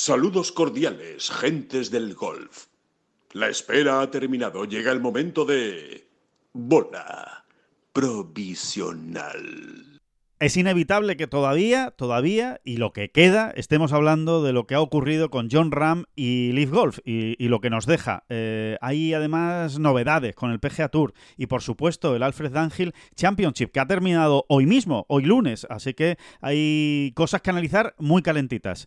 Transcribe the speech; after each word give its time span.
Saludos 0.00 0.52
cordiales, 0.52 1.28
gentes 1.28 1.90
del 1.90 2.14
golf. 2.14 2.66
La 3.32 3.48
espera 3.48 4.00
ha 4.00 4.12
terminado. 4.12 4.64
Llega 4.64 4.92
el 4.92 5.00
momento 5.00 5.44
de... 5.44 6.06
Bola 6.52 7.44
provisional. 7.92 9.98
Es 10.40 10.56
inevitable 10.56 11.16
que 11.16 11.26
todavía, 11.26 11.90
todavía, 11.90 12.60
y 12.62 12.76
lo 12.76 12.92
que 12.92 13.10
queda, 13.10 13.50
estemos 13.56 13.92
hablando 13.92 14.44
de 14.44 14.52
lo 14.52 14.68
que 14.68 14.76
ha 14.76 14.80
ocurrido 14.80 15.30
con 15.30 15.48
John 15.50 15.72
Ram 15.72 16.04
y 16.14 16.52
Leaf 16.52 16.70
Golf 16.70 16.98
y, 17.04 17.48
lo 17.48 17.60
que 17.60 17.70
nos 17.70 17.84
deja. 17.84 18.22
Eh, 18.28 18.78
hay 18.80 19.14
además 19.14 19.80
novedades 19.80 20.36
con 20.36 20.52
el 20.52 20.60
PGA 20.60 20.90
Tour 20.90 21.12
y 21.36 21.46
por 21.46 21.60
supuesto 21.60 22.14
el 22.14 22.22
Alfred 22.22 22.52
Dunhill 22.52 22.94
Championship 23.16 23.72
que 23.72 23.80
ha 23.80 23.88
terminado 23.88 24.44
hoy 24.48 24.66
mismo, 24.66 25.06
hoy 25.08 25.24
lunes, 25.24 25.66
así 25.68 25.92
que 25.92 26.18
hay 26.40 27.10
cosas 27.16 27.42
que 27.42 27.50
analizar 27.50 27.96
muy 27.98 28.22
calentitas. 28.22 28.86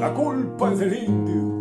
la 0.00 0.14
culpa 0.14 0.70
del 0.70 0.94
indio. 0.94 1.59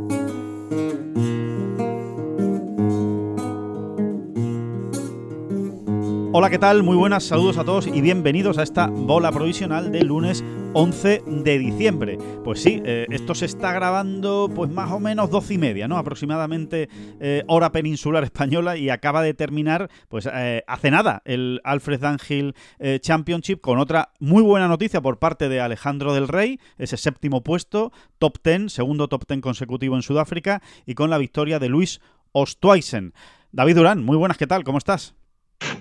Hola, 6.32 6.52
¿qué 6.52 6.60
tal? 6.60 6.84
Muy 6.84 6.96
buenas, 6.96 7.24
saludos 7.24 7.58
a 7.58 7.66
todos 7.66 7.88
y 7.88 8.02
bienvenidos 8.02 8.60
a 8.60 8.64
esta 8.64 8.86
bola 8.86 9.32
provisional 9.32 9.92
del 9.92 10.10
lunes 10.10 10.44
11 10.74 11.24
de 11.26 11.58
diciembre. 11.58 12.20
Pues 12.44 12.62
sí, 12.62 12.84
eh, 12.86 13.08
esto 13.10 13.34
se 13.34 13.48
está 13.48 13.74
grabando 13.74 14.48
pues 14.54 14.70
más 14.70 14.92
o 14.92 15.00
menos 15.00 15.32
12 15.32 15.56
y 15.56 15.58
media, 15.58 15.88
¿no? 15.88 15.98
Aproximadamente 15.98 16.88
eh, 17.20 17.44
hora 17.48 17.72
peninsular 17.72 18.24
española 18.24 18.78
y 18.78 18.92
acaba 18.92 19.24
de 19.24 19.34
terminar 19.34 19.90
pues 20.08 20.30
eh, 20.32 20.64
hace 20.68 20.92
nada 20.92 21.24
el 21.26 21.62
Alfred 21.64 22.00
Dunhill 22.00 22.54
Championship 23.02 23.60
con 23.60 23.80
otra 23.80 24.12
muy 24.20 24.44
buena 24.44 24.68
noticia 24.68 25.02
por 25.02 25.18
parte 25.18 25.50
de 25.50 25.62
Alejandro 25.62 26.14
del 26.14 26.28
Rey, 26.28 26.60
ese 26.78 26.98
séptimo 26.98 27.42
puesto, 27.42 27.92
top 28.20 28.38
10, 28.44 28.72
segundo 28.72 29.08
top 29.08 29.26
10 29.28 29.42
consecutivo 29.42 29.96
en 29.96 30.04
Sudáfrica 30.04 30.62
y 30.86 30.94
con 30.94 31.10
la 31.10 31.18
victoria 31.18 31.58
de 31.58 31.70
Luis 31.70 32.02
Ostweisen. 32.34 33.16
David 33.52 33.78
Durán, 33.78 34.06
muy 34.06 34.16
buenas, 34.16 34.38
¿qué 34.38 34.46
tal? 34.46 34.64
¿Cómo 34.64 34.78
estás? 34.78 35.16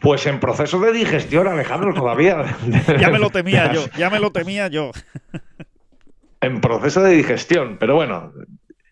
Pues 0.01 0.27
en 0.27 0.41
proceso 0.41 0.81
de 0.81 0.93
digestión, 0.93 1.47
Alejandro, 1.47 1.95
todavía. 1.95 2.57
ya 3.01 3.11
me 3.11 3.19
lo 3.19 3.31
temía 3.31 3.73
yo, 3.73 3.85
ya 3.97 4.11
me 4.11 4.19
lo 4.19 4.31
temía 4.31 4.69
yo. 4.69 4.91
en 6.41 6.61
proceso 6.61 7.03
de 7.03 7.15
digestión, 7.15 7.77
pero 7.79 7.97
bueno, 7.97 8.33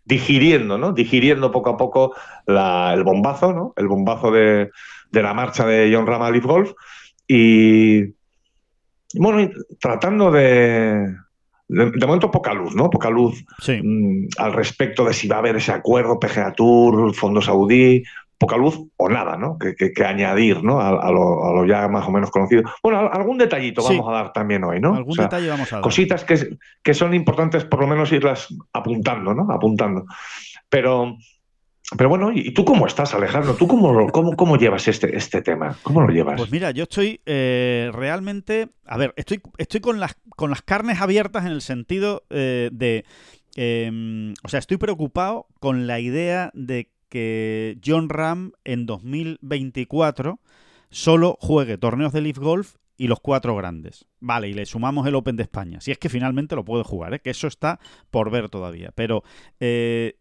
digiriendo, 0.04 0.78
¿no? 0.78 0.92
Digiriendo 0.92 1.50
poco 1.50 1.70
a 1.70 1.76
poco 1.76 2.14
el 2.46 3.02
bombazo, 3.04 3.52
¿no? 3.52 3.72
El 3.76 3.88
bombazo 3.88 4.30
de, 4.30 4.70
la 5.12 5.34
marcha 5.34 5.66
de 5.66 5.92
John 5.92 6.06
Rama 6.06 6.30
Leaf 6.30 6.44
Golf. 6.44 6.72
Y 7.26 8.14
bueno, 9.14 9.50
tratando 9.80 10.30
de, 10.30 11.12
de, 11.68 12.06
momento 12.06 12.30
poca 12.30 12.54
luz, 12.54 12.74
¿no? 12.74 12.88
Poca 12.88 13.10
luz 13.10 13.44
mm, 13.66 14.26
al 14.38 14.52
respecto 14.52 15.04
de 15.04 15.12
si 15.12 15.26
va 15.26 15.36
a 15.36 15.38
haber 15.40 15.56
ese 15.56 15.72
acuerdo 15.72 16.20
PGA 16.20 16.52
Tour, 16.52 17.14
Fondo 17.14 17.42
Saudí, 17.42 18.04
poca 18.38 18.56
luz 18.56 18.78
o 18.96 19.08
nada, 19.08 19.36
¿no? 19.36 19.58
Que, 19.58 20.04
añadir, 20.04 20.62
¿no? 20.62 20.80
A, 20.80 21.10
lo, 21.10 21.66
ya 21.66 21.88
más 21.88 22.06
o 22.06 22.10
menos 22.10 22.30
conocido. 22.30 22.62
Bueno, 22.82 23.10
algún 23.12 23.38
detallito 23.38 23.82
vamos 23.82 24.08
a 24.08 24.12
dar 24.12 24.32
también 24.32 24.64
hoy, 24.64 24.80
¿no? 24.80 24.94
Algún 24.94 25.16
detalle 25.16 25.48
vamos 25.48 25.72
a 25.72 25.76
dar. 25.76 25.82
Cositas 25.82 26.24
que, 26.24 26.56
que 26.82 26.94
son 26.94 27.14
importantes 27.14 27.64
por 27.64 27.80
lo 27.80 27.86
menos 27.86 28.12
irlas 28.12 28.48
apuntando, 28.72 29.34
¿no? 29.34 29.50
Apuntando. 29.52 30.04
Pero, 30.68 31.16
pero 31.96 32.08
bueno, 32.08 32.32
¿y 32.34 32.52
tú 32.52 32.64
cómo 32.64 32.86
estás, 32.86 33.14
Alejandro? 33.14 33.54
¿Tú 33.54 33.66
cómo, 33.66 34.08
cómo, 34.08 34.34
cómo 34.36 34.56
llevas 34.56 34.88
este, 34.88 35.16
este 35.16 35.40
tema? 35.40 35.76
¿Cómo 35.82 36.02
lo 36.02 36.08
llevas? 36.08 36.36
Pues 36.36 36.50
mira, 36.50 36.72
yo 36.72 36.82
estoy 36.82 37.20
eh, 37.26 37.90
realmente. 37.92 38.68
A 38.84 38.98
ver, 38.98 39.14
estoy, 39.16 39.40
estoy 39.56 39.80
con, 39.80 40.00
las, 40.00 40.16
con 40.30 40.50
las 40.50 40.62
carnes 40.62 41.00
abiertas 41.00 41.46
en 41.46 41.52
el 41.52 41.62
sentido 41.62 42.24
eh, 42.30 42.70
de. 42.72 43.04
Em, 43.58 44.34
o 44.42 44.48
sea, 44.48 44.58
estoy 44.58 44.76
preocupado 44.76 45.46
con 45.60 45.86
la 45.86 45.98
idea 45.98 46.50
de 46.52 46.90
que 47.08 47.78
John 47.84 48.08
Ram 48.08 48.52
en 48.64 48.86
2024 48.86 50.40
solo 50.90 51.36
juegue 51.40 51.78
torneos 51.78 52.12
de 52.12 52.20
Leaf 52.20 52.38
Golf 52.38 52.76
y 52.96 53.08
los 53.08 53.20
cuatro 53.20 53.54
grandes. 53.56 54.06
Vale, 54.20 54.48
y 54.48 54.54
le 54.54 54.66
sumamos 54.66 55.06
el 55.06 55.14
Open 55.14 55.36
de 55.36 55.42
España. 55.42 55.80
Si 55.80 55.90
es 55.90 55.98
que 55.98 56.08
finalmente 56.08 56.56
lo 56.56 56.64
puede 56.64 56.84
jugar, 56.84 57.14
¿eh? 57.14 57.20
que 57.20 57.30
eso 57.30 57.46
está 57.46 57.78
por 58.10 58.30
ver 58.30 58.48
todavía. 58.48 58.92
Pero 58.94 59.22
eh, 59.60 60.18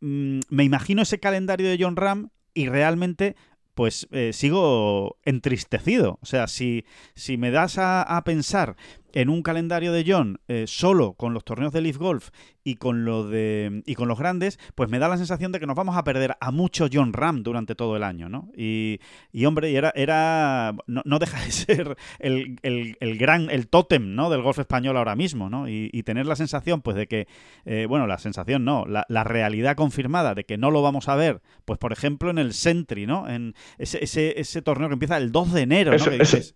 mm, 0.00 0.40
me 0.48 0.64
imagino 0.64 1.02
ese 1.02 1.20
calendario 1.20 1.68
de 1.68 1.78
John 1.78 1.96
Ram 1.96 2.30
y 2.54 2.68
realmente 2.68 3.36
pues 3.74 4.06
eh, 4.10 4.32
sigo 4.32 5.18
entristecido. 5.24 6.18
O 6.22 6.26
sea, 6.26 6.46
si, 6.46 6.84
si 7.14 7.36
me 7.36 7.50
das 7.50 7.76
a, 7.78 8.22
pensar 8.24 8.76
en 9.12 9.28
un 9.28 9.42
calendario 9.42 9.92
de 9.92 10.04
John 10.06 10.40
eh, 10.48 10.64
solo 10.66 11.14
con 11.14 11.34
los 11.34 11.44
torneos 11.44 11.72
de 11.72 11.80
Leaf 11.80 11.96
Golf 11.96 12.30
y 12.64 12.76
con 12.76 13.04
lo 13.04 13.28
de 13.28 13.82
y 13.86 13.94
con 13.94 14.08
los 14.08 14.18
grandes, 14.18 14.58
pues 14.74 14.88
me 14.88 14.98
da 14.98 15.08
la 15.08 15.16
sensación 15.16 15.52
de 15.52 15.60
que 15.60 15.66
nos 15.66 15.76
vamos 15.76 15.96
a 15.96 16.04
perder 16.04 16.36
a 16.40 16.50
mucho 16.50 16.88
John 16.92 17.12
Ram 17.12 17.42
durante 17.42 17.74
todo 17.74 17.96
el 17.96 18.02
año, 18.02 18.28
¿no? 18.28 18.50
Y, 18.56 19.00
y 19.32 19.44
hombre, 19.46 19.70
y 19.70 19.76
era, 19.76 19.92
era 19.94 20.74
no, 20.86 21.18
deja 21.18 21.42
de 21.44 21.50
ser 21.50 21.96
el, 22.18 23.18
gran, 23.18 23.50
el 23.50 23.68
tótem, 23.68 24.14
¿no? 24.14 24.30
Del 24.30 24.42
golf 24.42 24.58
español 24.58 24.96
ahora 24.96 25.16
mismo, 25.16 25.50
¿no? 25.50 25.68
Y, 25.68 25.90
tener 26.02 26.26
la 26.26 26.34
sensación, 26.34 26.82
pues, 26.82 26.96
de 26.96 27.06
que, 27.06 27.28
eh, 27.64 27.86
bueno, 27.88 28.08
la 28.08 28.18
sensación 28.18 28.64
no, 28.64 28.84
la, 28.86 29.24
realidad 29.24 29.76
confirmada 29.76 30.34
de 30.34 30.44
que 30.44 30.58
no 30.58 30.72
lo 30.72 30.82
vamos 30.82 31.08
a 31.08 31.14
ver, 31.14 31.40
pues, 31.64 31.78
por 31.78 31.92
ejemplo, 31.92 32.30
en 32.30 32.38
el 32.38 32.52
Sentry, 32.54 33.06
¿no? 33.06 33.28
En 33.28 33.54
ese, 33.78 34.02
ese, 34.02 34.40
ese 34.40 34.62
torneo 34.62 34.88
que 34.88 34.94
empieza 34.94 35.16
el 35.16 35.30
2 35.30 35.52
de 35.52 35.60
enero, 35.62 35.90
¿no? 35.92 35.96
Eso 35.96 36.54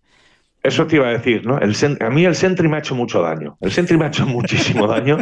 te 0.87 0.95
iba 0.95 1.07
a 1.07 1.11
decir, 1.11 1.45
¿no? 1.45 1.59
El, 1.59 1.75
a 1.99 2.09
mí 2.09 2.25
el 2.25 2.35
Sentry 2.35 2.67
me 2.67 2.77
ha 2.77 2.79
hecho 2.79 2.95
mucho 2.95 3.21
daño. 3.21 3.57
El 3.61 3.71
Sentry 3.71 3.97
me 3.97 4.05
ha 4.05 4.07
hecho 4.09 4.25
muchísimo 4.27 4.87
daño. 4.87 5.17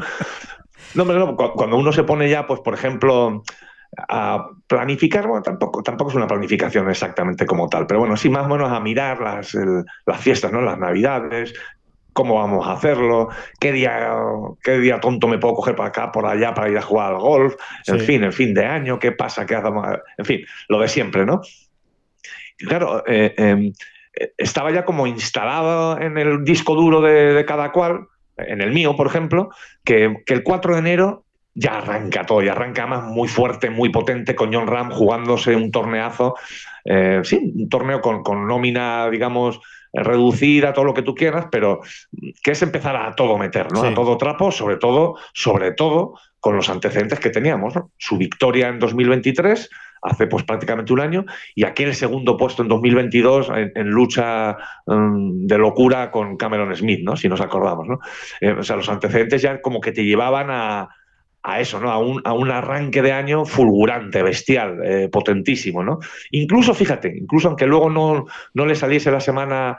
No, 0.93 1.05
no, 1.05 1.35
cuando 1.35 1.77
uno 1.77 1.91
se 1.91 2.03
pone 2.03 2.29
ya, 2.29 2.47
pues, 2.47 2.61
por 2.61 2.73
ejemplo, 2.73 3.43
a 4.09 4.49
planificar, 4.67 5.27
bueno, 5.27 5.43
tampoco, 5.43 5.83
tampoco 5.83 6.11
es 6.11 6.15
una 6.15 6.27
planificación 6.27 6.89
exactamente 6.89 7.45
como 7.45 7.67
tal, 7.67 7.85
pero 7.85 7.99
bueno, 7.99 8.17
sí 8.17 8.29
más 8.29 8.45
o 8.45 8.49
menos 8.49 8.71
a 8.71 8.79
mirar 8.79 9.21
las, 9.21 9.55
las 10.05 10.21
fiestas, 10.21 10.51
¿no? 10.51 10.61
Las 10.61 10.77
navidades, 10.77 11.53
cómo 12.13 12.35
vamos 12.35 12.65
a 12.65 12.73
hacerlo, 12.73 13.29
qué 13.59 13.73
día, 13.73 14.09
qué 14.63 14.79
día 14.79 14.99
tonto 15.01 15.27
me 15.27 15.37
puedo 15.37 15.55
coger 15.55 15.75
para 15.75 15.89
acá, 15.89 16.11
por 16.11 16.25
allá, 16.25 16.53
para 16.53 16.69
ir 16.69 16.77
a 16.77 16.81
jugar 16.81 17.11
al 17.11 17.19
golf, 17.19 17.55
en 17.87 17.99
fin, 17.99 18.23
el 18.23 18.31
fin 18.31 18.53
de 18.53 18.65
año, 18.65 18.99
qué 18.99 19.11
pasa, 19.11 19.45
qué 19.45 19.55
hacemos, 19.55 19.85
en 20.17 20.25
fin, 20.25 20.39
lo 20.69 20.79
de 20.79 20.87
siempre, 20.87 21.25
¿no? 21.25 21.41
claro, 22.57 23.03
eh, 23.05 23.33
em, 23.37 23.73
estaba 24.37 24.71
ya 24.71 24.85
como 24.85 25.07
instalado 25.07 25.99
en 25.99 26.17
el 26.17 26.43
disco 26.43 26.75
duro 26.75 27.01
de, 27.01 27.43
cada 27.45 27.71
cual, 27.71 28.07
en 28.37 28.61
el 28.61 28.71
mío, 28.71 28.95
por 28.95 29.07
ejemplo, 29.07 29.49
que, 29.83 30.23
el 30.25 30.43
4 30.43 30.73
de 30.73 30.79
enero 30.79 31.23
ya 31.53 31.77
arranca 31.77 32.25
todo, 32.25 32.43
y 32.43 32.49
arranca 32.49 32.85
más 32.85 33.03
muy 33.03 33.27
fuerte, 33.27 33.69
muy 33.69 33.89
potente, 33.89 34.35
con 34.35 34.53
John 34.53 34.67
Ram 34.67 34.91
jugándose 34.91 35.55
un 35.55 35.71
torneazo, 35.71 36.35
eh, 36.83 37.21
sí, 37.23 37.53
un 37.55 37.69
torneo 37.69 38.01
con, 38.01 38.47
nómina, 38.47 39.09
digamos, 39.09 39.61
reducida, 39.93 40.73
todo 40.73 40.83
lo 40.83 40.93
que 40.93 41.01
tú 41.01 41.15
quieras, 41.15 41.47
pero 41.49 41.79
que 42.43 42.51
es 42.51 42.61
empezar 42.61 42.97
a 42.97 43.15
todo 43.15 43.37
meter, 43.37 43.71
¿no? 43.71 43.83
A 43.83 43.93
todo 43.93 44.17
trapo, 44.17 44.51
sobre 44.51 44.75
todo, 44.75 45.15
sobre 45.33 45.71
todo 45.71 46.19
con 46.41 46.57
los 46.57 46.69
antecedentes 46.69 47.19
que 47.19 47.29
teníamos, 47.29 47.73
Su 47.97 48.17
victoria 48.17 48.67
en 48.67 48.77
2023 48.77 49.69
hace 50.05 50.27
pues 50.27 50.43
prácticamente 50.43 50.93
un 50.93 50.99
año, 50.99 51.25
y 51.55 51.65
aquel 51.65 51.95
segundo 51.95 52.37
puesto 52.37 52.61
en 52.61 52.67
2022 52.67 53.51
en, 53.73 53.87
lucha 53.89 54.57
mm, 54.85 55.47
de 55.47 55.57
locura 55.57 56.11
con 56.11 56.37
Cameron 56.37 56.75
Smith, 56.75 57.01
¿no? 57.03 57.15
si 57.15 57.27
nos 57.27 57.41
acordamos. 57.41 57.87
¿no? 57.87 57.99
Eh, 58.39 58.51
o 58.51 58.63
sea, 58.63 58.75
los 58.75 58.89
antecedentes 58.89 59.41
ya 59.41 59.61
como 59.61 59.81
que 59.81 59.91
te 59.91 60.05
llevaban 60.05 60.47
a, 60.49 60.89
eso, 61.59 61.79
¿no? 61.79 61.91
A 61.91 61.99
un, 61.99 62.23
a 62.25 62.33
un, 62.33 62.49
arranque 62.49 63.03
de 63.03 63.11
año 63.11 63.45
fulgurante, 63.45 64.23
bestial, 64.23 64.79
eh, 64.83 65.09
potentísimo, 65.09 65.83
¿no? 65.83 65.99
Incluso, 66.31 66.73
fíjate, 66.73 67.15
incluso 67.15 67.49
aunque 67.49 67.67
luego 67.67 67.87
no, 67.87 68.25
no 68.55 68.65
le 68.65 68.73
saliese 68.73 69.11
la 69.11 69.19
semana 69.19 69.77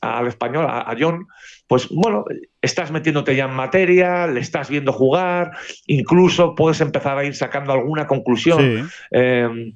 al 0.00 0.26
español, 0.26 0.66
a, 0.68 0.92
John, 0.98 1.28
pues 1.68 1.88
bueno, 1.88 2.24
estás 2.64 2.90
metiéndote 2.90 3.36
ya 3.36 3.44
en 3.44 3.54
materia, 3.54 4.26
le 4.26 4.40
estás 4.40 4.68
viendo 4.68 4.92
jugar, 4.92 5.52
incluso 5.86 6.54
puedes 6.54 6.80
empezar 6.80 7.18
a 7.18 7.24
ir 7.24 7.34
sacando 7.34 7.72
alguna 7.72 8.06
conclusión. 8.06 8.90
Eh, 9.10 9.72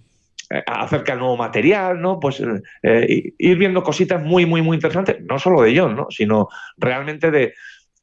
acerca 0.67 1.13
del 1.13 1.21
nuevo 1.21 1.37
material, 1.37 2.01
¿no? 2.01 2.19
Pues 2.19 2.43
eh, 2.83 3.33
ir 3.39 3.59
viendo 3.59 3.83
cositas 3.83 4.23
muy, 4.25 4.47
muy, 4.47 4.63
muy 4.63 4.77
interesantes, 4.77 5.19
no 5.21 5.39
solo 5.39 5.61
de 5.61 5.79
John, 5.79 5.95
¿no? 5.95 6.07
Sino 6.09 6.49
realmente 6.79 7.31
de 7.31 7.53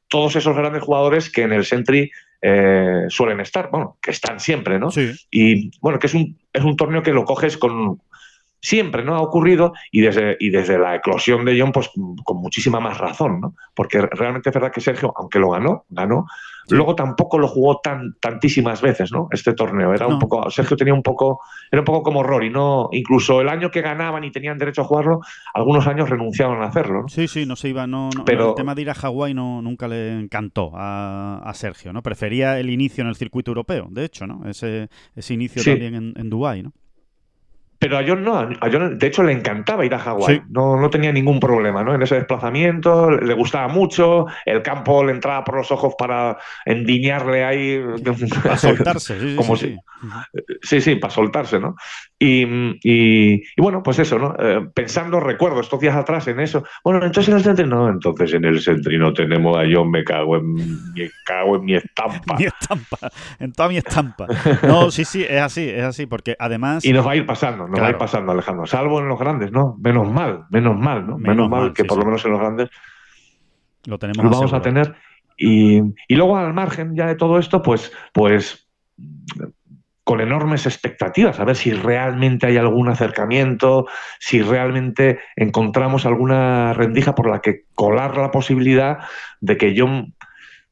todos 0.06 0.36
esos 0.36 0.56
grandes 0.56 0.84
jugadores 0.84 1.28
que 1.28 1.42
en 1.42 1.52
el 1.52 1.64
Sentry 1.64 2.08
eh, 2.40 3.06
suelen 3.08 3.40
estar, 3.40 3.70
bueno, 3.70 3.98
que 4.00 4.12
están 4.12 4.38
siempre, 4.38 4.78
¿no? 4.78 4.92
Sí. 4.92 5.12
Y 5.28 5.76
bueno, 5.80 5.98
que 5.98 6.06
es 6.06 6.14
un, 6.14 6.38
es 6.52 6.62
un 6.62 6.76
torneo 6.76 7.02
que 7.02 7.12
lo 7.12 7.24
coges 7.24 7.56
con, 7.56 8.00
siempre 8.60 9.04
no 9.04 9.14
ha 9.14 9.20
ocurrido 9.20 9.72
y 9.90 10.00
desde, 10.00 10.36
y 10.40 10.50
desde 10.50 10.78
la 10.78 10.94
eclosión 10.96 11.44
de 11.44 11.58
John, 11.60 11.72
pues 11.72 11.90
con 12.24 12.38
muchísima 12.38 12.80
más 12.80 12.98
razón, 12.98 13.40
¿no? 13.40 13.54
Porque 13.74 14.00
realmente 14.00 14.48
es 14.50 14.54
verdad 14.54 14.72
que 14.72 14.80
Sergio, 14.80 15.12
aunque 15.16 15.38
lo 15.38 15.50
ganó, 15.50 15.84
ganó, 15.88 16.26
luego 16.68 16.96
tampoco 16.96 17.38
lo 17.38 17.46
jugó 17.46 17.78
tan, 17.80 18.14
tantísimas 18.20 18.82
veces, 18.82 19.12
¿no? 19.12 19.28
Este 19.30 19.52
torneo. 19.54 19.94
Era 19.94 20.08
No. 20.08 20.14
un 20.14 20.18
poco, 20.18 20.50
Sergio 20.50 20.76
tenía 20.76 20.94
un 20.94 21.02
poco, 21.02 21.40
era 21.70 21.80
un 21.82 21.84
poco 21.84 22.02
como 22.02 22.24
Rory, 22.24 22.50
¿no? 22.50 22.88
Incluso 22.90 23.40
el 23.40 23.48
año 23.48 23.70
que 23.70 23.82
ganaban 23.82 24.24
y 24.24 24.32
tenían 24.32 24.58
derecho 24.58 24.80
a 24.82 24.84
jugarlo, 24.84 25.20
algunos 25.54 25.86
años 25.86 26.10
renunciaban 26.10 26.60
a 26.62 26.66
hacerlo, 26.66 27.02
¿no? 27.02 27.08
Sí, 27.08 27.28
sí, 27.28 27.46
no 27.46 27.54
se 27.54 27.68
iba, 27.68 27.86
no, 27.86 28.10
no- 28.16 28.24
Pero- 28.24 28.48
el 28.48 28.54
tema 28.56 28.74
de 28.74 28.82
ir 28.82 28.90
a 28.90 28.94
Hawái 28.94 29.32
no, 29.32 29.62
nunca 29.62 29.86
le 29.86 30.18
encantó 30.18 30.72
a, 30.74 31.38
a 31.44 31.54
Sergio, 31.54 31.92
¿no? 31.92 32.02
Prefería 32.02 32.58
el 32.58 32.68
inicio 32.70 33.02
en 33.02 33.08
el 33.08 33.14
circuito 33.16 33.52
europeo, 33.52 33.86
de 33.90 34.04
hecho, 34.04 34.26
¿no? 34.26 34.48
Ese, 34.48 34.88
ese 35.14 35.34
inicio 35.34 35.62
Sí. 35.62 35.70
también 35.70 35.94
en, 35.94 36.14
en 36.16 36.30
Dubái, 36.30 36.64
¿no? 36.64 36.72
Pero 37.88 37.98
a 37.98 38.04
John 38.04 38.24
no, 38.24 38.36
a 38.36 38.68
John 38.72 38.98
de 38.98 39.06
hecho 39.06 39.22
le 39.22 39.30
encantaba 39.32 39.84
ir 39.86 39.94
a 39.94 39.98
Hawái, 40.00 40.36
Sí. 40.38 40.42
no, 40.50 40.76
no 40.80 40.90
tenía 40.90 41.12
ningún 41.12 41.38
problema 41.38 41.84
¿no? 41.84 41.94
en 41.94 42.02
ese 42.02 42.16
desplazamiento, 42.16 43.10
le 43.12 43.32
gustaba 43.34 43.68
mucho, 43.68 44.26
el 44.44 44.60
campo 44.60 45.04
le 45.04 45.12
entraba 45.12 45.44
por 45.44 45.56
los 45.58 45.70
ojos 45.70 45.94
para 45.96 46.36
endiñarle 46.64 47.44
ahí. 47.44 47.80
Para 48.42 48.56
soltarse, 48.58 49.20
sí, 49.20 49.30
sí, 49.30 49.36
Como 49.36 49.56
sí, 49.56 49.66
si- 49.68 49.72
sí. 49.74 49.80
Sí, 50.62 50.80
sí, 50.80 50.96
para 50.96 51.12
soltarse, 51.14 51.58
¿no? 51.60 51.74
Y, 52.18 52.42
y- 52.82 53.34
y 53.56 53.60
bueno, 53.62 53.82
pues 53.82 53.98
eso, 53.98 54.18
¿no? 54.18 54.34
Eh, 54.38 54.66
pensando, 54.74 55.20
recuerdo 55.20 55.60
estos 55.60 55.80
días 55.80 55.96
atrás 55.96 56.26
en 56.28 56.40
eso. 56.40 56.64
Bueno, 56.84 57.04
entonces 57.04 57.28
en 57.30 57.36
el 57.38 57.44
Sentry 57.44 57.66
no, 57.66 57.88
entonces 57.88 58.34
en 58.34 58.44
el 58.44 58.60
Sentry 58.60 58.98
no 58.98 59.12
tenemos 59.12 59.56
a 59.56 59.62
John, 59.70 59.90
me 59.90 60.04
cago 60.04 60.36
en, 60.36 60.54
me 60.92 61.10
cago 61.24 61.56
en 61.56 61.64
mi 61.64 61.74
estampa. 61.76 62.36
Mi 62.38 62.44
estampa, 62.44 62.98
en 63.38 63.52
toda 63.52 63.68
mi 63.68 63.76
estampa. 63.78 64.26
No, 64.62 64.90
sí, 64.90 65.04
sí, 65.04 65.24
es 65.28 65.40
así, 65.40 65.68
es 65.68 65.82
así, 65.84 66.06
porque 66.06 66.36
además... 66.38 66.84
Y 66.84 66.92
nos 66.92 67.06
va 67.06 67.12
a 67.12 67.16
ir 67.16 67.26
pasando, 67.26 67.66
nos 67.68 67.75
ir 67.76 67.82
Claro. 67.84 67.98
pasando, 67.98 68.32
Alejandro. 68.32 68.66
Salvo 68.66 69.00
en 69.00 69.08
los 69.08 69.18
grandes, 69.18 69.52
¿no? 69.52 69.76
Menos 69.80 70.10
mal, 70.10 70.44
menos 70.50 70.76
mal, 70.78 71.06
¿no? 71.06 71.18
Menos, 71.18 71.36
Menos 71.36 71.50
mal, 71.50 71.72
que 71.72 71.82
sí, 71.82 71.88
por 71.88 71.96
sí. 71.96 72.00
lo 72.00 72.06
menos 72.06 72.24
en 72.24 72.30
los 72.32 72.40
grandes 72.40 72.70
Lo 73.86 73.98
tenemos 73.98 74.24
lo 74.24 74.30
vamos 74.30 74.52
a 74.52 74.60
tener. 74.60 74.94
Y, 75.36 75.80
y 76.08 76.14
luego 76.16 76.36
al 76.36 76.54
margen 76.54 76.94
ya 76.96 77.06
de 77.06 77.14
todo 77.14 77.38
esto, 77.38 77.62
pues, 77.62 77.92
pues 78.12 78.66
con 80.04 80.20
enormes 80.20 80.66
expectativas, 80.66 81.40
a 81.40 81.44
ver 81.44 81.56
si 81.56 81.72
realmente 81.72 82.46
hay 82.46 82.56
algún 82.56 82.88
acercamiento, 82.88 83.86
si 84.20 84.40
realmente 84.40 85.18
encontramos 85.34 86.06
alguna 86.06 86.72
rendija 86.74 87.16
por 87.16 87.28
la 87.28 87.40
que 87.40 87.64
colar 87.74 88.16
la 88.16 88.30
posibilidad 88.30 88.98
de 89.40 89.56
que 89.56 89.74
John, 89.76 90.14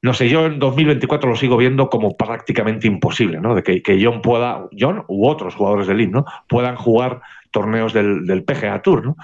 no 0.04 0.12
sé, 0.12 0.28
yo 0.28 0.44
en 0.44 0.58
2024 0.58 1.30
lo 1.30 1.34
sigo 1.34 1.56
viendo 1.56 1.88
como 1.88 2.14
prácticamente 2.14 2.86
imposible, 2.86 3.40
¿no? 3.40 3.54
De 3.54 3.62
que, 3.62 3.80
que 3.80 3.98
John 4.04 4.20
pueda, 4.20 4.68
John 4.78 5.02
u 5.08 5.26
otros 5.26 5.54
jugadores 5.54 5.86
del 5.86 6.02
IN, 6.02 6.10
¿no? 6.10 6.26
Puedan 6.46 6.76
jugar 6.76 7.22
torneos 7.50 7.94
del, 7.94 8.26
del 8.26 8.44
PGA 8.44 8.82
Tour, 8.82 9.02
¿no? 9.02 9.16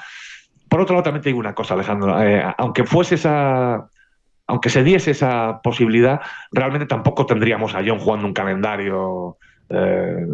Por 0.71 0.81
otro 0.81 0.95
lado, 0.95 1.03
también 1.03 1.21
te 1.21 1.29
digo 1.29 1.39
una 1.39 1.55
cosa, 1.55 1.75
Alejandro, 1.75 2.19
eh, 2.23 2.43
aunque 2.57 2.85
fuese 2.85 3.17
esa, 3.17 3.91
aunque 4.47 4.71
se 4.71 4.83
diese 4.83 5.11
esa 5.11 5.61
posibilidad, 5.63 6.23
realmente 6.51 6.87
tampoco 6.87 7.27
tendríamos 7.27 7.75
a 7.75 7.83
John 7.87 7.99
jugando 7.99 8.27
un 8.27 8.33
calendario 8.33 9.37
eh, 9.69 10.29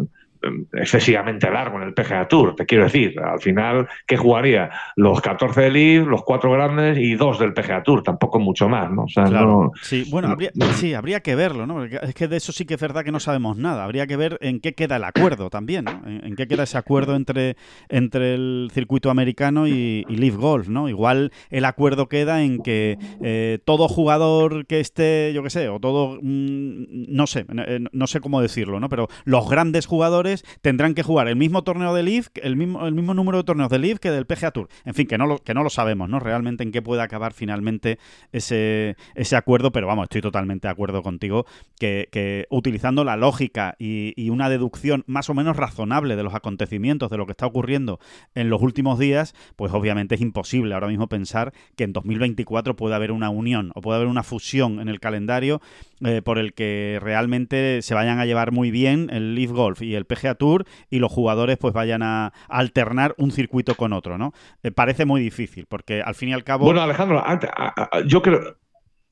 excesivamente 0.73 1.49
largo 1.49 1.77
en 1.77 1.83
el 1.87 1.93
PGA 1.93 2.27
Tour, 2.27 2.55
te 2.55 2.65
quiero 2.65 2.85
decir. 2.85 3.19
Al 3.19 3.39
final, 3.39 3.87
¿qué 4.05 4.17
jugaría? 4.17 4.69
Los 4.95 5.21
14 5.21 5.61
del 5.61 5.77
IF, 5.77 6.07
los 6.07 6.23
cuatro 6.23 6.51
grandes 6.51 6.97
y 6.97 7.15
dos 7.15 7.39
del 7.39 7.53
PGA 7.53 7.83
Tour, 7.83 8.03
tampoco 8.03 8.39
mucho 8.39 8.67
más, 8.69 8.91
¿no? 8.91 9.03
O 9.03 9.07
sea, 9.09 9.25
Claro. 9.25 9.45
no- 9.47 9.71
Sí, 9.81 10.05
bueno, 10.09 10.29
habría, 10.29 10.51
sí, 10.73 10.93
habría 10.93 11.19
que 11.21 11.35
verlo, 11.35 11.65
¿no? 11.65 11.75
Porque 11.75 11.99
es 12.01 12.13
que 12.13 12.27
de 12.27 12.37
eso 12.37 12.51
sí 12.51 12.65
que 12.65 12.75
es 12.75 12.79
verdad 12.81 13.03
que 13.03 13.11
no 13.11 13.19
sabemos 13.19 13.57
nada. 13.57 13.83
Habría 13.83 14.07
que 14.07 14.17
ver 14.17 14.37
en 14.41 14.59
qué 14.59 14.73
queda 14.73 14.97
el 14.97 15.03
acuerdo 15.03 15.49
también, 15.49 15.85
¿no? 15.85 16.01
En, 16.05 16.25
en 16.25 16.35
qué 16.35 16.47
queda 16.47 16.63
ese 16.63 16.77
acuerdo 16.77 17.15
entre, 17.15 17.55
entre 17.89 18.33
el 18.35 18.69
circuito 18.73 19.09
americano 19.09 19.67
y, 19.67 20.05
y 20.07 20.15
Leaf 20.17 20.35
Golf, 20.35 20.67
¿no? 20.67 20.89
Igual 20.89 21.31
el 21.49 21.65
acuerdo 21.65 22.07
queda 22.07 22.43
en 22.43 22.61
que 22.61 22.97
eh, 23.21 23.59
todo 23.65 23.87
jugador 23.87 24.65
que 24.65 24.79
esté, 24.79 25.31
yo 25.33 25.43
qué 25.43 25.49
sé, 25.49 25.69
o 25.69 25.79
todo, 25.79 26.17
mm, 26.21 26.83
no 27.15 27.27
sé, 27.27 27.45
eh, 27.67 27.79
no 27.91 28.07
sé 28.07 28.19
cómo 28.19 28.41
decirlo, 28.41 28.79
¿no? 28.79 28.89
Pero 28.89 29.07
los 29.25 29.49
grandes 29.49 29.85
jugadores 29.85 30.26
tendrán 30.61 30.93
que 30.93 31.03
jugar 31.03 31.27
el 31.27 31.35
mismo 31.35 31.63
torneo 31.63 31.93
de 31.93 32.03
Leaf, 32.03 32.27
el 32.35 32.55
mismo, 32.55 32.85
el 32.85 32.93
mismo 32.93 33.13
número 33.13 33.37
de 33.37 33.43
torneos 33.43 33.69
de 33.69 33.79
Leaf 33.79 33.99
que 33.99 34.11
del 34.11 34.25
PGA 34.25 34.51
Tour. 34.51 34.67
En 34.85 34.93
fin, 34.93 35.07
que 35.07 35.17
no 35.17 35.25
lo, 35.25 35.39
que 35.39 35.53
no 35.53 35.63
lo 35.63 35.69
sabemos, 35.69 36.09
¿no? 36.09 36.19
Realmente 36.19 36.63
en 36.63 36.71
qué 36.71 36.81
puede 36.81 37.01
acabar 37.01 37.33
finalmente 37.33 37.99
ese, 38.31 38.95
ese 39.15 39.35
acuerdo, 39.35 39.71
pero 39.71 39.87
vamos, 39.87 40.03
estoy 40.03 40.21
totalmente 40.21 40.67
de 40.67 40.71
acuerdo 40.71 41.01
contigo 41.01 41.45
que, 41.79 42.09
que 42.11 42.45
utilizando 42.49 43.03
la 43.03 43.15
lógica 43.15 43.75
y, 43.79 44.13
y 44.15 44.29
una 44.29 44.49
deducción 44.49 45.03
más 45.07 45.29
o 45.29 45.33
menos 45.33 45.57
razonable 45.57 46.15
de 46.15 46.23
los 46.23 46.33
acontecimientos, 46.33 47.09
de 47.09 47.17
lo 47.17 47.25
que 47.25 47.31
está 47.31 47.45
ocurriendo 47.45 47.99
en 48.35 48.49
los 48.49 48.61
últimos 48.61 48.99
días, 48.99 49.35
pues 49.55 49.73
obviamente 49.73 50.15
es 50.15 50.21
imposible 50.21 50.73
ahora 50.73 50.87
mismo 50.87 51.07
pensar 51.07 51.53
que 51.75 51.83
en 51.83 51.93
2024 51.93 52.75
puede 52.75 52.95
haber 52.95 53.11
una 53.11 53.29
unión 53.29 53.71
o 53.75 53.81
puede 53.81 53.97
haber 53.97 54.07
una 54.07 54.23
fusión 54.23 54.79
en 54.79 54.89
el 54.89 54.99
calendario 54.99 55.61
eh, 56.05 56.21
por 56.21 56.37
el 56.37 56.53
que 56.53 56.99
realmente 57.01 57.81
se 57.81 57.93
vayan 57.93 58.19
a 58.19 58.25
llevar 58.25 58.51
muy 58.51 58.69
bien 58.71 59.09
el 59.11 59.35
Leaf 59.35 59.51
Golf 59.51 59.81
y 59.81 59.95
el 59.95 60.05
PGA 60.05 60.35
Tour 60.35 60.65
y 60.89 60.99
los 60.99 61.11
jugadores 61.11 61.57
pues 61.57 61.73
vayan 61.73 62.03
a 62.03 62.33
alternar 62.49 63.15
un 63.17 63.31
circuito 63.31 63.75
con 63.75 63.93
otro, 63.93 64.17
¿no? 64.17 64.33
Eh, 64.63 64.71
parece 64.71 65.05
muy 65.05 65.21
difícil 65.21 65.65
porque 65.67 66.01
al 66.01 66.15
fin 66.15 66.29
y 66.29 66.33
al 66.33 66.43
cabo... 66.43 66.65
Bueno, 66.65 66.81
Alejandro, 66.81 67.23
antes- 67.25 67.49
a- 67.55 67.73
a- 67.97 68.01
yo 68.05 68.21
creo... 68.21 68.57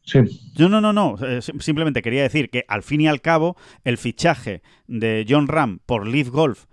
Sí. 0.03 0.19
No, 0.59 0.69
no, 0.69 0.81
no, 0.81 0.93
no. 0.93 1.15
Eh, 1.25 1.41
sim- 1.41 1.59
Simplemente 1.59 2.03
quería 2.03 2.21
decir 2.21 2.51
que 2.51 2.63
al 2.67 2.83
fin 2.83 3.01
y 3.01 3.07
al 3.07 3.21
cabo 3.21 3.57
el 3.83 3.97
fichaje 3.97 4.61
de 4.85 5.25
John 5.27 5.47
Ram 5.47 5.79
por 5.87 6.05
Leaf 6.07 6.29
Golf 6.29 6.65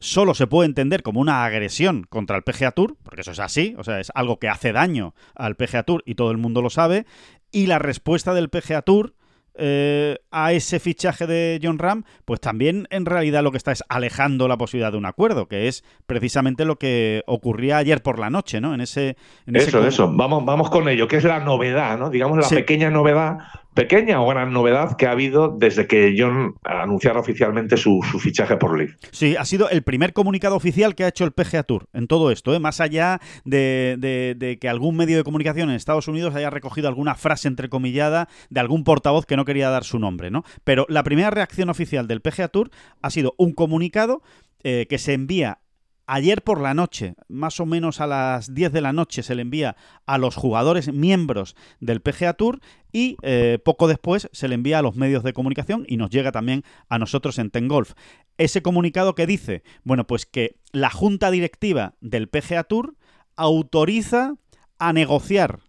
solo 0.00 0.34
se 0.34 0.46
puede 0.46 0.66
entender 0.68 1.02
como 1.02 1.18
una 1.20 1.46
agresión 1.46 2.04
contra 2.10 2.36
el 2.36 2.42
PGA 2.42 2.72
Tour, 2.72 2.98
porque 3.02 3.22
eso 3.22 3.30
es 3.30 3.40
así, 3.40 3.74
o 3.78 3.84
sea, 3.84 4.00
es 4.00 4.12
algo 4.14 4.38
que 4.38 4.50
hace 4.50 4.72
daño 4.72 5.14
al 5.34 5.56
PGA 5.56 5.84
Tour 5.84 6.02
y 6.04 6.14
todo 6.14 6.30
el 6.30 6.36
mundo 6.36 6.60
lo 6.60 6.68
sabe, 6.68 7.06
y 7.50 7.68
la 7.68 7.78
respuesta 7.78 8.34
del 8.34 8.50
PGA 8.50 8.82
Tour 8.82 9.14
eh, 9.56 10.18
a 10.30 10.52
ese 10.52 10.80
fichaje 10.80 11.26
de 11.26 11.60
John 11.62 11.78
Ram, 11.78 12.04
pues 12.24 12.40
también 12.40 12.86
en 12.90 13.06
realidad 13.06 13.42
lo 13.42 13.50
que 13.50 13.56
está 13.58 13.72
es 13.72 13.84
alejando 13.88 14.48
la 14.48 14.56
posibilidad 14.56 14.92
de 14.92 14.98
un 14.98 15.06
acuerdo, 15.06 15.46
que 15.46 15.68
es 15.68 15.84
precisamente 16.06 16.64
lo 16.64 16.76
que 16.76 17.22
ocurría 17.26 17.76
ayer 17.78 18.02
por 18.02 18.18
la 18.18 18.30
noche, 18.30 18.60
¿no? 18.60 18.74
En 18.74 18.80
ese... 18.80 19.16
En 19.46 19.56
Eso, 19.56 19.86
eso. 19.86 20.10
Vamos, 20.12 20.44
vamos 20.44 20.70
con 20.70 20.88
ello, 20.88 21.06
que 21.08 21.16
es 21.16 21.24
la 21.24 21.40
novedad, 21.40 21.98
¿no? 21.98 22.10
Digamos 22.10 22.36
la 22.38 22.44
Sí. 22.44 22.54
pequeña 22.56 22.90
novedad, 22.90 23.38
pequeña 23.74 24.20
o 24.20 24.28
gran 24.28 24.52
novedad 24.52 24.96
que 24.96 25.06
ha 25.06 25.10
habido 25.10 25.54
desde 25.56 25.86
que 25.86 26.14
John 26.16 26.54
anunciara 26.64 27.20
oficialmente 27.20 27.76
su, 27.76 28.00
fichaje 28.02 28.56
por 28.56 28.78
Leaf. 28.78 28.92
Sí, 29.10 29.36
ha 29.36 29.44
sido 29.44 29.68
el 29.68 29.82
primer 29.82 30.12
comunicado 30.12 30.56
oficial 30.56 30.94
que 30.94 31.04
ha 31.04 31.08
hecho 31.08 31.24
el 31.24 31.32
PGA 31.32 31.64
Tour 31.64 31.88
en 31.92 32.06
todo 32.06 32.30
esto, 32.30 32.54
¿eh? 32.54 32.60
más 32.60 32.80
allá 32.80 33.20
de 33.44 34.58
que 34.60 34.68
algún 34.68 34.96
medio 34.96 35.16
de 35.16 35.24
comunicación 35.24 35.70
en 35.70 35.76
Estados 35.76 36.08
Unidos 36.08 36.34
haya 36.34 36.50
recogido 36.50 36.88
alguna 36.88 37.14
frase 37.14 37.48
entrecomillada 37.48 38.28
de 38.50 38.60
algún 38.60 38.84
portavoz 38.84 39.26
que 39.26 39.36
no 39.36 39.44
quería 39.44 39.70
dar 39.70 39.84
su 39.84 39.98
nombre, 39.98 40.30
¿no? 40.30 40.44
Pero 40.64 40.86
la 40.88 41.02
primera 41.02 41.30
reacción 41.30 41.68
oficial 41.68 42.06
del 42.06 42.20
PGA 42.20 42.48
Tour 42.48 42.70
ha 43.02 43.10
sido 43.10 43.34
un 43.36 43.52
comunicado 43.52 44.22
eh, 44.62 44.86
que 44.88 44.98
se 44.98 45.12
envía 45.12 45.58
ayer 46.06 46.42
por 46.42 46.60
la 46.60 46.74
noche, 46.74 47.14
más 47.28 47.60
o 47.60 47.66
menos 47.66 48.00
a 48.00 48.06
las 48.06 48.54
10 48.54 48.72
de 48.72 48.80
la 48.80 48.92
noche, 48.92 49.22
se 49.22 49.34
le 49.34 49.42
envía 49.42 49.76
a 50.06 50.18
los 50.18 50.36
jugadores 50.36 50.92
miembros 50.92 51.56
del 51.80 52.00
PGA 52.00 52.34
Tour 52.34 52.60
y 52.92 53.16
eh, 53.22 53.58
poco 53.64 53.88
después 53.88 54.28
se 54.32 54.48
le 54.48 54.54
envía 54.54 54.78
a 54.78 54.82
los 54.82 54.96
medios 54.96 55.22
de 55.22 55.32
comunicación 55.32 55.84
y 55.88 55.96
nos 55.96 56.10
llega 56.10 56.32
también 56.32 56.62
a 56.88 56.98
nosotros 56.98 57.38
en 57.38 57.50
Ten 57.50 57.68
Golf. 57.68 57.94
Ese 58.38 58.62
comunicado 58.62 59.14
que 59.14 59.26
dice, 59.26 59.62
bueno, 59.82 60.06
pues 60.06 60.26
que 60.26 60.56
la 60.72 60.90
junta 60.90 61.30
directiva 61.30 61.94
del 62.00 62.28
PGA 62.28 62.64
Tour 62.64 62.96
autoriza 63.36 64.34
a 64.78 64.92
negociar 64.92 65.60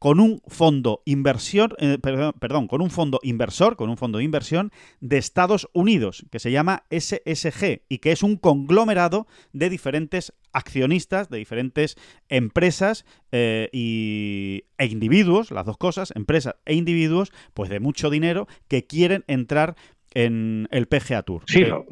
con 0.00 0.18
un 0.18 0.40
fondo 0.48 1.02
inversión, 1.04 1.74
eh, 1.78 1.98
perdón, 2.00 2.32
perdón, 2.40 2.66
con 2.68 2.80
un 2.80 2.90
fondo 2.90 3.20
inversor, 3.22 3.76
con 3.76 3.90
un 3.90 3.98
fondo 3.98 4.16
de 4.16 4.24
inversión 4.24 4.72
de 5.00 5.18
Estados 5.18 5.68
Unidos, 5.74 6.24
que 6.32 6.38
se 6.38 6.50
llama 6.50 6.84
SSG 6.90 7.82
y 7.86 7.98
que 7.98 8.10
es 8.10 8.22
un 8.22 8.36
conglomerado 8.36 9.26
de 9.52 9.68
diferentes 9.68 10.32
accionistas, 10.54 11.28
de 11.28 11.36
diferentes 11.36 11.96
empresas 12.30 13.04
eh, 13.30 13.68
y, 13.72 14.64
e 14.78 14.86
individuos, 14.86 15.50
las 15.50 15.66
dos 15.66 15.76
cosas, 15.76 16.14
empresas 16.16 16.54
e 16.64 16.74
individuos, 16.74 17.30
pues 17.52 17.68
de 17.68 17.78
mucho 17.78 18.08
dinero 18.08 18.48
que 18.68 18.86
quieren 18.86 19.22
entrar 19.26 19.76
en 20.14 20.66
el 20.70 20.86
PGA 20.86 21.22
Tour. 21.24 21.42
Sí, 21.46 21.60
lo, 21.60 21.84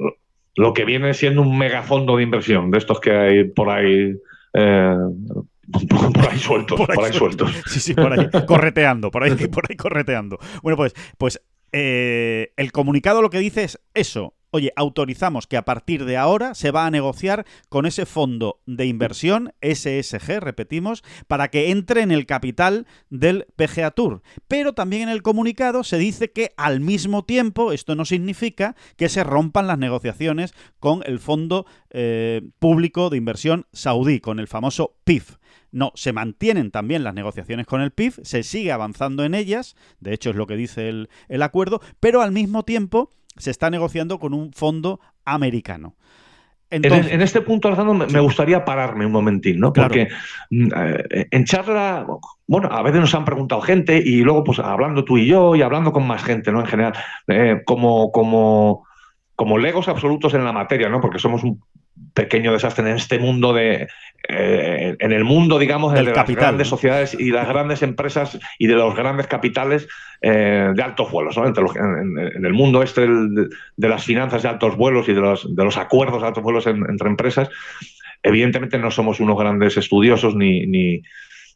lo 0.57 0.73
que 0.73 0.87
viene 0.87 1.13
siendo 1.13 1.43
un 1.43 1.59
megafondo 1.59 2.17
de 2.17 2.23
inversión, 2.23 2.71
de 2.71 2.79
estos 2.79 3.01
que 3.01 3.13
hay 3.13 3.45
por 3.45 3.69
ahí. 3.69 4.15
eh, 4.55 4.95
por 6.15 6.29
ahí 6.29 6.39
sueltos, 6.39 6.81
por 6.81 7.05
ahí, 7.05 7.13
sueltos. 7.13 7.53
Sí, 7.67 7.81
sí, 7.81 7.95
por 7.95 8.13
ahí, 8.13 8.29
correteando, 8.47 9.11
por 9.11 9.23
ahí, 9.23 9.35
por 9.49 9.65
ahí 9.69 9.77
correteando. 9.77 10.39
Bueno, 10.63 10.77
pues, 10.77 10.95
pues 11.19 11.41
eh, 11.73 12.53
el 12.57 12.73
comunicado 12.73 13.21
lo 13.21 13.31
que 13.31 13.39
dice 13.39 13.65
es 13.65 13.79
eso. 13.95 14.35
oye, 14.51 14.73
autorizamos 14.77 15.47
que 15.47 15.59
a 15.59 15.67
partir 15.67 16.07
de 16.07 16.17
ahora 16.17 16.55
se 16.55 16.71
va 16.71 16.87
a 16.87 16.91
negociar 16.91 17.45
con 17.69 17.85
ese 17.85 18.07
fondo 18.07 18.63
de 18.65 18.87
inversión, 18.87 19.53
SSG, 19.61 20.41
repetimos, 20.41 21.05
para 21.27 21.49
que 21.49 21.71
entre 21.71 22.01
en 22.01 22.11
el 22.11 22.25
capital 22.25 22.87
del 23.11 23.47
PGA 23.57 23.91
Tour. 23.91 24.23
Pero 24.47 24.73
también 24.73 25.03
en 25.03 25.09
el 25.11 25.23
comunicado 25.23 25.85
se 25.85 25.99
dice 25.99 26.33
que 26.33 26.55
al 26.57 26.81
mismo 26.81 27.27
tiempo 27.27 27.73
esto 27.73 27.95
no 27.95 28.07
significa 28.07 28.75
que 28.97 29.11
se 29.11 29.23
rompan 29.23 29.67
las 29.67 29.79
negociaciones 29.79 30.55
con 30.81 31.03
el 31.05 31.19
Fondo 31.19 31.67
eh, 31.91 32.41
Público 32.59 33.11
de 33.11 33.19
Inversión 33.19 33.67
Saudí, 33.75 34.21
con 34.21 34.41
el 34.41 34.49
famoso 34.49 34.97
PIF. 35.05 35.37
No, 35.71 35.93
se 35.95 36.13
mantienen 36.13 36.71
también 36.71 37.05
las 37.05 37.15
negociaciones 37.15 37.67
con 37.67 37.81
el 37.81 37.91
PIF, 37.91 38.19
se 38.23 38.43
sigue 38.43 38.73
avanzando 38.73 39.25
en 39.25 39.35
ellas, 39.35 39.77
de 40.01 40.15
hecho 40.15 40.31
es 40.31 40.37
lo 40.37 40.47
que 40.47 40.57
dice 40.57 40.89
el, 40.89 41.11
el 41.29 41.43
acuerdo, 41.43 41.81
pero 42.01 42.23
al 42.23 42.33
mismo 42.33 42.65
tiempo 42.65 43.11
se 43.39 43.51
está 43.51 43.71
negociando 43.71 44.19
con 44.19 44.35
un 44.35 44.53
fondo 44.53 45.01
americano. 45.25 45.95
en, 46.71 47.23
este 47.23 47.41
punto, 47.41 47.69
Alejandro, 47.69 47.95
me, 47.95 48.21
gustaría 48.21 48.65
pararme 48.65 49.07
un 49.07 49.13
momentín, 49.13 49.59
¿no? 49.59 49.73
Porque 49.73 50.09
eh, 50.51 51.27
en 51.31 51.45
charla, 51.45 52.07
bueno, 52.47 52.69
a 52.71 52.83
veces 52.83 53.01
nos 53.01 53.15
han 53.15 53.25
preguntado 53.25 53.61
gente 53.63 53.97
y 53.97 54.21
luego, 54.23 54.45
pues 54.45 54.59
hablando 54.59 55.05
tú 55.05 55.17
y 55.17 55.27
yo 55.27 55.55
y 55.55 55.63
hablando 55.63 55.93
con 55.93 56.07
más 56.07 56.23
gente, 56.23 56.53
¿no? 56.53 56.61
En 56.61 56.67
general, 56.67 56.95
eh, 57.29 57.63
como, 57.65 58.13
como, 58.13 58.87
como 59.39 59.57
legos 59.57 59.87
absolutos 59.87 60.35
en 60.35 60.43
la 60.43 60.51
materia, 60.51 60.89
¿no? 60.89 61.01
Porque 61.01 61.21
somos 61.21 61.45
un 61.45 61.63
pequeño 62.13 62.53
desastre 62.53 62.91
en 62.91 62.97
este 62.97 63.21
mundo 63.21 63.53
de 63.53 63.87
eh, 64.29 64.97
en 64.99 65.13
el 65.13 65.23
mundo, 65.23 65.61
digamos, 65.61 65.95
de 65.95 66.03
las 66.03 66.27
grandes 66.27 66.67
sociedades 66.67 67.15
y 67.17 67.31
las 67.31 67.47
grandes 67.47 67.83
empresas 67.83 68.37
y 68.59 68.67
de 68.67 68.75
los 68.75 68.97
grandes 68.97 69.29
capitales 69.29 69.87
eh, 70.23 70.73
de 70.75 70.83
altos 70.83 71.13
vuelos, 71.13 71.37
¿no? 71.37 71.47
en, 71.47 72.45
el 72.45 72.53
mundo 72.53 72.83
este 72.83 73.03
de, 73.03 73.89
las 73.89 74.05
finanzas 74.05 74.43
de 74.43 74.49
altos 74.49 74.77
vuelos 74.77 75.09
y 75.09 75.13
de 75.13 75.21
los, 75.21 75.55
de 75.55 75.65
los 75.65 75.77
acuerdos 75.77 76.21
de 76.21 76.27
altos 76.27 76.43
vuelos 76.43 76.67
entre 76.67 77.09
empresas, 77.09 77.49
evidentemente 78.25 78.77
no 78.77 78.91
somos 78.91 79.21
unos 79.21 79.39
grandes 79.39 79.77
estudiosos 79.77 80.35
ni, 80.35 80.67
ni, 80.67 81.01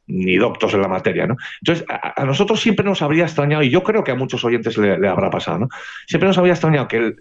ni 0.06 0.36
doctos 0.36 0.72
en 0.74 0.82
la 0.82 0.88
materia, 0.88 1.26
¿no? 1.26 1.36
Entonces, 1.60 1.84
a, 1.88 2.24
nosotros 2.24 2.60
siempre 2.60 2.84
nos 2.84 3.02
habría 3.02 3.24
extrañado, 3.24 3.64
y 3.64 3.70
yo 3.70 3.82
creo 3.82 4.04
que 4.04 4.12
a 4.12 4.16
muchos 4.16 4.44
oyentes 4.44 4.78
le, 4.78 5.08
habrá 5.08 5.30
pasado, 5.30 5.58
¿no? 5.58 5.68
Siempre 6.06 6.28
nos 6.28 6.38
habría 6.38 6.54
extrañado 6.54 6.86
que, 6.86 6.96
el, 6.96 7.16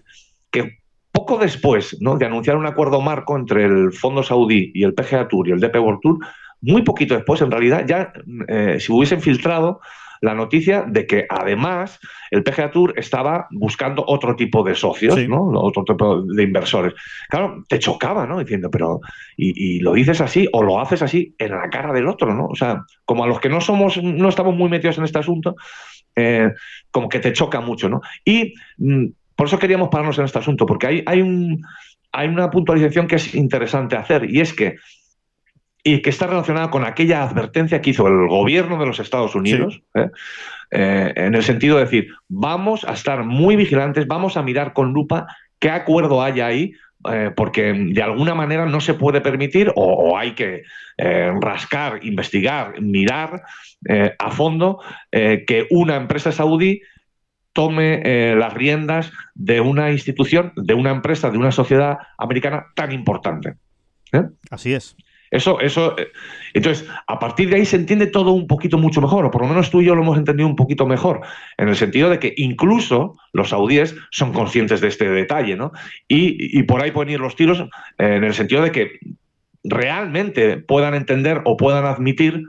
que 0.52 0.80
poco 1.12 1.38
después 1.38 1.98
¿no? 2.00 2.18
de 2.18 2.26
anunciar 2.26 2.58
un 2.58 2.66
acuerdo 2.66 3.02
marco 3.02 3.36
entre 3.36 3.66
el 3.66 3.92
Fondo 3.94 4.24
Saudí 4.24 4.72
y 4.74 4.84
el 4.84 4.94
PGA 4.94 5.28
Tour 5.28 5.48
y 5.48 5.52
el 5.52 5.60
DP 5.60 5.76
World 5.76 6.00
Tour, 6.02 6.20
muy 6.62 6.84
poquito 6.84 7.16
después, 7.16 7.42
en 7.42 7.52
realidad, 7.52 7.86
ya 7.88 8.14
eh, 8.48 8.78
si 8.80 8.92
hubiesen 8.92 9.22
filtrado 9.22 9.82
la 10.22 10.36
noticia 10.36 10.84
de 10.88 11.08
que 11.08 11.26
además 11.28 12.00
el 12.30 12.44
PGA 12.44 12.70
Tour 12.70 12.94
estaba 12.96 13.48
buscando 13.50 14.04
otro 14.08 14.36
tipo 14.36 14.64
de 14.64 14.76
socios, 14.76 15.18
¿no? 15.28 15.50
Otro 15.50 15.84
tipo 15.84 16.22
de 16.22 16.44
inversores. 16.44 16.94
Claro, 17.28 17.64
te 17.68 17.80
chocaba, 17.80 18.28
¿no? 18.28 18.40
Diciendo, 18.40 18.70
pero, 18.70 19.02
y, 19.36 19.80
lo 19.80 19.94
dices 19.94 20.22
así 20.22 20.48
o 20.54 20.62
lo 20.62 20.80
haces 20.80 21.02
así 21.02 21.34
en 21.40 21.52
la 21.52 21.70
cara 21.72 21.92
del 21.92 22.08
otro, 22.08 22.36
¿no? 22.36 22.46
O 22.46 22.56
sea, 22.56 22.86
como 23.04 23.24
a 23.24 23.28
los 23.28 23.40
que 23.40 23.50
no 23.50 23.62
somos, 23.62 24.02
no 24.02 24.30
estamos 24.30 24.56
muy 24.56 24.70
metidos 24.70 25.00
en 25.00 25.06
este 25.06 25.18
asunto, 25.18 25.56
eh, 26.16 26.52
como 26.92 27.10
que 27.10 27.20
te 27.20 27.34
choca 27.34 27.60
mucho, 27.60 27.90
¿no? 27.90 28.02
Y 28.24 28.54
mm, 28.78 29.08
por 29.42 29.48
eso 29.48 29.58
queríamos 29.58 29.90
pararnos 29.90 30.20
en 30.20 30.26
este 30.26 30.38
asunto, 30.38 30.68
porque 30.68 30.86
hay, 30.86 31.04
hay, 31.08 31.20
un, 31.20 31.66
hay 32.12 32.28
una 32.28 32.52
puntualización 32.52 33.08
que 33.08 33.16
es 33.16 33.34
interesante 33.34 33.96
hacer, 33.96 34.30
y 34.30 34.40
es 34.40 34.54
que 34.54 34.76
y 35.84 36.04
que 36.04 36.12
está 36.12 36.28
relacionada 36.28 36.70
con 36.70 36.86
aquella 36.86 37.24
advertencia 37.24 37.82
que 37.82 37.90
hizo 37.90 38.08
el 38.08 38.28
gobierno 38.28 38.78
de 38.78 38.86
los 38.86 39.00
Estados 39.00 39.34
Unidos, 39.34 39.82
¿eh? 39.96 40.12
Eh, 40.70 41.14
en 41.16 41.34
el 41.34 41.42
sentido 41.42 41.78
de 41.78 41.86
decir, 41.86 42.10
vamos 42.28 42.84
a 42.84 42.94
estar 42.94 43.24
muy 43.24 43.56
vigilantes, 43.56 44.06
vamos 44.06 44.38
a 44.38 44.44
mirar 44.44 44.74
con 44.74 44.94
lupa 44.94 45.26
qué 45.58 45.72
acuerdo 45.72 46.22
hay 46.22 46.40
ahí, 46.40 46.74
eh, 47.12 47.32
porque 47.36 47.74
de 47.74 48.04
alguna 48.04 48.36
manera 48.36 48.68
no 48.68 48.80
se 48.80 48.94
puede 48.94 49.22
permitir 49.22 49.72
o, 49.76 50.16
hay 50.20 50.34
que 50.34 50.62
rascar, 51.42 52.06
investigar, 52.06 52.80
mirar 52.80 53.42
a 54.20 54.30
fondo 54.30 54.84
que 55.12 55.66
una 55.72 55.96
empresa 55.96 56.32
saudí 56.32 56.84
tome 57.54 58.02
eh, 58.04 58.36
las 58.36 58.54
riendas 58.54 59.12
de 59.36 59.62
una 59.62 59.92
institución, 59.92 60.54
de 60.56 60.74
una 60.74 60.92
empresa, 60.92 61.30
de 61.30 61.38
una 61.38 61.52
sociedad 61.52 61.98
americana 62.18 62.68
tan 62.76 62.92
importante. 62.92 63.56
¿eh? 64.14 64.24
Así 64.50 64.74
es. 64.74 64.96
Eso, 65.30 65.62
eso, 65.62 65.98
eh, 65.98 66.12
entonces, 66.54 66.86
a 67.08 67.18
partir 67.18 67.50
de 67.50 67.56
ahí 67.56 67.66
se 67.66 67.78
entiende 67.78 68.08
todo 68.08 68.32
un 68.32 68.48
poquito 68.48 68.78
mucho 68.78 69.00
mejor, 69.00 69.26
o 69.26 69.32
por 69.32 69.42
lo 69.42 69.48
menos 69.48 69.70
tú 69.70 69.82
y 69.82 69.86
yo 69.86 69.96
lo 69.96 70.02
hemos 70.02 70.18
entendido 70.18 70.48
un 70.48 70.58
poquito 70.58 70.86
mejor, 70.86 71.22
en 71.58 71.70
el 71.70 71.78
sentido 71.78 72.10
de 72.10 72.20
que 72.20 72.34
incluso 72.36 73.18
los 73.32 73.50
saudíes 73.50 73.96
son 74.12 74.34
conscientes 74.34 74.82
de 74.82 74.90
este 74.90 75.10
detalle, 75.10 75.56
¿no? 75.56 75.72
Y, 76.10 76.60
y 76.60 76.64
por 76.64 76.82
ahí 76.82 76.92
pueden 76.92 77.14
ir 77.14 77.22
los 77.22 77.38
tiros 77.38 77.64
en 77.98 78.26
el 78.26 78.34
sentido 78.34 78.62
de 78.62 78.72
que 78.72 79.00
realmente 79.64 80.58
puedan 80.58 80.96
entender 80.96 81.42
o 81.46 81.56
puedan 81.56 81.86
admitir 81.86 82.44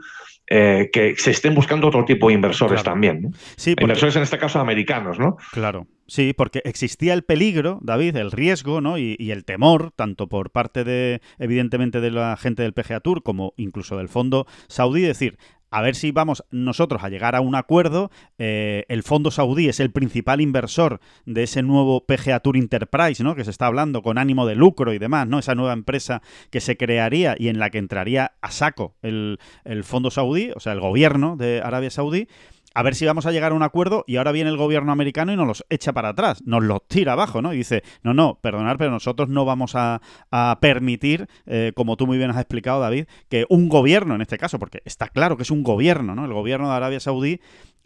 eh, 0.47 0.89
que 0.91 1.15
se 1.15 1.31
estén 1.31 1.55
buscando 1.55 1.87
otro 1.87 2.05
tipo 2.05 2.27
de 2.27 2.33
inversores 2.33 2.83
también. 2.83 3.33
Inversores 3.65 4.15
en 4.15 4.23
este 4.23 4.37
caso 4.37 4.59
americanos, 4.59 5.17
¿no? 5.17 5.37
Claro. 5.51 5.87
Sí, 6.05 6.33
porque 6.33 6.61
existía 6.65 7.13
el 7.13 7.23
peligro, 7.23 7.79
David, 7.81 8.17
el 8.17 8.31
riesgo, 8.31 8.81
¿no? 8.81 8.97
Y, 8.97 9.15
y, 9.17 9.31
el 9.31 9.45
temor, 9.45 9.91
tanto 9.95 10.27
por 10.27 10.51
parte 10.51 10.83
de, 10.83 11.21
evidentemente, 11.39 12.01
de 12.01 12.11
la 12.11 12.35
gente 12.35 12.61
del 12.61 12.73
PGA 12.73 12.99
Tour 12.99 13.23
como 13.23 13.53
incluso 13.55 13.97
del 13.97 14.09
fondo 14.09 14.45
saudí, 14.67 15.01
decir, 15.01 15.37
a 15.73 15.81
ver 15.81 15.95
si 15.95 16.11
vamos 16.11 16.43
nosotros 16.51 17.03
a 17.03 17.09
llegar 17.09 17.35
a 17.35 17.41
un 17.41 17.55
acuerdo. 17.55 18.11
Eh, 18.37 18.85
el 18.89 19.01
fondo 19.01 19.31
saudí 19.31 19.69
es 19.69 19.79
el 19.79 19.89
principal 19.89 20.39
inversor 20.39 20.99
de 21.25 21.41
ese 21.41 21.63
nuevo 21.63 22.05
PGA 22.05 22.39
Tour 22.41 22.57
Enterprise, 22.57 23.23
¿no? 23.23 23.33
Que 23.33 23.43
se 23.43 23.49
está 23.49 23.65
hablando 23.65 24.03
con 24.03 24.19
ánimo 24.19 24.45
de 24.45 24.53
lucro 24.53 24.93
y 24.93 24.99
demás, 24.99 25.27
¿no? 25.27 25.39
Esa 25.39 25.55
nueva 25.55 25.73
empresa 25.73 26.21
que 26.51 26.61
se 26.61 26.77
crearía 26.77 27.35
y 27.39 27.47
en 27.47 27.57
la 27.57 27.71
que 27.71 27.79
entraría 27.79 28.33
a 28.39 28.51
saco 28.51 28.93
el, 29.01 29.39
el 29.65 29.83
fondo 29.83 30.11
saudí, 30.11 30.51
o 30.55 30.59
sea, 30.59 30.73
el 30.73 30.79
gobierno 30.79 31.37
de 31.37 31.61
Arabia 31.63 31.89
Saudí 31.89 32.27
a 32.73 32.83
ver 32.83 32.95
si 32.95 33.05
vamos 33.05 33.25
a 33.25 33.31
llegar 33.31 33.51
a 33.51 33.55
un 33.55 33.63
acuerdo 33.63 34.03
y 34.07 34.17
ahora 34.17 34.31
viene 34.31 34.49
el 34.49 34.57
gobierno 34.57 34.91
americano 34.91 35.31
y 35.31 35.35
nos 35.35 35.47
los 35.47 35.65
echa 35.69 35.93
para 35.93 36.09
atrás, 36.09 36.41
nos 36.45 36.63
los 36.63 36.87
tira 36.87 37.13
abajo, 37.13 37.41
¿no? 37.41 37.53
Y 37.53 37.57
dice, 37.57 37.83
no, 38.01 38.13
no, 38.13 38.39
perdonad, 38.41 38.77
pero 38.77 38.91
nosotros 38.91 39.29
no 39.29 39.45
vamos 39.45 39.73
a, 39.75 40.01
permitir, 40.59 41.27
eh, 41.45 41.71
como 41.75 41.97
tú 41.97 42.07
muy 42.07 42.17
bien 42.17 42.31
has 42.31 42.37
explicado, 42.37 42.79
David, 42.81 43.05
que 43.29 43.45
un 43.49 43.69
gobierno, 43.69 44.15
en 44.15 44.21
este 44.21 44.37
caso, 44.37 44.59
porque 44.59 44.81
está 44.85 45.07
claro 45.07 45.37
que 45.37 45.43
es 45.43 45.51
un 45.51 45.63
gobierno, 45.63 46.15
¿no? 46.15 46.25
El 46.25 46.33
gobierno 46.33 46.69
de 46.69 46.75
Arabia 46.75 46.99
Saudí 46.99 47.39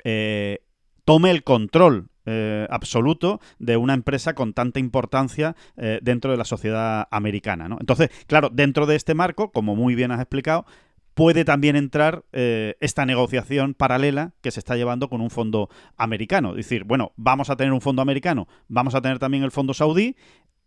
eh, 0.03 0.59
tome 1.05 1.31
el 1.31 1.43
control 1.43 2.09
eh, 2.25 2.67
absoluto 2.69 3.39
de 3.59 3.77
una 3.77 3.93
empresa 3.93 4.33
con 4.33 4.53
tanta 4.53 4.79
importancia 4.79 5.55
dentro 6.01 6.31
de 6.31 6.37
la 6.37 6.45
sociedad 6.45 7.07
americana. 7.11 7.69
¿no? 7.69 7.77
Entonces, 7.79 8.09
claro, 8.27 8.49
dentro 8.51 8.85
de 8.85 8.95
este 8.95 9.13
marco, 9.13 9.51
como 9.51 9.75
muy 9.75 9.95
bien 9.95 10.11
has 10.11 10.19
explicado, 10.19 10.65
puede 11.17 11.45
también 11.45 11.75
entrar 11.75 12.25
eh, 12.31 12.75
esta 12.79 13.03
negociación 13.07 13.73
paralela 13.73 14.33
que 14.43 14.51
se 14.51 14.59
está 14.59 14.75
llevando 14.75 15.09
con 15.09 15.19
un 15.19 15.31
fondo 15.31 15.67
americano. 15.97 16.51
Es 16.51 16.57
decir, 16.57 16.83
bueno, 16.83 17.11
vamos 17.15 17.49
a 17.49 17.55
tener 17.55 17.73
un 17.73 17.81
fondo 17.81 18.03
americano, 18.03 18.47
vamos 18.67 18.93
a 18.93 19.01
tener 19.01 19.17
también 19.17 19.43
el 19.43 19.49
fondo 19.49 19.73
saudí, 19.73 20.15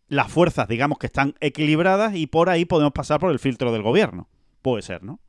las 0.08 0.28
fuerzas, 0.28 0.66
digamos, 0.66 0.98
que 0.98 1.06
están 1.06 1.34
equilibradas 1.38 2.16
y 2.16 2.26
por 2.26 2.48
ahí 2.48 2.64
podemos 2.64 2.92
pasar 2.92 3.20
por 3.20 3.30
el 3.30 3.38
filtro 3.38 3.70
del 3.70 3.82
gobierno. 3.82 4.28
Puede 4.60 4.82
ser, 4.82 5.04
¿no? 5.04 5.20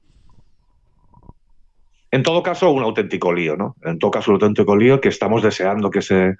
En 2.09 2.23
todo 2.23 2.41
caso, 2.41 2.71
un 2.71 2.81
auténtico 2.81 3.31
lío, 3.31 3.55
¿no? 3.55 3.75
En 3.83 3.99
todo 3.99 4.09
caso, 4.09 4.31
un 4.31 4.37
auténtico 4.37 4.75
lío 4.75 4.99
que 5.01 5.09
estamos 5.09 5.43
deseando 5.43 5.91
que 5.91 6.01
se, 6.01 6.35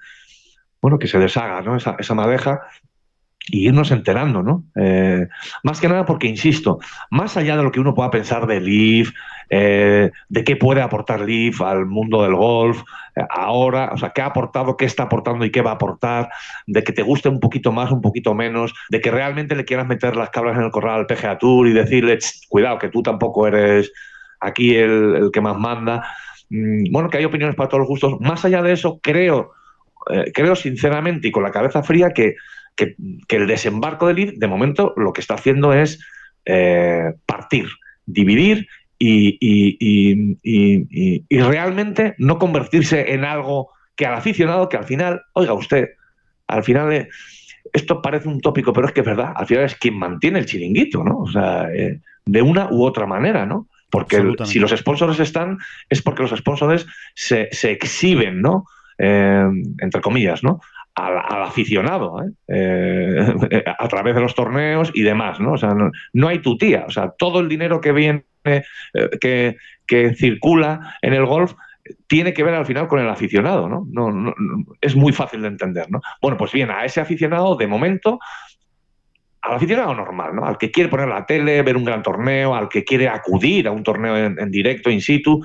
bueno, 0.80 0.98
que 0.98 1.06
se 1.06 1.20
deshaga, 1.20 1.62
¿no? 1.62 1.76
Esa, 1.76 1.94
esa 2.00 2.16
madeja 2.16 2.62
y 3.48 3.68
irnos 3.68 3.90
enterando, 3.90 4.42
¿no? 4.42 4.64
Eh, 4.76 5.26
más 5.62 5.80
que 5.80 5.88
nada 5.88 6.04
porque, 6.04 6.28
insisto, 6.28 6.78
más 7.10 7.36
allá 7.36 7.56
de 7.56 7.62
lo 7.62 7.72
que 7.72 7.80
uno 7.80 7.94
pueda 7.94 8.10
pensar 8.10 8.46
de 8.46 8.60
Leaf, 8.60 9.10
eh, 9.50 10.10
de 10.28 10.44
qué 10.44 10.56
puede 10.56 10.80
aportar 10.80 11.20
Leaf 11.20 11.60
al 11.60 11.86
mundo 11.86 12.22
del 12.22 12.34
golf, 12.34 12.82
eh, 13.16 13.22
ahora, 13.30 13.90
o 13.92 13.98
sea, 13.98 14.10
qué 14.10 14.22
ha 14.22 14.26
aportado, 14.26 14.76
qué 14.76 14.84
está 14.84 15.04
aportando 15.04 15.44
y 15.44 15.50
qué 15.50 15.60
va 15.60 15.72
a 15.72 15.74
aportar, 15.74 16.30
de 16.66 16.84
que 16.84 16.92
te 16.92 17.02
guste 17.02 17.28
un 17.28 17.40
poquito 17.40 17.72
más, 17.72 17.90
un 17.90 18.00
poquito 18.00 18.34
menos, 18.34 18.72
de 18.90 19.00
que 19.00 19.10
realmente 19.10 19.56
le 19.56 19.64
quieras 19.64 19.88
meter 19.88 20.16
las 20.16 20.30
cabras 20.30 20.56
en 20.56 20.64
el 20.64 20.70
corral 20.70 21.00
al 21.00 21.06
PGA 21.06 21.38
Tour 21.38 21.66
y 21.66 21.72
decirle, 21.72 22.18
cuidado, 22.48 22.78
que 22.78 22.88
tú 22.88 23.02
tampoco 23.02 23.46
eres 23.48 23.92
aquí 24.40 24.76
el, 24.76 25.30
que 25.32 25.40
más 25.40 25.58
manda. 25.58 26.04
Mm, 26.48 26.92
bueno, 26.92 27.10
que 27.10 27.18
hay 27.18 27.24
opiniones 27.24 27.56
para 27.56 27.68
todos 27.68 27.80
los 27.80 27.88
gustos. 27.88 28.20
Más 28.20 28.44
allá 28.44 28.62
de 28.62 28.72
eso, 28.72 29.00
creo, 29.02 29.52
creo 30.34 30.56
sinceramente 30.56 31.28
y 31.28 31.30
con 31.30 31.44
la 31.44 31.52
cabeza 31.52 31.82
fría 31.82 32.10
que 32.12 32.34
que, 32.76 32.96
el 33.28 33.46
desembarco 33.46 34.06
del 34.06 34.18
ID, 34.18 34.38
de 34.38 34.46
momento, 34.46 34.94
lo 34.96 35.12
que 35.12 35.20
está 35.20 35.34
haciendo 35.34 35.72
es 35.72 36.00
eh, 36.44 37.12
partir, 37.26 37.68
dividir 38.06 38.68
y, 38.98 40.36
realmente 41.30 42.14
no 42.18 42.38
convertirse 42.38 43.12
en 43.12 43.24
algo 43.24 43.70
que 43.96 44.06
al 44.06 44.14
aficionado, 44.14 44.68
que 44.68 44.76
al 44.76 44.84
final, 44.84 45.22
oiga 45.34 45.54
usted, 45.54 45.90
al 46.46 46.62
final 46.62 46.92
eh, 46.92 47.08
esto 47.72 48.00
parece 48.00 48.28
un 48.28 48.40
tópico, 48.40 48.72
pero 48.72 48.86
es 48.86 48.92
que 48.92 49.00
es 49.00 49.06
verdad, 49.06 49.32
al 49.34 49.46
final 49.46 49.64
es 49.64 49.74
quien 49.74 49.98
mantiene 49.98 50.38
el 50.38 50.46
chiringuito, 50.46 51.02
¿no? 51.04 51.18
O 51.18 51.30
sea, 51.30 51.68
eh, 51.72 52.00
de 52.24 52.42
una 52.42 52.68
u 52.70 52.84
otra 52.84 53.06
manera, 53.06 53.44
¿no? 53.44 53.68
Porque 53.90 54.34
si 54.44 54.58
los 54.58 54.70
sponsors 54.70 55.20
están, 55.20 55.58
es 55.90 56.00
porque 56.00 56.22
los 56.22 56.30
sponsors 56.30 56.86
se, 57.14 57.48
se 57.52 57.72
exhiben, 57.72 58.40
¿no? 58.40 58.64
entre 58.98 60.00
comillas, 60.00 60.44
¿no? 60.44 60.60
Al, 61.06 61.42
aficionado 61.42 62.18
a 62.18 63.88
través 63.88 64.14
de 64.14 64.20
los 64.20 64.34
torneos 64.34 64.90
y 64.94 65.02
demás, 65.02 65.40
¿no? 65.40 65.52
O 65.52 65.58
sea, 65.58 65.74
no, 66.12 66.28
hay 66.28 66.38
tutía, 66.40 66.84
o 66.86 66.90
sea, 66.90 67.10
todo 67.18 67.40
el 67.40 67.48
dinero 67.48 67.80
que 67.80 67.92
viene, 67.92 68.24
que, 69.20 69.56
que 69.86 70.14
circula 70.14 70.96
en 71.02 71.14
el 71.14 71.26
golf 71.26 71.54
tiene 72.06 72.32
que 72.32 72.42
ver 72.42 72.54
al 72.54 72.66
final 72.66 72.88
con 72.88 73.00
el 73.00 73.08
aficionado, 73.08 73.68
¿no? 73.68 73.86
No, 73.90 74.34
Es 74.80 74.94
muy 74.94 75.12
fácil 75.12 75.42
de 75.42 75.48
entender, 75.48 75.90
¿no? 75.90 76.00
Bueno, 76.20 76.36
pues 76.36 76.52
bien, 76.52 76.70
a 76.70 76.84
ese 76.84 77.00
aficionado, 77.00 77.56
de 77.56 77.66
momento, 77.66 78.18
al 79.40 79.54
aficionado 79.54 79.94
normal, 79.94 80.34
¿no? 80.34 80.44
Al 80.44 80.58
que 80.58 80.70
quiere 80.70 80.88
poner 80.88 81.08
la 81.08 81.26
tele, 81.26 81.62
ver 81.62 81.76
un 81.76 81.84
gran 81.84 82.02
torneo, 82.02 82.54
al 82.54 82.68
que 82.68 82.84
quiere 82.84 83.08
acudir 83.08 83.66
a 83.66 83.72
un 83.72 83.82
torneo 83.82 84.16
en, 84.16 84.50
directo, 84.50 84.90
in 84.90 85.00
situ, 85.00 85.40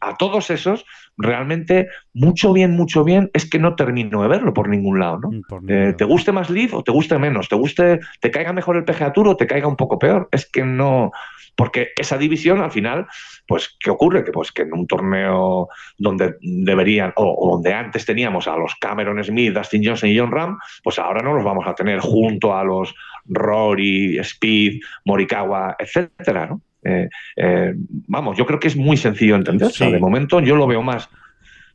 a, 0.00 0.16
todos 0.16 0.50
esos, 0.50 0.84
realmente, 1.16 1.88
mucho 2.12 2.52
bien, 2.52 2.72
mucho 2.72 3.04
bien, 3.04 3.30
es 3.32 3.48
que 3.48 3.58
no 3.58 3.74
termino 3.74 4.22
de 4.22 4.28
verlo 4.28 4.52
por 4.52 4.68
ningún 4.68 4.98
lado, 4.98 5.20
¿no? 5.20 5.30
Mm, 5.30 5.70
eh, 5.70 5.94
te 5.96 6.04
guste 6.04 6.32
más 6.32 6.50
Leaf 6.50 6.74
o 6.74 6.82
te 6.82 6.92
guste 6.92 7.18
menos, 7.18 7.48
te 7.48 7.56
guste, 7.56 8.00
te 8.20 8.30
caiga 8.30 8.52
mejor 8.52 8.76
el 8.76 8.84
PGA 8.84 9.12
Tour 9.12 9.28
o 9.28 9.36
te 9.36 9.46
caiga 9.46 9.68
un 9.68 9.76
poco 9.76 9.98
peor, 9.98 10.28
es 10.32 10.46
que 10.50 10.64
no, 10.64 11.10
porque 11.56 11.88
esa 11.96 12.18
división 12.18 12.60
al 12.60 12.70
final, 12.70 13.06
pues, 13.48 13.76
¿qué 13.80 13.90
ocurre? 13.90 14.24
Que 14.24 14.30
pues 14.30 14.52
que 14.52 14.62
en 14.62 14.74
un 14.74 14.86
torneo 14.86 15.68
donde 15.96 16.36
deberían, 16.40 17.12
o, 17.16 17.52
donde 17.52 17.72
antes 17.72 18.04
teníamos 18.04 18.46
a 18.46 18.56
los 18.56 18.74
Cameron 18.76 19.22
Smith, 19.24 19.54
Dustin 19.54 19.82
Johnson 19.84 20.10
y 20.10 20.18
John 20.18 20.30
Ram, 20.30 20.58
pues 20.84 20.98
ahora 20.98 21.22
no 21.22 21.32
los 21.32 21.44
vamos 21.44 21.66
a 21.66 21.74
tener 21.74 22.00
junto 22.00 22.54
a 22.54 22.62
los 22.62 22.94
Rory, 23.24 24.18
Speed, 24.18 24.80
Morikawa, 25.04 25.76
etcétera, 25.78 26.46
¿no? 26.46 26.60
Eh, 26.86 27.08
eh, 27.36 27.74
vamos, 28.08 28.36
yo 28.36 28.46
creo 28.46 28.60
que 28.60 28.68
es 28.68 28.76
muy 28.76 28.96
sencillo 28.96 29.36
entender. 29.36 29.70
de 29.72 29.98
momento 29.98 30.40
yo 30.40 30.56
lo 30.56 30.66
veo 30.66 30.82
más, 30.82 31.08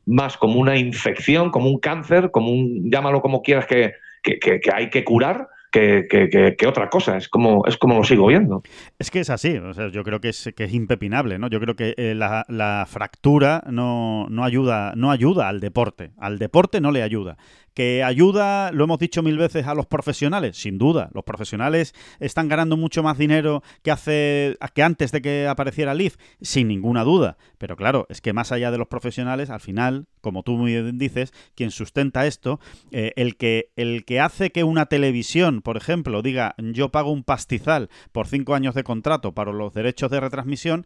más 0.06 0.38
como 0.38 0.60
una 0.60 0.78
infección, 0.78 1.52
como 1.52 1.70
un 1.70 1.80
cáncer, 1.80 2.32
como 2.32 2.52
un, 2.52 2.90
llámalo 2.90 3.22
como 3.22 3.42
quieras 3.42 3.66
que, 3.66 3.94
que 4.22 4.62
hay 4.74 4.90
que 4.90 5.04
curar, 5.04 5.48
que, 5.72 6.68
otra 6.68 6.90
cosa. 6.90 7.18
Es 7.18 7.28
como, 7.30 7.66
es 7.66 7.78
como 7.78 7.98
lo 7.98 8.04
sigo 8.04 8.28
viendo. 8.28 8.62
Es 9.00 9.10
que 9.10 9.22
es 9.22 9.30
así. 9.30 9.58
O 9.58 9.74
sea, 9.74 9.90
yo 9.90 10.04
creo 10.04 10.20
que 10.20 10.30
es, 10.30 10.52
que 10.56 10.66
es 10.66 10.74
impepinable. 10.74 11.40
¿no? 11.40 11.48
Yo 11.48 11.60
creo 11.60 11.76
que 11.76 11.94
eh, 11.98 12.14
la, 12.16 12.86
fractura 12.88 13.64
no, 13.70 14.28
no, 14.30 14.44
ayuda, 14.44 14.94
no 14.96 15.12
ayuda 15.12 15.48
al 15.48 15.60
deporte. 15.60 16.12
Al 16.18 16.38
deporte 16.38 16.82
no 16.82 16.92
le 16.92 17.02
ayuda. 17.02 17.38
¿Que 17.74 18.04
ayuda, 18.04 18.72
lo 18.72 18.84
hemos 18.84 19.00
dicho 19.00 19.24
mil 19.24 19.38
veces, 19.38 19.66
a 19.66 19.74
los 19.74 19.86
profesionales? 19.86 20.58
Sin 20.58 20.78
duda. 20.78 21.10
Los 21.14 21.24
profesionales 21.24 21.94
están 22.20 22.50
ganando 22.50 22.76
mucho 22.76 23.02
más 23.02 23.18
dinero 23.18 23.64
que, 23.82 23.92
hace, 23.92 24.58
que 24.74 24.84
antes 24.84 25.12
de 25.12 25.22
que 25.22 25.48
apareciera 25.48 25.94
Leaf, 25.94 26.18
sin 26.42 26.68
ninguna 26.68 27.04
duda. 27.04 27.38
Pero 27.58 27.78
claro, 27.78 28.08
es 28.10 28.20
que 28.20 28.34
más 28.34 28.52
allá 28.52 28.72
de 28.72 28.78
los 28.78 28.88
profesionales, 28.88 29.50
al 29.50 29.62
final, 29.62 30.08
como 30.20 30.44
tú 30.44 30.58
muy 30.58 30.74
bien 30.74 30.98
dices, 30.98 31.32
quien 31.56 31.72
sustenta 31.72 32.28
esto, 32.28 32.60
eh, 32.92 33.14
el, 33.16 33.38
que, 33.38 33.72
el 33.78 34.04
que 34.04 34.20
hace 34.20 34.52
que 34.52 34.66
una 34.66 34.88
televisión, 34.88 35.62
por 35.62 35.78
ejemplo, 35.78 36.22
diga 36.22 36.56
yo 36.58 36.90
pago 36.90 37.12
un 37.12 37.24
pastizal 37.24 37.90
por 38.12 38.28
cinco 38.28 38.54
años 38.54 38.76
de 38.76 38.84
contrato 38.84 39.34
para 39.34 39.54
los 39.54 39.74
derechos 39.74 40.12
de 40.12 40.20
retransmisión, 40.20 40.86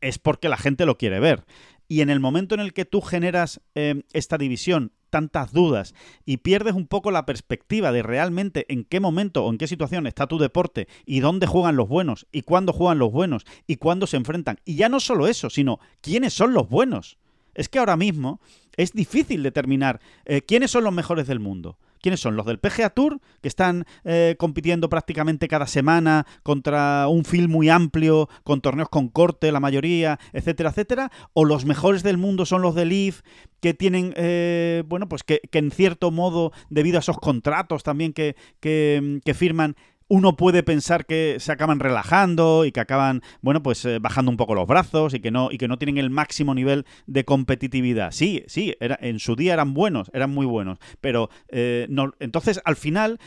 es 0.00 0.18
porque 0.18 0.48
la 0.48 0.56
gente 0.56 0.86
lo 0.86 0.96
quiere 0.96 1.20
ver. 1.20 1.44
Y 1.88 2.00
en 2.00 2.10
el 2.10 2.20
momento 2.20 2.54
en 2.54 2.60
el 2.60 2.72
que 2.72 2.84
tú 2.84 3.00
generas 3.02 3.60
eh, 3.74 4.02
esta 4.12 4.38
división 4.38 4.92
tantas 5.12 5.52
dudas 5.52 5.94
y 6.24 6.38
pierdes 6.38 6.74
un 6.74 6.86
poco 6.86 7.10
la 7.10 7.26
perspectiva 7.26 7.92
de 7.92 8.02
realmente 8.02 8.64
en 8.68 8.84
qué 8.84 8.98
momento 8.98 9.44
o 9.44 9.50
en 9.50 9.58
qué 9.58 9.68
situación 9.68 10.06
está 10.06 10.26
tu 10.26 10.38
deporte 10.38 10.88
y 11.04 11.20
dónde 11.20 11.46
juegan 11.46 11.76
los 11.76 11.86
buenos 11.86 12.26
y 12.32 12.42
cuándo 12.42 12.72
juegan 12.72 12.98
los 12.98 13.12
buenos 13.12 13.44
y 13.66 13.76
cuándo 13.76 14.06
se 14.06 14.16
enfrentan. 14.16 14.58
Y 14.64 14.76
ya 14.76 14.88
no 14.88 14.98
solo 14.98 15.28
eso, 15.28 15.50
sino 15.50 15.78
quiénes 16.00 16.32
son 16.32 16.54
los 16.54 16.68
buenos. 16.68 17.18
Es 17.54 17.68
que 17.68 17.78
ahora 17.78 17.98
mismo 17.98 18.40
es 18.76 18.92
difícil 18.92 19.42
determinar 19.42 20.00
eh, 20.24 20.40
quiénes 20.40 20.70
son 20.70 20.84
los 20.84 20.94
mejores 20.94 21.26
del 21.26 21.40
mundo. 21.40 21.76
¿Quiénes 22.02 22.20
son? 22.20 22.36
¿Los 22.36 22.46
del 22.46 22.58
PGA 22.58 22.90
Tour, 22.90 23.20
que 23.40 23.48
están 23.48 23.86
eh, 24.04 24.34
compitiendo 24.38 24.88
prácticamente 24.88 25.48
cada 25.48 25.66
semana 25.66 26.26
contra 26.42 27.06
un 27.08 27.24
film 27.24 27.50
muy 27.50 27.68
amplio, 27.68 28.28
con 28.42 28.60
torneos 28.60 28.88
con 28.88 29.08
corte, 29.08 29.52
la 29.52 29.60
mayoría, 29.60 30.18
etcétera, 30.32 30.70
etcétera? 30.70 31.12
¿O 31.32 31.44
los 31.44 31.64
mejores 31.64 32.02
del 32.02 32.18
mundo 32.18 32.44
son 32.44 32.60
los 32.60 32.74
del 32.74 32.90
Leaf, 32.90 33.22
que 33.60 33.72
tienen, 33.72 34.12
eh, 34.16 34.82
bueno, 34.86 35.08
pues 35.08 35.22
que, 35.22 35.40
en 35.52 35.70
cierto 35.70 36.10
modo, 36.10 36.52
debido 36.68 36.98
a 36.98 37.00
esos 37.00 37.18
contratos 37.18 37.84
también 37.84 38.12
que, 38.12 38.34
que 38.60 39.34
firman, 39.34 39.76
uno 40.12 40.36
puede 40.36 40.62
pensar 40.62 41.06
que 41.06 41.36
se 41.38 41.52
acaban 41.52 41.80
relajando 41.80 42.66
y 42.66 42.72
que 42.72 42.80
acaban, 42.80 43.22
bueno, 43.40 43.62
pues 43.62 43.82
eh, 43.86 43.98
bajando 43.98 44.30
un 44.30 44.36
poco 44.36 44.54
los 44.54 44.66
brazos 44.66 45.14
y 45.14 45.20
que 45.20 45.30
no 45.30 45.48
y 45.50 45.56
que 45.56 45.68
no 45.68 45.78
tienen 45.78 45.96
el 45.96 46.10
máximo 46.10 46.54
nivel 46.54 46.84
de 47.06 47.24
competitividad. 47.24 48.12
Sí, 48.12 48.44
sí, 48.46 48.74
era, 48.78 48.98
en 49.00 49.20
su 49.20 49.36
día 49.36 49.54
eran 49.54 49.72
buenos, 49.72 50.10
eran 50.12 50.28
muy 50.28 50.44
buenos, 50.44 50.76
pero 51.00 51.30
eh, 51.48 51.88
entonces 52.20 52.60
al 52.66 52.76
final 52.76 53.20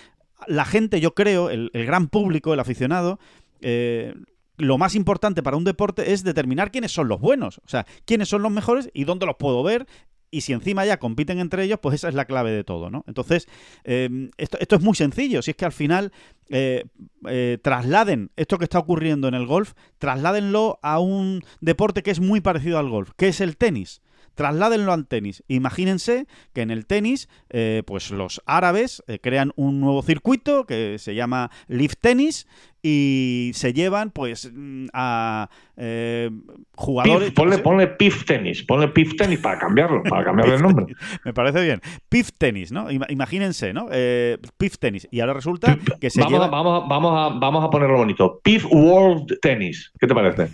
la 0.46 0.64
gente, 0.64 1.02
yo 1.02 1.16
creo, 1.16 1.50
el, 1.50 1.72
gran 1.74 2.08
público, 2.08 2.54
el 2.54 2.60
aficionado, 2.60 3.18
eh, 3.62 4.14
lo 4.58 4.78
más 4.78 4.94
importante 4.94 5.42
para 5.42 5.58
un 5.58 5.64
deporte 5.64 6.14
es 6.14 6.24
determinar 6.24 6.70
quiénes 6.70 6.92
son 6.92 7.08
los 7.08 7.20
buenos, 7.20 7.58
o 7.66 7.68
sea, 7.68 7.88
quiénes 8.06 8.30
son 8.30 8.44
los 8.44 8.52
mejores 8.52 8.92
y 8.94 9.06
dónde 9.06 9.26
los 9.26 9.38
puedo 9.38 9.64
ver 9.64 9.88
y 10.36 10.42
si 10.42 10.52
encima 10.52 10.86
ya 10.86 10.98
compiten 10.98 11.40
entre 11.40 11.64
ellos, 11.64 11.80
pues 11.82 11.96
esa 11.96 12.10
es 12.10 12.14
la 12.14 12.26
clave 12.26 12.52
de 12.52 12.66
todo, 12.66 12.90
¿no? 12.90 13.06
Entonces, 13.08 13.48
em, 13.86 14.32
esto, 14.38 14.58
esto, 14.60 14.76
es 14.76 14.82
muy 14.82 14.94
sencillo, 14.94 15.42
si 15.42 15.52
es 15.52 15.58
que 15.58 15.64
al 15.64 15.72
final 15.72 16.12
eh, 16.50 16.84
eh, 17.26 17.58
trasladen 17.62 18.32
esto 18.36 18.58
que 18.58 18.66
está 18.66 18.80
ocurriendo 18.80 19.30
en 19.30 19.34
el 19.34 19.46
golf, 19.46 19.76
trasládenlo 19.98 20.78
a 20.82 21.00
un 21.00 21.42
deporte 21.62 22.04
que 22.04 22.12
es 22.12 22.20
muy 22.20 22.42
parecido 22.42 22.80
al 22.80 22.90
golf, 22.90 23.12
que 23.16 23.30
es 23.30 23.40
el 23.40 23.56
tenis 23.56 24.02
trasládenlo 24.36 24.94
al 24.94 25.08
tenis. 25.08 25.44
Imagínense 25.48 26.28
que 26.54 26.62
en 26.62 26.72
el 26.72 26.86
tenis, 26.86 27.30
eh, 27.50 27.84
pues 27.86 28.12
los 28.12 28.42
árabes 28.46 29.04
crean 29.22 29.52
un 29.56 29.80
nuevo 29.80 30.02
circuito 30.04 30.66
que 30.66 30.98
se 31.00 31.16
llama 31.16 31.52
Leaf 31.68 31.94
Tennis 32.00 32.48
y 32.88 33.50
se 33.56 33.74
llevan 33.74 34.12
pues 34.12 34.52
mm, 34.54 34.90
a 34.94 35.50
eh, 35.76 36.30
jugadores. 36.76 37.32
ponle, 37.32 37.58
ponle 37.58 37.88
Pif 37.88 38.26
Tennis, 38.26 38.62
ponle 38.62 38.90
Pif 38.90 39.16
Tennis 39.16 39.40
para 39.40 39.58
cambiarlo, 39.58 40.04
para 40.04 40.24
cambiarle 40.26 40.56
el 40.56 40.62
nombre. 40.62 40.86
Me 41.24 41.34
parece 41.34 41.64
bien. 41.64 41.82
Pif 42.10 42.30
Tennis, 42.38 42.72
¿no? 42.72 42.92
Imagínense, 42.92 43.74
¿no? 43.74 43.88
Eh, 43.92 44.38
Pif 44.60 44.78
Tennis. 44.78 45.08
Y 45.10 45.20
ahora 45.20 45.34
resulta 45.34 45.80
que 46.00 46.12
se 46.12 46.22
vamos, 46.22 46.42
a, 46.42 46.48
vamos, 46.48 46.88
vamos, 46.88 47.14
a, 47.18 47.40
vamos 47.40 47.66
a 47.66 47.72
ponerlo 47.72 47.98
bonito. 47.98 48.40
Pif 48.44 48.66
World 48.70 49.40
Tennis. 49.42 49.92
¿Qué 50.00 50.06
te 50.06 50.14
parece? 50.14 50.50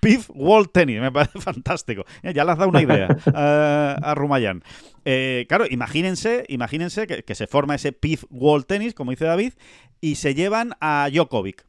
Pif, 0.00 0.30
World 0.34 0.70
Tennis, 0.72 1.00
me 1.00 1.10
parece 1.10 1.40
fantástico. 1.40 2.04
Ya 2.22 2.44
le 2.44 2.52
has 2.52 2.58
dado 2.58 2.70
una 2.70 2.82
idea 2.82 3.08
a, 3.34 3.98
a 4.02 4.14
Rumayán. 4.14 4.62
Eh, 5.04 5.46
claro, 5.48 5.66
imagínense, 5.68 6.44
imagínense 6.48 7.06
que, 7.06 7.34
se 7.34 7.46
forma 7.46 7.74
ese 7.74 7.92
PIF 7.92 8.24
World 8.30 8.66
Tennis, 8.66 8.94
como 8.94 9.10
dice 9.10 9.24
David, 9.24 9.54
y 10.00 10.16
se 10.16 10.34
llevan 10.34 10.74
a 10.80 11.08
Djokovic. 11.12 11.66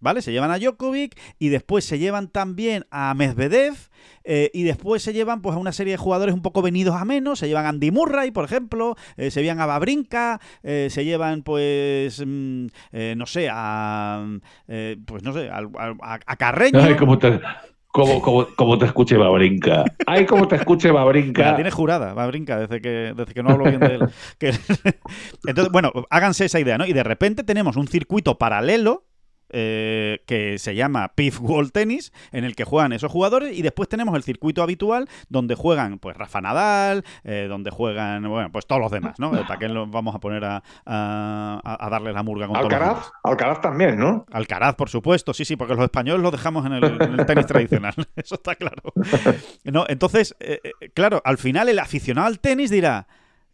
¿Vale? 0.00 0.22
Se 0.22 0.32
llevan 0.32 0.50
a 0.50 0.58
Djokovic 0.58 1.18
y 1.38 1.48
después 1.48 1.84
se 1.84 1.98
llevan 1.98 2.28
también 2.28 2.86
a 2.90 3.14
Medvedev 3.14 3.74
eh, 4.24 4.50
y 4.54 4.62
después 4.62 5.02
se 5.02 5.12
llevan 5.12 5.42
pues 5.42 5.56
a 5.56 5.58
una 5.58 5.72
serie 5.72 5.92
de 5.92 5.98
jugadores 5.98 6.34
un 6.34 6.42
poco 6.42 6.62
venidos 6.62 6.96
a 6.96 7.04
menos, 7.04 7.38
se 7.38 7.48
llevan 7.48 7.66
a 7.66 7.68
Andy 7.70 7.90
Murray, 7.90 8.30
por 8.30 8.44
ejemplo, 8.44 8.96
eh, 9.16 9.30
se 9.30 9.42
llevan 9.42 9.60
a 9.60 9.66
Babrinka, 9.66 10.40
se 10.62 11.04
llevan 11.04 11.42
pues 11.42 12.22
mm, 12.24 12.66
no 13.16 13.26
sé, 13.26 13.48
a 13.50 14.26
pues 15.06 15.22
no 15.22 15.32
sé, 15.32 15.50
a, 15.50 16.36
Carreño. 16.36 16.80
Como, 17.92 18.22
como, 18.22 18.46
como, 18.54 18.78
te 18.78 18.86
escuche 18.86 19.16
Babrinka. 19.16 19.84
Ay, 20.06 20.24
como 20.24 20.46
te 20.46 20.54
escuche 20.54 20.92
Babrinka. 20.92 21.42
La 21.42 21.54
tiene 21.56 21.72
jurada, 21.72 22.14
Babrinka, 22.14 22.56
desde 22.60 22.80
que, 22.80 23.12
desde 23.16 23.34
que 23.34 23.42
no 23.42 23.50
hablo 23.50 23.64
bien 23.64 23.80
de 23.80 23.94
él. 23.96 24.00
Entonces, 25.46 25.72
bueno, 25.72 25.90
háganse 26.08 26.44
esa 26.44 26.60
idea, 26.60 26.78
¿no? 26.78 26.86
Y 26.86 26.92
de 26.92 27.02
repente 27.02 27.42
tenemos 27.42 27.76
un 27.76 27.88
circuito 27.88 28.38
paralelo 28.38 29.09
eh, 29.52 30.22
que 30.26 30.58
se 30.58 30.74
llama 30.74 31.12
PIF 31.14 31.40
World 31.40 31.72
Tennis, 31.72 32.12
en 32.32 32.44
el 32.44 32.54
que 32.54 32.64
juegan 32.64 32.92
esos 32.92 33.10
jugadores, 33.10 33.56
y 33.56 33.62
después 33.62 33.88
tenemos 33.88 34.14
el 34.14 34.22
circuito 34.22 34.62
habitual 34.62 35.08
donde 35.28 35.54
juegan 35.54 35.98
pues 35.98 36.16
Rafa 36.16 36.40
Nadal, 36.40 37.04
eh, 37.24 37.46
donde 37.48 37.70
juegan, 37.70 38.28
bueno, 38.28 38.50
pues 38.52 38.66
todos 38.66 38.80
los 38.80 38.90
demás, 38.90 39.18
¿no? 39.18 39.30
¿Para 39.30 39.58
qué 39.58 39.68
nos 39.68 39.90
vamos 39.90 40.14
a 40.14 40.18
poner 40.18 40.44
a, 40.44 40.62
a, 40.84 41.88
darle 41.90 42.12
la 42.12 42.22
murga 42.22 42.46
con 42.46 42.56
Alcaraz, 42.56 43.10
Alcaraz 43.22 43.60
también, 43.60 43.98
¿no? 43.98 44.26
Alcaraz, 44.30 44.74
por 44.74 44.88
supuesto, 44.88 45.34
sí, 45.34 45.44
sí, 45.44 45.56
porque 45.56 45.74
los 45.74 45.84
españoles 45.84 46.22
lo 46.22 46.30
dejamos 46.30 46.66
en 46.66 46.72
el, 46.72 47.26
tenis 47.26 47.46
tradicional, 47.46 47.94
eso 48.16 48.36
está 48.36 48.54
claro. 48.54 48.82
No, 49.64 49.84
entonces, 49.88 50.36
eh, 50.40 50.60
claro, 50.94 51.20
al 51.24 51.38
final 51.38 51.68
el 51.68 51.78
aficionado 51.78 52.26
al 52.26 52.40
tenis 52.40 52.70
dirá, 52.70 53.06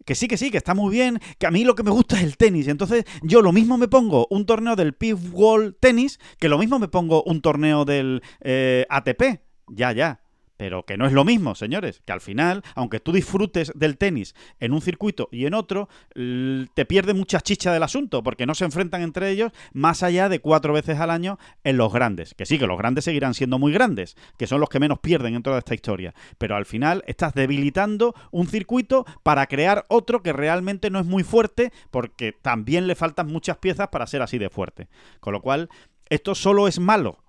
que 0.06 0.14
sí, 0.14 0.28
que 0.28 0.38
sí, 0.38 0.50
que 0.50 0.56
está 0.56 0.72
muy 0.72 0.90
bien, 0.90 1.20
que 1.38 1.46
a 1.46 1.50
mí 1.50 1.64
lo 1.64 1.74
que 1.74 1.82
me 1.82 1.90
gusta 1.90 2.16
es 2.16 2.22
el 2.22 2.36
tenis. 2.38 2.68
Entonces 2.68 3.04
yo 3.22 3.42
lo 3.42 3.52
mismo 3.52 3.76
me 3.76 3.88
pongo 3.88 4.26
un 4.30 4.46
torneo 4.46 4.76
del 4.76 4.94
PIF 4.94 5.18
World 5.32 5.74
Tennis 5.80 6.18
que 6.38 6.48
lo 6.48 6.56
mismo 6.56 6.78
me 6.78 6.88
pongo 6.88 7.22
un 7.24 7.42
torneo 7.42 7.84
del 7.84 8.22
eh, 8.40 8.86
ATP. 8.88 9.42
Ya, 9.68 9.92
ya. 9.92 10.20
Pero 10.56 10.84
que 10.84 10.96
no 10.96 11.06
es 11.06 11.12
lo 11.12 11.24
mismo, 11.24 11.54
señores, 11.54 12.02
que 12.04 12.12
al 12.12 12.20
final, 12.20 12.62
aunque 12.74 13.00
tú 13.00 13.12
disfrutes 13.12 13.72
del 13.74 13.98
tenis 13.98 14.34
en 14.60 14.72
un 14.72 14.80
circuito 14.80 15.28
y 15.30 15.46
en 15.46 15.54
otro, 15.54 15.88
te 16.14 16.84
pierde 16.86 17.14
mucha 17.14 17.40
chicha 17.40 17.72
del 17.72 17.82
asunto, 17.82 18.22
porque 18.22 18.46
no 18.46 18.54
se 18.54 18.64
enfrentan 18.64 19.02
entre 19.02 19.30
ellos 19.30 19.52
más 19.72 20.02
allá 20.02 20.28
de 20.28 20.40
cuatro 20.40 20.72
veces 20.72 20.98
al 20.98 21.10
año 21.10 21.38
en 21.64 21.76
los 21.76 21.92
grandes. 21.92 22.34
Que 22.34 22.46
sí, 22.46 22.58
que 22.58 22.66
los 22.66 22.78
grandes 22.78 23.04
seguirán 23.04 23.34
siendo 23.34 23.58
muy 23.58 23.72
grandes, 23.72 24.16
que 24.38 24.46
son 24.46 24.60
los 24.60 24.68
que 24.68 24.80
menos 24.80 25.00
pierden 25.00 25.34
en 25.34 25.42
toda 25.42 25.58
esta 25.58 25.74
historia, 25.74 26.14
pero 26.38 26.56
al 26.56 26.66
final 26.66 27.02
estás 27.06 27.34
debilitando 27.34 28.14
un 28.30 28.46
circuito 28.46 29.04
para 29.22 29.46
crear 29.46 29.84
otro 29.88 30.22
que 30.22 30.32
realmente 30.32 30.90
no 30.90 31.00
es 31.00 31.06
muy 31.06 31.22
fuerte, 31.22 31.72
porque 31.90 32.32
también 32.32 32.86
le 32.86 32.94
faltan 32.94 33.26
muchas 33.26 33.58
piezas 33.58 33.88
para 33.88 34.06
ser 34.06 34.22
así 34.22 34.38
de 34.38 34.50
fuerte. 34.50 34.88
Con 35.20 35.32
lo 35.32 35.40
cual, 35.40 35.68
esto 36.08 36.34
solo 36.34 36.68
es 36.68 36.78
malo. 36.78 37.22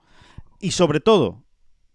Y 0.60 0.72
sobre 0.72 1.00
todo, 1.00 1.44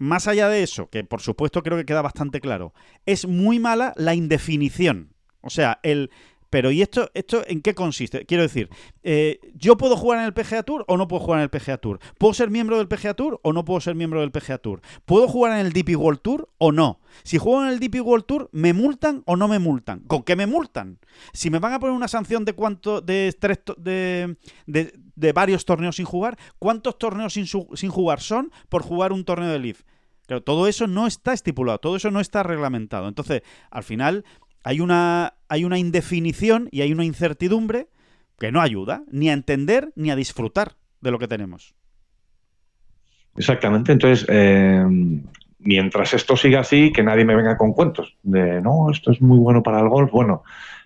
más 0.03 0.27
allá 0.27 0.49
de 0.49 0.65
eso, 0.65 0.89
que 0.91 1.05
por 1.05 1.21
supuesto 1.21 1.63
creo 1.63 1.79
que 1.79 1.85
queda 1.85 2.03
bastante 2.03 2.41
claro, 2.41 2.75
es 3.07 3.29
muy 3.29 3.61
mala 3.61 3.93
la 3.97 4.15
indefinición. 4.15 5.15
O 5.43 5.51
sea, 5.51 5.79
el... 5.85 6.11
Pero 6.53 6.71
¿y 6.71 6.83
esto, 6.83 7.11
esto 7.15 7.43
en 7.47 7.63
qué 7.63 7.75
consiste? 7.75 8.27
Quiero 8.27 8.43
decir, 8.43 8.69
eh, 9.03 9.41
¿yo 9.55 9.79
puedo 9.79 9.97
jugar 9.97 10.19
en 10.19 10.27
el 10.27 10.35
PGA 10.35 10.63
Tour 10.63 10.85
o 10.87 10.99
no 10.99 11.09
puedo 11.09 11.23
jugar 11.23 11.41
en 11.41 11.45
el 11.45 11.49
PGA 11.49 11.79
Tour? 11.79 11.99
¿Puedo 12.19 12.35
ser 12.35 12.51
miembro 12.51 12.77
del 12.77 12.89
PGA 12.89 13.15
Tour 13.15 13.41
o 13.43 13.55
no 13.55 13.65
puedo 13.65 13.81
ser 13.81 13.95
miembro 13.95 14.21
del 14.21 14.33
PGA 14.33 14.59
Tour? 14.59 14.83
¿Puedo 15.07 15.29
jugar 15.29 15.59
en 15.59 15.65
el 15.65 15.73
DP 15.73 15.97
World 15.97 16.21
Tour 16.21 16.51
o 16.59 16.71
no? 16.71 17.01
Si 17.23 17.39
juego 17.39 17.65
en 17.65 17.71
el 17.71 17.81
DP 17.81 18.03
World 18.03 18.27
Tour, 18.27 18.51
¿me 18.53 18.75
multan 18.75 19.23
o 19.25 19.37
no 19.37 19.49
me 19.49 19.61
multan? 19.61 20.01
¿Con 20.01 20.25
qué 20.25 20.37
me 20.37 20.47
multan? 20.47 20.99
Si 21.33 21.49
me 21.49 21.59
van 21.59 21.73
a 21.73 21.81
poner 21.81 21.97
una 21.97 22.07
sanción 22.07 22.45
de 22.45 22.53
cuánto, 22.53 23.01
de, 23.01 23.35
tres, 23.41 23.61
de, 23.79 24.37
de, 24.67 24.93
de 25.17 25.33
varios 25.33 25.65
torneos 25.65 25.97
sin 25.97 26.05
jugar, 26.05 26.37
¿cuántos 26.59 26.99
torneos 26.99 27.33
sin, 27.33 27.91
jugar 27.91 28.21
son 28.21 28.53
por 28.69 28.83
jugar 28.83 29.13
un 29.13 29.25
torneo 29.25 29.49
de 29.49 29.59
Leaf? 29.59 29.85
Claro, 30.27 30.43
todo 30.43 30.67
eso 30.67 30.87
no 30.87 31.07
está 31.07 31.33
estipulado, 31.33 31.79
todo 31.79 31.97
eso 31.97 32.11
no 32.11 32.21
está 32.21 32.43
reglamentado. 32.43 33.09
Entonces, 33.09 33.43
al 33.71 33.85
final, 33.85 34.27
hay 34.65 34.81
una, 34.81 35.35
hay 35.53 35.67
una 35.67 35.79
indefinición 35.79 36.71
y 36.73 36.81
hay 36.81 36.95
una 36.95 37.05
incertidumbre 37.05 37.89
que 38.39 38.51
no 38.51 38.63
ayuda 38.63 39.03
ni 39.11 39.29
a 39.29 39.35
entender 39.35 39.93
ni 39.97 40.11
a 40.11 40.17
disfrutar 40.17 40.77
de 41.03 41.11
lo 41.11 41.19
que 41.19 41.29
tenemos. 41.29 41.75
Exactamente. 43.37 43.93
Entonces, 43.93 44.25
eh, 44.31 44.83
mientras 45.59 46.15
esto 46.15 46.39
siga 46.39 46.61
así, 46.61 46.91
que 46.91 47.03
nadie 47.03 47.27
me 47.27 47.37
venga 47.37 47.59
con 47.59 47.75
cuentos 47.75 48.17
de 48.23 48.63
no, 48.63 48.91
esto 48.91 49.13
es 49.13 49.21
muy 49.21 49.39
bueno 49.39 49.63
para 49.63 49.81
el 49.81 49.91
golf. 49.91 50.11
Bueno, 50.11 50.43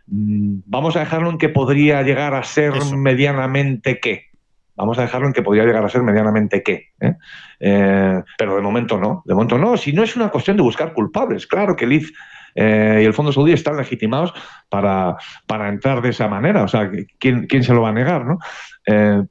mm, 0.08 0.62
vamos 0.66 0.96
a 0.96 1.00
dejarlo 1.00 1.30
en 1.30 1.38
que 1.38 1.48
podría 1.48 2.02
llegar 2.02 2.34
a 2.34 2.42
ser 2.42 2.72
medianamente 2.96 4.00
qué. 4.00 4.30
Vamos 4.74 4.98
a 4.98 5.02
dejarlo 5.02 5.28
en 5.28 5.32
que 5.32 5.42
podría 5.42 5.64
llegar 5.64 5.84
a 5.84 5.88
ser 5.88 6.02
medianamente 6.02 6.64
qué. 6.64 6.88
¿eh? 6.98 7.14
Eh, 7.60 8.22
pero 8.36 8.56
de 8.56 8.62
momento 8.62 8.98
no. 8.98 9.22
De 9.26 9.32
momento 9.32 9.58
no. 9.58 9.76
Si 9.76 9.92
no 9.92 10.02
es 10.02 10.16
una 10.16 10.30
cuestión 10.30 10.56
de 10.56 10.64
buscar 10.64 10.92
culpables. 10.92 11.46
Claro 11.46 11.76
que 11.76 11.86
Liz 11.86 12.12
eh, 12.56 13.00
y 13.02 13.04
el 13.04 13.14
Fondo 13.14 13.32
Saudí 13.32 13.52
están 13.52 13.76
legitimados 13.76 14.32
para, 14.68 15.16
para, 15.46 15.68
entrar 15.68 16.02
de 16.02 16.08
esa 16.08 16.26
manera. 16.26 16.64
O 16.64 16.68
sea, 16.68 16.90
¿quién, 17.18 17.46
quién 17.46 17.62
se 17.62 17.74
lo 17.74 17.82
va 17.82 17.90
a 17.90 17.92
negar? 17.92 18.24
¿no? 18.26 18.38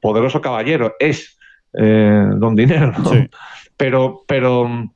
poderoso 0.00 0.40
caballero 0.40 0.94
es 0.98 1.38
don 1.72 2.54
dinero. 2.54 2.92
Pero, 3.78 4.24
pero, 4.26 4.90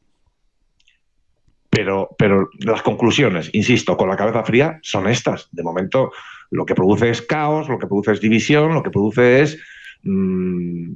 pero, 1.69 2.09
pero 2.17 2.49
las 2.61 2.81
conclusiones, 2.81 3.51
insisto, 3.53 3.97
con 3.97 4.09
la 4.09 4.17
cabeza 4.17 4.43
fría, 4.43 4.79
son 4.83 5.07
estas. 5.07 5.49
De 5.53 5.63
momento, 5.63 6.13
lo 6.51 6.65
que 6.65 6.75
produce 6.75 7.11
es 7.11 7.21
caos, 7.21 7.69
lo 7.69 7.79
que 7.79 7.87
produce 7.87 8.13
es 8.13 8.21
división, 8.23 8.73
lo 8.73 8.83
que 8.83 8.91
produce 8.91 9.43
es 9.43 9.59
Mm, 10.03 10.95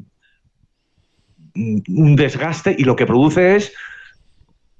un 1.55 2.17
desgaste 2.17 2.75
y 2.77 2.85
lo 2.85 2.97
que 2.97 3.07
produce 3.07 3.57
es 3.57 3.73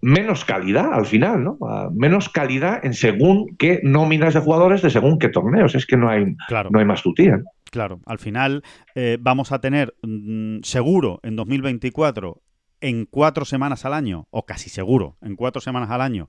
menos 0.05 0.45
calidad 0.45 0.93
al 0.93 1.07
final, 1.07 1.43
¿no? 1.43 1.57
Ah, 1.67 1.89
menos 1.91 2.29
calidad 2.29 2.85
en 2.85 2.93
según 2.93 3.57
qué 3.59 3.81
nóminas 3.83 4.35
de 4.35 4.41
jugadores 4.41 4.83
de 4.83 4.91
según 4.91 5.19
qué 5.19 5.31
torneos. 5.31 5.75
Es 5.75 5.87
que 5.87 5.97
no 5.97 6.11
hay, 6.11 6.37
no 6.71 6.79
hay 6.79 6.85
más 6.85 7.03
tutía. 7.03 7.41
Claro, 7.71 8.01
al 8.05 8.19
final 8.19 8.63
eh, 8.95 9.17
vamos 9.19 9.51
a 9.51 9.61
tener 9.61 9.95
mm, 10.03 10.59
seguro 10.63 11.21
en 11.23 11.37
2024 11.37 12.43
en 12.83 13.07
cuatro 13.07 13.47
semanas 13.47 13.87
al 13.87 13.95
año, 13.95 14.29
o 14.31 14.45
casi 14.45 14.69
seguro, 14.69 15.17
en 15.23 15.37
cuatro 15.37 15.63
semanas 15.63 15.91
al 15.91 16.03
año, 16.03 16.29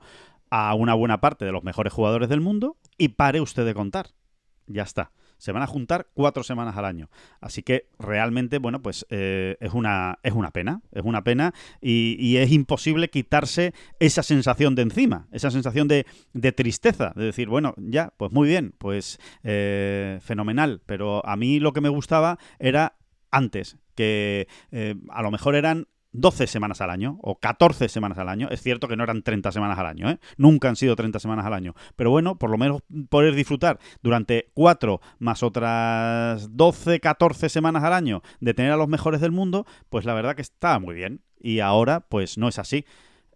a 0.49 0.73
una 0.73 0.93
buena 0.93 1.19
parte 1.19 1.43
de 1.43 1.51
los 1.51 1.65
mejores 1.65 1.91
jugadores 1.91 2.29
del 2.29 2.39
mundo 2.39 2.77
y 2.97 3.09
pare 3.09 3.41
usted 3.41 3.65
de 3.65 3.73
contar. 3.73 4.07
Ya 4.67 4.83
está 4.83 5.11
se 5.37 5.51
van 5.51 5.63
a 5.63 5.67
juntar 5.67 6.07
cuatro 6.13 6.43
semanas 6.43 6.77
al 6.77 6.85
año. 6.85 7.09
Así 7.41 7.63
que 7.63 7.87
realmente, 7.99 8.57
bueno, 8.59 8.81
pues 8.81 9.05
eh, 9.09 9.57
es, 9.59 9.73
una, 9.73 10.19
es 10.23 10.33
una 10.33 10.51
pena, 10.51 10.81
es 10.91 11.03
una 11.03 11.23
pena 11.23 11.53
y, 11.81 12.35
es 12.35 12.51
imposible 12.51 13.09
quitarse 13.09 13.73
esa 13.99 14.21
sensación 14.21 14.75
de 14.75 14.81
encima, 14.81 15.27
esa 15.31 15.51
sensación 15.51 15.87
de, 15.87 16.05
tristeza, 16.51 17.13
de 17.15 17.25
decir, 17.25 17.47
bueno, 17.47 17.73
ya, 17.77 18.13
pues 18.17 18.31
muy 18.31 18.49
bien, 18.49 18.73
pues 18.77 19.19
eh, 19.43 20.19
fenomenal, 20.21 20.81
pero 20.85 21.25
a 21.25 21.37
mí 21.37 21.59
lo 21.59 21.71
que 21.71 21.81
me 21.81 21.89
gustaba 21.89 22.37
era 22.59 22.97
antes, 23.31 23.77
que 23.95 24.47
eh, 24.71 24.95
a 25.09 25.21
lo 25.21 25.31
mejor 25.31 25.55
eran 25.55 25.87
12 26.15 26.47
semanas 26.47 26.81
al 26.81 26.89
año 26.89 27.17
o 27.21 27.39
14 27.39 27.89
semanas 27.89 28.17
al 28.17 28.29
año. 28.29 28.47
Es 28.49 28.61
cierto 28.61 28.87
que 28.87 28.95
no 28.95 29.03
eran 29.03 29.21
30 29.21 29.51
semanas 29.51 29.77
al 29.77 29.85
año, 29.85 30.09
¿eh? 30.09 30.19
nunca 30.37 30.69
han 30.69 30.75
sido 30.75 30.95
30 30.95 31.19
semanas 31.19 31.45
al 31.45 31.53
año. 31.53 31.73
Pero 31.95 32.11
bueno, 32.11 32.37
por 32.37 32.49
lo 32.49 32.57
menos 32.57 32.81
poder 33.09 33.35
disfrutar 33.35 33.79
durante 34.01 34.51
4 34.53 35.01
más 35.19 35.43
otras 35.43 36.55
12, 36.55 36.99
14 36.99 37.49
semanas 37.49 37.83
al 37.83 37.93
año 37.93 38.21
de 38.39 38.53
tener 38.53 38.71
a 38.71 38.77
los 38.77 38.87
mejores 38.87 39.21
del 39.21 39.31
mundo, 39.31 39.65
pues 39.89 40.05
la 40.05 40.13
verdad 40.13 40.35
que 40.35 40.41
está 40.41 40.79
muy 40.79 40.95
bien. 40.95 41.21
Y 41.39 41.59
ahora, 41.59 42.01
pues 42.01 42.37
no 42.37 42.47
es 42.47 42.59
así. 42.59 42.85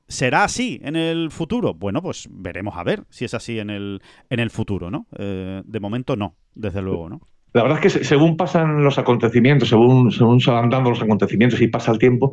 ¿Será 0.07 0.43
así 0.43 0.79
en 0.83 0.95
el 0.95 1.29
futuro? 1.29 1.75
Bueno, 1.75 2.01
pues 2.01 2.27
veremos 2.31 2.75
a 2.75 2.83
ver 2.83 3.05
si 3.09 3.25
es 3.25 3.35
así 3.35 3.59
en 3.59 3.69
el, 3.69 4.01
en 4.31 4.39
el 4.39 4.49
futuro, 4.49 4.89
¿no? 4.89 5.05
Eh, 5.17 5.61
de 5.63 5.79
momento 5.79 6.15
no, 6.15 6.35
desde 6.55 6.81
luego, 6.81 7.09
¿no? 7.09 7.21
La 7.53 7.63
verdad 7.63 7.83
es 7.83 7.93
que 7.93 8.03
según 8.03 8.37
pasan 8.37 8.83
los 8.83 8.99
acontecimientos, 8.99 9.69
según, 9.69 10.11
según 10.11 10.39
se 10.39 10.51
van 10.51 10.69
dando 10.69 10.91
los 10.91 11.01
acontecimientos 11.01 11.59
y 11.61 11.67
pasa 11.67 11.91
el 11.91 11.97
tiempo, 11.97 12.31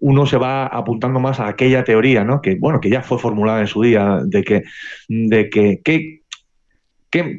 uno 0.00 0.26
se 0.26 0.38
va 0.38 0.66
apuntando 0.66 1.20
más 1.20 1.38
a 1.38 1.48
aquella 1.48 1.84
teoría, 1.84 2.24
¿no? 2.24 2.40
Que, 2.42 2.56
bueno, 2.56 2.80
que 2.80 2.90
ya 2.90 3.02
fue 3.02 3.18
formulada 3.18 3.60
en 3.60 3.68
su 3.68 3.82
día, 3.82 4.20
de 4.24 4.42
que, 4.42 4.64
de 5.08 5.48
que, 5.50 5.80
que 5.84 6.22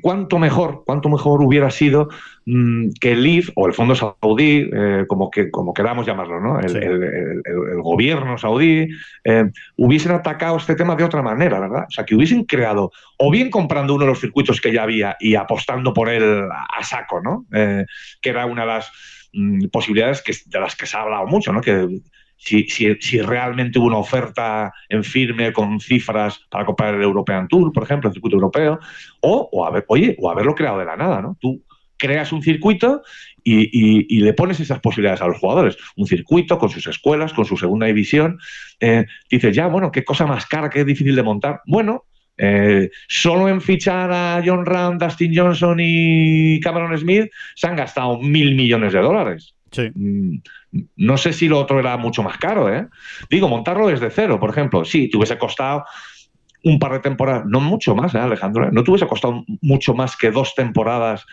cuánto 0.01 0.39
mejor, 0.39 0.83
cuánto 0.85 1.09
mejor 1.09 1.41
hubiera 1.41 1.69
sido 1.69 2.09
mm, 2.45 2.89
que 2.99 3.11
el 3.11 3.25
IF 3.25 3.51
o 3.55 3.67
el 3.67 3.73
Fondo 3.73 3.95
Saudí, 3.95 4.69
eh, 4.73 5.05
como, 5.07 5.29
que, 5.29 5.51
como 5.51 5.73
queramos 5.73 6.05
llamarlo, 6.05 6.39
¿no? 6.39 6.59
el, 6.59 7.41
gobierno 7.81 8.37
saudí, 8.37 8.87
eh, 9.23 9.51
hubiesen 9.75 10.11
atacado 10.11 10.57
este 10.57 10.75
tema 10.75 10.95
de 10.95 11.03
otra 11.03 11.21
manera, 11.21 11.59
¿verdad? 11.59 11.85
O 11.87 11.91
sea, 11.91 12.05
que 12.05 12.15
hubiesen 12.15 12.45
creado, 12.45 12.91
o 13.17 13.31
bien 13.31 13.49
comprando 13.49 13.95
uno 13.95 14.05
de 14.05 14.11
los 14.11 14.19
circuitos 14.19 14.59
que 14.61 14.73
ya 14.73 14.83
había 14.83 15.15
y 15.19 15.35
apostando 15.35 15.93
por 15.93 16.09
él 16.09 16.47
a 16.51 16.83
saco, 16.83 17.21
¿no? 17.21 17.45
Eh, 17.53 17.85
que 18.21 18.29
era 18.29 18.45
una 18.45 18.61
de 18.61 18.67
las 18.67 18.91
mm, 19.33 19.67
posibilidades 19.67 20.21
que, 20.21 20.33
de 20.45 20.59
las 20.59 20.75
que 20.75 20.85
se 20.85 20.97
ha 20.97 21.01
hablado 21.01 21.27
mucho, 21.27 21.53
¿no? 21.53 21.61
Que 21.61 21.87
si, 22.37 22.67
si, 22.67 23.21
realmente 23.21 23.79
hubo 23.79 23.87
una 23.87 23.97
oferta 23.97 24.71
en 24.89 25.03
firme 25.03 25.51
con 25.51 25.79
cifras 25.79 26.39
para 26.49 26.65
comprar 26.65 26.95
el 26.95 27.01
European 27.01 27.47
Tour, 27.47 27.73
por 27.73 27.83
ejemplo, 27.83 28.09
el 28.09 28.13
circuito 28.13 28.37
europeo, 28.37 28.79
o, 29.21 29.49
o, 29.51 29.65
haber, 29.65 29.85
oye, 29.87 30.15
o 30.19 30.29
haberlo 30.29 30.55
creado 30.55 30.79
de 30.79 30.85
la 30.85 30.95
nada, 30.95 31.21
¿no? 31.21 31.37
Tú 31.41 31.63
creas 31.97 32.31
un 32.31 32.41
circuito 32.41 33.01
y, 33.43 34.19
le 34.19 34.33
pones 34.33 34.59
esas 34.59 34.79
posibilidades 34.79 35.21
a 35.21 35.27
los 35.27 35.39
jugadores. 35.39 35.77
Un 35.95 36.05
circuito 36.05 36.57
con 36.57 36.69
sus 36.69 36.85
escuelas, 36.87 37.33
con 37.33 37.45
su 37.45 37.57
segunda 37.57 37.87
división. 37.87 38.39
Eh, 38.79 39.05
dices, 39.29 39.55
ya, 39.55 39.67
bueno, 39.67 39.91
qué 39.91 40.03
cosa 40.03 40.25
más 40.25 40.45
cara, 40.45 40.69
qué 40.69 40.83
difícil 40.83 41.15
de 41.15 41.23
montar. 41.23 41.61
Bueno, 41.65 42.05
eh, 42.37 42.89
solo 43.07 43.49
en 43.49 43.61
fichar 43.61 44.11
a 44.11 44.43
John 44.45 44.65
Ram, 44.65 44.97
Dustin 44.97 45.35
Johnson 45.35 45.77
y 45.79 46.59
Cameron 46.59 46.97
Smith 46.97 47.31
se 47.55 47.67
han 47.67 47.75
gastado 47.75 48.19
mil 48.19 48.55
millones 48.55 48.93
de 48.93 48.99
dólares. 48.99 49.55
Mm, 49.75 50.37
no 50.97 51.17
sé 51.17 51.33
si 51.33 51.47
lo 51.47 51.59
otro 51.59 51.79
era 51.79 51.97
mucho 51.97 52.23
más 52.23 52.37
caro, 52.37 52.73
¿eh? 52.73 52.87
Digo, 53.29 53.47
montarlo 53.47 53.87
desde 53.87 54.09
cero, 54.09 54.39
por 54.39 54.49
ejemplo. 54.49 54.85
Sí, 54.85 55.09
te 55.09 55.17
hubiese 55.17 55.37
costado 55.37 55.85
un 56.63 56.79
par 56.79 56.93
de 56.93 56.99
temporadas, 56.99 57.45
no 57.45 57.59
mucho 57.59 57.95
más, 57.95 58.13
¿eh, 58.15 58.19
Alejandro? 58.19 58.71
No 58.71 58.83
te 58.83 58.91
hubiese 58.91 59.07
costado 59.07 59.43
mucho 59.61 59.93
más 59.93 60.17
que 60.17 60.31
dos 60.31 60.55
temporadas 60.55 61.25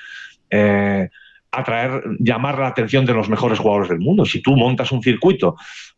eh, 0.50 1.08
atraer, 1.50 2.02
llamar 2.18 2.58
la 2.58 2.68
atención 2.68 3.06
de 3.06 3.14
los 3.14 3.28
mejores 3.28 3.58
jugadores 3.58 3.88
del 3.88 4.00
mundo. 4.00 4.24
Si 4.24 4.42
tú 4.42 4.56
montas 4.56 4.92
un 4.92 5.02
circuito 5.02 5.56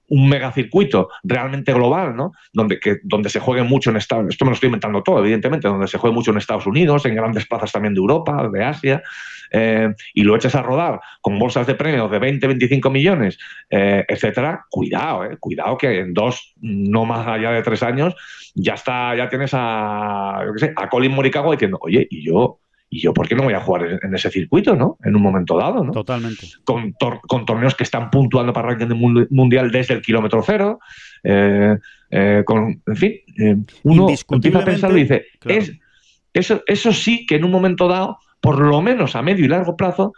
un 0.08 0.28
megacircuito 0.28 1.08
realmente 1.22 1.72
global, 1.72 2.16
¿no? 2.16 2.32
Donde, 2.52 2.78
donde 3.02 3.28
se 3.28 3.40
juegue 3.40 3.62
mucho 3.62 3.90
en 3.90 3.96
Estados 3.96 4.26
esto 4.28 4.44
me 4.44 4.50
lo 4.50 4.54
estoy 4.54 4.68
inventando 4.68 5.02
todo, 5.02 5.20
evidentemente, 5.20 5.68
donde 5.68 5.88
se 5.88 5.98
juegue 5.98 6.14
mucho 6.14 6.30
en 6.30 6.38
Estados 6.38 6.66
Unidos, 6.66 7.04
en 7.06 7.14
grandes 7.14 7.46
plazas 7.46 7.72
también 7.72 7.94
de 7.94 7.98
Europa, 7.98 8.48
de 8.52 8.64
Asia, 8.64 9.02
eh, 9.50 9.94
y 10.14 10.22
lo 10.22 10.36
eches 10.36 10.54
a 10.54 10.62
rodar 10.62 11.00
con 11.20 11.38
bolsas 11.38 11.66
de 11.66 11.74
premios 11.74 12.10
de 12.10 12.18
20, 12.18 12.46
25 12.46 12.90
millones, 12.90 13.38
eh, 13.70 14.04
etcétera, 14.08 14.66
cuidado, 14.70 15.24
eh, 15.24 15.36
cuidado 15.38 15.76
que 15.76 16.00
en 16.00 16.14
dos, 16.14 16.54
no 16.60 17.04
más 17.04 17.26
allá 17.26 17.50
de 17.52 17.62
tres 17.62 17.82
años, 17.82 18.14
ya 18.54 18.74
está, 18.74 19.14
ya 19.16 19.28
tienes 19.28 19.50
a 19.54 20.42
Colin 20.90 21.12
Morikawa 21.12 21.52
diciendo, 21.52 21.78
oye, 21.80 22.06
y 22.10 22.24
yo 22.24 22.60
y 22.88 23.00
yo, 23.00 23.12
¿por 23.12 23.28
qué 23.28 23.34
no 23.34 23.42
voy 23.42 23.54
a 23.54 23.60
jugar 23.60 23.98
en 24.02 24.14
ese 24.14 24.30
circuito, 24.30 24.76
¿no? 24.76 24.96
En 25.04 25.16
un 25.16 25.22
momento 25.22 25.56
dado, 25.56 25.82
¿no? 25.82 25.92
Totalmente. 25.92 26.46
Con, 26.64 26.94
con 27.26 27.44
torneos 27.44 27.74
que 27.74 27.82
están 27.82 28.10
puntuando 28.10 28.52
para 28.52 28.70
el 28.70 28.78
ranking 28.78 29.26
mundial 29.30 29.70
desde 29.72 29.94
el 29.94 30.02
kilómetro 30.02 30.42
cero. 30.42 30.78
Eh, 31.24 31.76
eh, 32.10 32.42
con, 32.46 32.80
en 32.86 32.96
fin, 32.96 33.12
eh, 33.38 33.56
uno 33.82 34.06
empieza 34.30 34.58
a 34.60 34.64
pensar 34.64 34.92
y 34.92 35.02
dice, 35.02 35.26
es, 35.46 35.72
eso, 36.32 36.62
eso 36.66 36.92
sí 36.92 37.26
que 37.26 37.36
en 37.36 37.44
un 37.44 37.50
momento 37.50 37.88
dado, 37.88 38.18
por 38.40 38.60
lo 38.60 38.80
menos 38.80 39.16
a 39.16 39.22
medio 39.22 39.44
y 39.44 39.48
largo 39.48 39.76
plazo, 39.76 40.12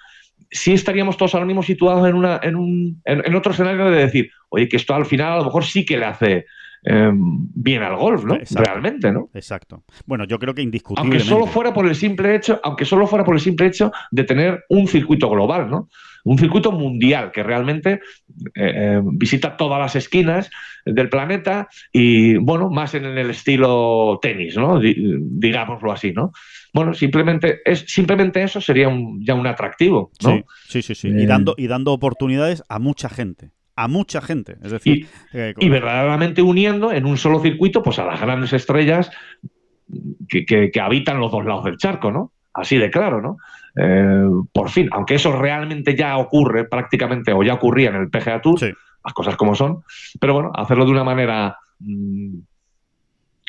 sí 0.50 0.74
estaríamos 0.74 1.16
todos 1.16 1.35
ahora 1.35 1.46
mismo 1.46 1.62
situados 1.62 2.07
en, 2.07 2.14
una, 2.14 2.38
en, 2.42 2.57
un, 2.57 3.00
en 3.07 3.35
otro 3.35 3.52
escenario 3.52 3.90
de 3.90 4.04
decir, 4.04 4.31
oye, 4.50 4.68
que 4.68 4.76
esto 4.76 4.94
al 4.94 5.07
final 5.07 5.33
a 5.33 5.37
lo 5.38 5.44
mejor 5.44 5.64
sí 5.64 5.87
que 5.87 5.96
le 5.96 6.04
hace 6.04 6.44
Em, 6.85 7.49
bien 7.55 7.83
al 7.83 7.97
golf, 7.97 8.25
¿no? 8.25 8.38
Realmente, 8.51 9.11
¿no? 9.11 9.31
Exacto. 9.35 9.83
Bueno, 10.07 10.25
yo 10.25 10.38
creo 10.38 10.55
que 10.55 10.62
indiscutiblemente. 10.62 11.25
Aunque 11.25 11.29
solo 11.29 11.47
fuera 11.47 11.75
por 11.75 11.87
el 11.87 11.95
simple 11.95 12.35
hecho, 12.35 12.61
aunque 12.62 12.85
solo 12.85 13.07
fuera 13.07 13.25
por 13.25 13.35
el 13.35 13.41
simple 13.41 13.67
hecho 13.67 13.91
de 14.11 14.25
tener 14.25 14.64
un 14.69 14.87
circuito 14.87 15.29
global, 15.29 15.69
¿no? 15.69 15.88
Un 16.25 16.38
circuito 16.38 16.71
mundial 16.73 17.33
que 17.33 17.43
realmente 17.43 18.01
eh, 18.55 18.95
em, 18.95 19.19
visita 19.19 19.57
todas 19.57 19.81
las 19.81 19.97
esquinas 19.97 20.51
del 20.85 21.09
planeta 21.09 21.69
y, 21.93 22.37
bueno, 22.37 22.71
más 22.71 22.95
en 22.95 23.05
el 23.05 23.31
estilo 23.31 24.19
tenis, 24.23 24.57
¿no? 24.57 24.81
digámoslo 24.81 25.93
así, 25.93 26.12
¿no? 26.12 26.33
Bueno, 26.73 26.95
simplemente, 26.95 27.61
es, 27.64 27.85
simplemente 27.88 28.43
eso 28.43 28.61
sería 28.61 28.88
ya 29.21 29.35
un 29.35 29.47
atractivo, 29.47 30.11
¿no? 30.23 30.43
Sí, 30.69 30.83
sí, 30.83 30.95
sí. 30.95 31.09
y, 31.09 31.27
dando, 31.27 31.55
y 31.57 31.67
dando 31.67 31.93
oportunidades 31.93 32.62
a 32.69 32.79
mucha 32.79 33.09
gente 33.09 33.51
a 33.79 33.87
mucha 33.87 34.21
gente. 34.21 34.57
Es 34.61 34.73
decir, 34.73 35.07
y, 35.33 35.38
eh, 35.38 35.55
verdaderamente 35.71 36.43
uniendo 36.43 36.91
en 36.91 37.07
un 37.07 37.17
solo 37.17 37.38
circuito 37.38 37.81
pues 37.81 38.01
a 38.01 38.05
las 38.05 38.21
grandes 38.21 38.53
estrellas 38.53 39.09
que, 40.29 40.73
habitan 40.81 41.21
los 41.21 41.31
dos 41.31 41.45
lados 41.45 41.64
del 41.64 41.77
charco, 41.77 42.11
¿no? 42.11 42.33
Así 42.53 42.77
de 42.77 42.91
claro, 42.91 43.23
¿no? 43.23 43.37
Eh, 43.77 44.29
por 44.53 44.71
fin, 44.71 44.88
aunque 44.91 45.14
eso 45.14 45.31
realmente 45.31 45.95
ya 45.95 46.19
ocurre 46.19 46.64
prácticamente 46.64 47.33
o 47.33 47.45
ya 47.45 47.55
ocurría 47.55 47.91
en 47.91 47.97
el 47.97 48.11
PGA 48.11 48.43
Tour, 48.43 48.59
las 49.05 49.14
cosas 49.14 49.37
como 49.37 49.55
son, 49.55 49.85
pero 50.19 50.35
bueno, 50.35 50.51
hacerlo 50.57 50.85
de 50.85 50.91
una 50.91 51.05
manera 51.05 51.57
mm, 51.79 52.37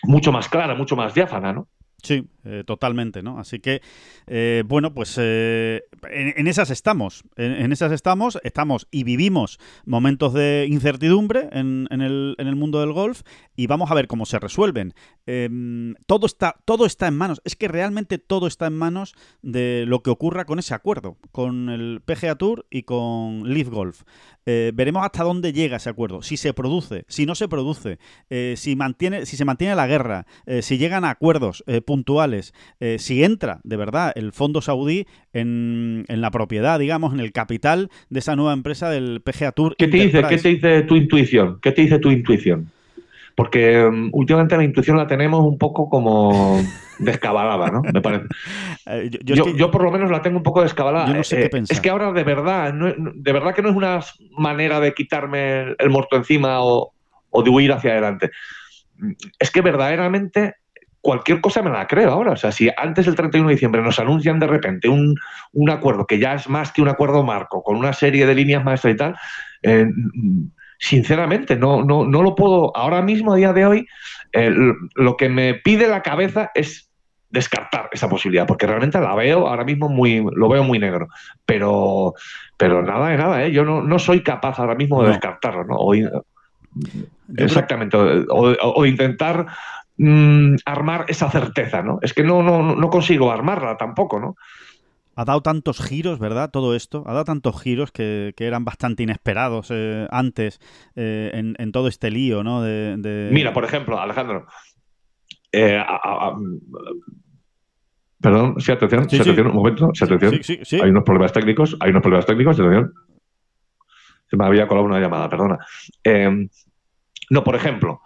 mucho 0.03 0.31
más 0.31 0.47
clara, 0.47 0.75
mucho 0.75 0.95
más 0.95 1.15
diáfana, 1.15 1.53
¿no? 1.53 1.67
Sí, 2.01 2.27
eh, 2.45 2.63
totalmente, 2.65 3.21
¿no? 3.21 3.39
Así 3.39 3.59
que, 3.59 3.81
eh, 4.27 4.63
bueno, 4.65 4.93
pues 4.93 5.15
eh, 5.19 5.83
en, 6.09 6.47
esas 6.47 6.69
estamos, 6.69 7.23
en, 7.35 7.71
esas 7.73 7.91
estamos, 7.91 8.39
estamos 8.43 8.87
y 8.89 9.03
vivimos 9.03 9.59
momentos 9.85 10.33
de 10.33 10.65
incertidumbre 10.69 11.49
en, 11.51 11.87
el, 11.91 12.35
en, 12.37 12.47
el, 12.47 12.55
mundo 12.55 12.79
del 12.79 12.93
golf 12.93 13.23
y 13.57 13.67
vamos 13.67 13.91
a 13.91 13.93
ver 13.93 14.07
cómo 14.07 14.25
se 14.25 14.39
resuelven. 14.39 14.93
Em, 15.25 15.95
todo, 16.05 16.25
está, 16.25 16.55
todo 16.63 16.85
está 16.85 17.07
en 17.07 17.17
manos, 17.17 17.41
es 17.43 17.57
que 17.57 17.67
realmente 17.67 18.17
todo 18.17 18.47
está 18.47 18.67
en 18.67 18.77
manos 18.77 19.13
de 19.41 19.83
lo 19.85 20.01
que 20.01 20.09
ocurra 20.09 20.45
con 20.45 20.59
ese 20.59 20.73
acuerdo, 20.73 21.17
con 21.33 21.69
el 21.69 22.01
PGA 22.05 22.35
Tour 22.35 22.65
y 22.69 22.83
con 22.83 23.53
Leaf 23.53 23.67
Golf. 23.67 24.03
Veremos 24.73 25.03
hasta 25.03 25.23
dónde 25.23 25.53
llega 25.53 25.77
ese 25.77 25.89
acuerdo, 25.89 26.21
si 26.21 26.37
se 26.37 26.53
produce, 26.53 27.05
si 27.07 27.25
no 27.25 27.35
se 27.35 27.47
produce, 27.47 27.99
si, 28.55 28.75
mantiene, 28.75 29.25
si 29.25 29.37
se 29.37 29.45
mantiene 29.45 29.75
la 29.75 29.87
guerra, 29.87 30.25
si 30.61 30.77
llegan 30.77 31.05
a 31.05 31.11
acuerdos 31.11 31.63
puntuales, 31.85 32.53
eh, 32.79 32.97
si 32.99 33.23
entra 33.23 33.61
de 33.63 33.77
verdad 33.77 34.11
el 34.15 34.31
fondo 34.31 34.61
saudí 34.61 35.05
en, 35.33 36.05
la 36.07 36.31
propiedad, 36.31 36.79
digamos, 36.79 37.13
en 37.13 37.19
el 37.19 37.31
capital 37.31 37.89
de 38.09 38.19
esa 38.19 38.35
nueva 38.35 38.53
empresa 38.53 38.89
del 38.89 39.21
PGA 39.21 39.51
Tour. 39.51 39.75
¿Qué 39.77 39.87
te, 39.87 39.97
dice, 39.97 40.23
¿Qué 40.27 40.37
te 40.37 40.49
dice 40.49 40.81
tu 40.83 40.95
intuición? 40.95 41.59
¿Qué 41.61 41.71
te 41.71 41.81
dice 41.81 41.99
tu 41.99 42.11
intuición? 42.11 42.71
Porque 43.35 43.83
um, 43.83 44.09
últimamente 44.13 44.57
la 44.57 44.63
intuición 44.63 44.97
la 44.97 45.07
tenemos 45.07 45.45
un 45.45 45.57
poco 45.57 45.89
como 45.89 46.61
descabalada, 46.99 47.67
¿no? 47.69 47.81
Me 47.81 48.01
parece. 48.01 48.25
Eh, 48.85 49.11
yo, 49.23 49.69
por 49.69 49.83
lo 49.83 49.91
menos 49.91 50.09
la 50.09 50.23
tengo 50.23 50.37
un 50.37 50.43
poco 50.43 50.63
descabalada. 50.63 51.13
no 51.13 51.23
sé 51.23 51.49
qué 51.49 51.57
eh, 51.57 51.63
es 51.69 51.79
que 51.79 51.91
ahora 51.91 52.11
de 52.11 52.23
verdad, 52.23 52.73
de 52.73 53.31
verdad 53.31 53.53
que 53.53 53.61
no 53.61 53.69
es 53.69 53.75
una 53.75 53.99
manera 54.35 54.79
de 54.79 54.95
quitarme 54.95 55.75
el 55.77 55.89
muerto 55.91 56.15
encima 56.15 56.63
o, 56.63 56.93
o 57.29 57.43
de 57.43 57.49
huir 57.51 57.71
hacia 57.71 57.91
adelante. 57.91 58.31
Es 59.37 59.51
que 59.51 59.61
verdaderamente 59.61 60.55
cualquier 61.01 61.41
cosa 61.41 61.61
me 61.61 61.69
la 61.69 61.87
creo 61.87 62.11
ahora. 62.11 62.31
O 62.31 62.35
sea, 62.35 62.51
si 62.51 62.69
antes 62.75 63.05
del 63.05 63.15
31 63.15 63.47
de 63.47 63.55
diciembre 63.55 63.81
nos 63.81 63.99
anuncian 63.99 64.39
de 64.39 64.47
repente 64.47 64.89
un, 64.89 65.15
acuerdo 65.69 66.05
que 66.05 66.19
ya 66.19 66.33
es 66.33 66.49
más 66.49 66.71
que 66.71 66.81
un 66.81 66.89
acuerdo 66.89 67.23
marco, 67.23 67.63
con 67.63 67.77
una 67.77 67.93
serie 67.93 68.25
de 68.25 68.35
líneas 68.35 68.63
maestras 68.63 68.93
y 68.93 68.97
tal, 68.97 69.15
eh, 69.63 69.87
sinceramente, 70.79 71.55
no, 71.55 71.83
no, 71.83 72.05
no 72.05 72.23
lo 72.23 72.35
puedo, 72.35 72.75
ahora 72.75 73.01
mismo, 73.01 73.33
a 73.33 73.37
día 73.37 73.53
de 73.53 73.65
hoy, 73.65 73.87
lo 74.95 75.17
que 75.17 75.29
me 75.29 75.53
pide 75.55 75.87
la 75.87 76.01
cabeza 76.01 76.51
es 76.55 76.89
descartar 77.29 77.89
esa 77.91 78.09
posibilidad, 78.09 78.47
porque 78.47 78.65
realmente 78.65 78.99
la 78.99 79.13
veo 79.13 79.47
ahora 79.47 79.63
mismo 79.63 79.89
muy, 79.89 80.25
lo 80.33 80.49
veo 80.49 80.63
muy 80.63 80.79
negro. 80.79 81.09
Pero, 81.45 82.15
pero 82.57 82.81
nada 82.81 83.09
de 83.09 83.17
nada, 83.17 83.43
¿eh? 83.43 83.51
yo 83.51 83.63
no, 83.63 83.83
no 83.83 83.99
soy 83.99 84.23
capaz 84.23 84.57
ahora 84.59 84.75
mismo 84.75 85.03
de 85.03 85.09
descartarlo, 85.09 85.65
¿no? 85.65 85.77
exactamente, 87.37 87.97
o 87.97 88.85
intentar 88.85 89.45
Mm, 90.01 90.55
armar 90.63 91.03
esa 91.09 91.29
certeza, 91.29 91.81
¿no? 91.81 91.99
Es 92.01 92.13
que 92.13 92.23
no, 92.23 92.41
no, 92.41 92.73
no 92.73 92.89
consigo 92.89 93.33
armarla 93.33 93.75
tampoco, 93.75 94.17
¿no? 94.17 94.37
Ha 95.19 95.25
dado 95.25 95.41
tantos 95.41 95.81
giros, 95.81 96.17
¿verdad? 96.17 96.49
Todo 96.49 96.73
esto. 96.75 97.03
Ha 97.05 97.11
dado 97.11 97.25
tantos 97.25 97.61
giros 97.61 97.91
que, 97.91 98.33
eran 98.37 98.63
bastante 98.63 99.03
inesperados 99.03 99.67
eh, 99.69 100.07
antes 100.11 100.61
eh, 100.95 101.31
en, 101.33 101.71
todo 101.73 101.89
este 101.89 102.09
lío, 102.09 102.41
¿no? 102.41 102.61
De, 102.61 103.29
Mira, 103.29 103.51
por 103.51 103.65
ejemplo, 103.65 103.99
Alejandro. 103.99 104.45
Eh, 105.51 105.83
perdón, 108.21 108.61
sí, 108.61 108.71
atención, 108.71 109.03
atención, 109.03 109.47
un 109.47 109.55
momento, 109.55 109.89
sí, 109.93 110.05
atención. 110.05 110.81
Hay 110.81 110.89
unos 110.89 111.03
problemas 111.03 111.33
técnicos, 111.33 111.75
hay 111.81 111.89
unos 111.89 112.01
problemas 112.01 112.25
técnicos, 112.25 112.57
atención. 112.57 112.93
Se 114.29 114.37
me 114.37 114.45
había 114.45 114.69
colado 114.69 114.87
una 114.87 115.01
llamada, 115.01 115.27
perdona. 115.27 115.57
no, 117.29 117.43
por 117.43 117.57
ejemplo, 117.57 117.99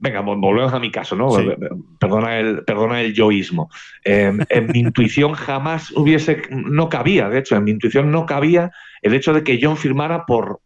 Venga, 0.00 0.20
volvemos 0.20 0.72
a 0.72 0.78
mi 0.78 0.90
caso, 0.90 1.16
¿no? 1.16 1.28
Perdona, 1.98 2.38
el, 2.38 2.64
perdona 2.64 3.00
el 3.00 3.14
yoísmo. 3.14 3.68
en 4.04 4.66
mi 4.72 4.78
intuición 4.80 5.32
jamás 5.32 5.90
hubiese, 5.90 6.42
no 6.50 6.88
cabía, 6.88 7.28
de 7.28 7.40
hecho, 7.40 7.56
en 7.56 7.64
mi 7.64 7.72
intuición 7.72 8.10
no 8.10 8.24
cabía 8.24 8.70
el 9.02 9.14
hecho 9.14 9.32
de 9.32 9.42
que 9.42 9.58
John 9.60 9.76
firmara 9.76 10.24
por 10.24 10.60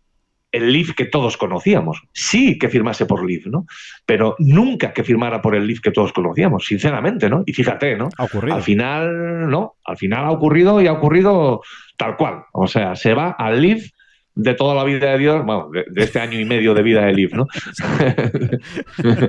el 0.52 0.70
Leaf 0.70 0.92
que 0.94 1.06
todos 1.06 1.38
conocíamos. 1.38 2.02
Sí 2.12 2.58
que 2.58 2.68
firmase 2.68 3.06
por 3.06 3.24
Leaf, 3.24 3.46
¿no? 3.46 3.66
Pero 4.04 4.36
nunca 4.38 4.92
que 4.92 5.02
firmara 5.02 5.40
por 5.40 5.56
el 5.56 5.66
Leaf 5.66 5.80
que 5.80 5.90
todos 5.90 6.12
conocíamos, 6.12 6.66
sinceramente, 6.66 7.30
¿no? 7.30 7.42
Y 7.46 7.54
fíjate, 7.54 7.96
¿no? 7.96 8.10
Ha 8.18 8.24
ocurrido. 8.24 8.56
Al 8.56 8.62
final, 8.62 9.48
no, 9.48 9.76
al 9.84 9.96
final 9.96 10.26
ha 10.26 10.30
ocurrido 10.30 10.80
y 10.82 10.86
ha 10.86 10.92
ocurrido 10.92 11.62
tal 11.96 12.16
cual. 12.18 12.44
O 12.52 12.66
sea, 12.66 12.94
se 12.96 13.14
va 13.14 13.30
al 13.30 13.62
Leaf 13.62 13.88
de 14.34 14.54
toda 14.54 14.74
la 14.74 14.84
vida 14.84 15.12
de 15.12 15.18
Dios, 15.18 15.44
bueno, 15.44 15.70
de, 15.70 16.02
este 16.02 16.20
año 16.20 16.38
y 16.40 16.44
medio 16.44 16.74
de 16.74 16.82
vida 16.82 17.04
de 17.04 17.12
Liv, 17.12 17.34
¿no? 17.34 17.46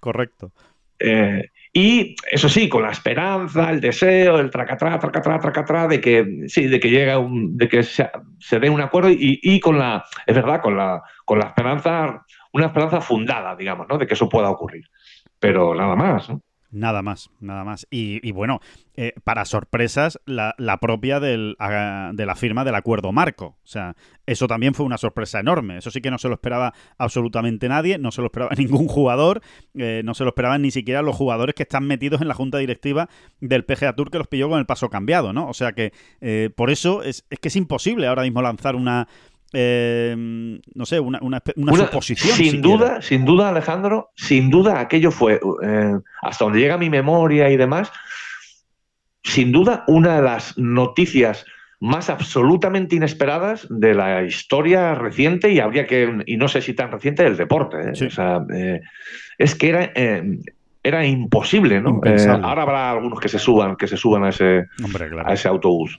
Correcto. 0.00 0.52
Eh, 0.98 1.50
y 1.72 2.16
eso 2.30 2.48
sí, 2.48 2.68
con 2.68 2.82
la 2.82 2.90
esperanza, 2.90 3.70
el 3.70 3.80
deseo, 3.80 4.38
el 4.40 4.50
tracatrá, 4.50 4.98
tracatrá, 4.98 5.38
tracatrá, 5.38 5.86
de 5.86 6.00
que 6.00 6.44
sí, 6.48 6.66
de 6.66 6.80
que 6.80 6.90
llegue 6.90 7.16
un, 7.16 7.56
de 7.56 7.68
que 7.68 7.82
se, 7.82 8.10
dé 8.58 8.70
un 8.70 8.80
acuerdo 8.80 9.10
y, 9.10 9.38
y, 9.42 9.60
con 9.60 9.78
la, 9.78 10.04
es 10.26 10.34
verdad, 10.34 10.60
con 10.60 10.76
la, 10.76 11.02
con 11.24 11.38
la 11.38 11.46
esperanza, 11.46 12.24
una 12.52 12.66
esperanza 12.66 13.00
fundada, 13.00 13.54
digamos, 13.54 13.86
¿no? 13.88 13.98
De 13.98 14.06
que 14.06 14.14
eso 14.14 14.28
pueda 14.28 14.50
ocurrir. 14.50 14.84
Pero 15.38 15.74
nada 15.74 15.94
más, 15.94 16.30
¿no? 16.30 16.42
Nada 16.70 17.00
más, 17.00 17.30
nada 17.40 17.64
más. 17.64 17.86
Y, 17.90 18.30
bueno, 18.32 18.60
eh, 18.94 19.14
para 19.24 19.46
sorpresas, 19.46 20.20
la, 20.26 20.54
propia 20.80 21.18
de 21.18 21.54
la 21.58 22.34
firma 22.36 22.64
del 22.64 22.74
acuerdo 22.74 23.10
marco. 23.10 23.56
O 23.62 23.66
sea, 23.66 23.96
eso 24.26 24.46
también 24.46 24.74
fue 24.74 24.84
una 24.84 24.98
sorpresa 24.98 25.40
enorme. 25.40 25.78
Eso 25.78 25.90
sí 25.90 26.02
que 26.02 26.10
no 26.10 26.18
se 26.18 26.28
lo 26.28 26.34
esperaba 26.34 26.74
absolutamente 26.98 27.68
nadie, 27.68 27.96
no 27.96 28.10
se 28.10 28.20
lo 28.20 28.26
esperaba 28.26 28.54
ningún 28.58 28.86
jugador, 28.86 29.40
eh, 29.74 30.02
no 30.04 30.12
se 30.12 30.24
lo 30.24 30.30
esperaban 30.30 30.60
ni 30.60 30.70
siquiera 30.70 31.00
los 31.00 31.16
jugadores 31.16 31.54
que 31.54 31.62
están 31.62 31.86
metidos 31.86 32.20
en 32.20 32.28
la 32.28 32.34
junta 32.34 32.58
directiva 32.58 33.08
del 33.40 33.64
PGA 33.64 33.94
Tour 33.94 34.10
que 34.10 34.18
los 34.18 34.28
pilló 34.28 34.50
con 34.50 34.58
el 34.58 34.66
paso 34.66 34.90
cambiado, 34.90 35.32
¿no? 35.32 35.48
O 35.48 35.54
sea 35.54 35.72
que 35.72 35.92
eh, 36.20 36.50
por 36.54 36.70
eso 36.70 37.02
es, 37.02 37.24
es 37.30 37.38
que 37.38 37.48
es 37.48 37.56
imposible 37.56 38.06
ahora 38.06 38.22
mismo 38.22 38.42
lanzar 38.42 38.76
una, 38.76 39.08
eh, 39.52 40.14
no 40.74 40.86
sé, 40.86 41.00
una, 41.00 41.18
una, 41.22 41.42
suposición. 41.76 42.36
Sin 42.36 42.60
duda, 42.60 43.00
sin 43.00 43.24
duda, 43.24 43.48
Alejandro, 43.48 44.10
sin 44.14 44.50
duda 44.50 44.80
aquello 44.80 45.10
fue, 45.10 45.40
eh, 45.62 45.94
hasta 46.22 46.44
donde 46.44 46.60
llega 46.60 46.76
mi 46.76 46.90
memoria 46.90 47.50
y 47.50 47.56
demás, 47.56 47.90
sin 49.22 49.52
duda 49.52 49.84
una 49.86 50.16
de 50.16 50.22
las 50.22 50.58
noticias 50.58 51.46
más 51.80 52.10
absolutamente 52.10 52.96
inesperadas 52.96 53.66
de 53.70 53.94
la 53.94 54.24
historia 54.24 54.94
reciente 54.94 55.50
y 55.50 55.60
habría 55.60 55.86
que, 55.86 56.22
y 56.26 56.36
no 56.36 56.48
sé 56.48 56.60
si 56.60 56.74
tan 56.74 56.90
reciente, 56.90 57.22
del 57.22 57.36
deporte. 57.36 57.78
¿eh? 57.92 58.80
es 59.38 59.54
que 59.54 59.68
era, 59.68 59.92
era 60.82 61.06
imposible, 61.06 61.80
¿no? 61.80 62.00
ahora 62.42 62.62
habrá 62.62 62.90
algunos 62.90 63.20
que 63.20 63.28
se 63.28 63.38
suban, 63.38 63.76
que 63.76 63.86
se 63.86 63.96
suban 63.96 64.24
a 64.24 64.30
ese, 64.30 64.66
a 65.24 65.32
ese 65.32 65.48
autobús. 65.48 65.98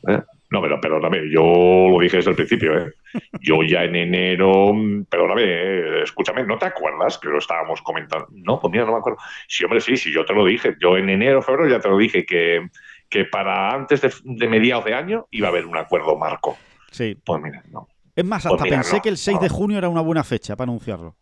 No, 0.52 0.62
pero 0.62 0.82
perdóname, 0.82 1.30
yo 1.32 1.44
lo 1.92 2.00
dije 2.00 2.18
desde 2.18 2.32
el 2.32 2.36
principio, 2.36 2.76
¿eh? 2.76 2.94
Yo 3.40 3.62
ya 3.62 3.84
en 3.84 3.96
enero, 3.96 4.72
perdóname, 5.08 5.44
eh, 5.44 6.04
escúchame, 6.04 6.44
¿no 6.44 6.58
te 6.58 6.66
acuerdas 6.66 7.20
que 7.20 7.28
lo 7.28 7.38
estábamos 7.38 7.82
comentando? 7.84 8.28
No, 8.32 8.60
pues 8.60 8.72
mira, 8.72 8.86
no 8.86 8.94
me 8.94 8.98
acuerdo. 8.98 9.20
Sí, 9.48 9.64
hombre, 9.64 9.80
sí, 9.80 9.96
sí, 9.96 10.12
yo 10.12 10.26
te 10.26 10.34
lo 10.34 10.46
dije. 10.46 10.76
Yo 10.82 10.98
en 10.98 11.10
enero, 11.10 11.44
febrero 11.44 11.70
ya 11.70 11.80
te 11.80 11.88
lo 11.88 11.98
dije 11.98 12.26
que, 12.26 12.68
que 13.10 13.26
para 13.26 13.70
antes 13.70 14.02
de, 14.24 14.48
mediados 14.48 14.86
de 14.86 14.96
año 14.96 15.28
iba 15.30 15.48
a 15.48 15.52
haber 15.52 15.68
un 15.68 15.78
acuerdo 15.78 16.18
marco. 16.18 16.58
Sí. 16.90 17.16
Pues 17.24 17.42
mira, 17.42 17.64
no. 17.70 17.88
Es 18.16 18.26
más, 18.26 18.46
hasta 18.46 18.58
pues 18.58 18.72
pensé 18.72 19.02
que 19.02 19.10
el 19.10 19.18
6 19.18 19.40
de 19.40 19.50
junio 19.50 19.78
era 19.78 19.88
una 19.88 20.02
buena 20.02 20.24
fecha 20.24 20.56
para 20.56 20.70
anunciarlo. 20.70 21.16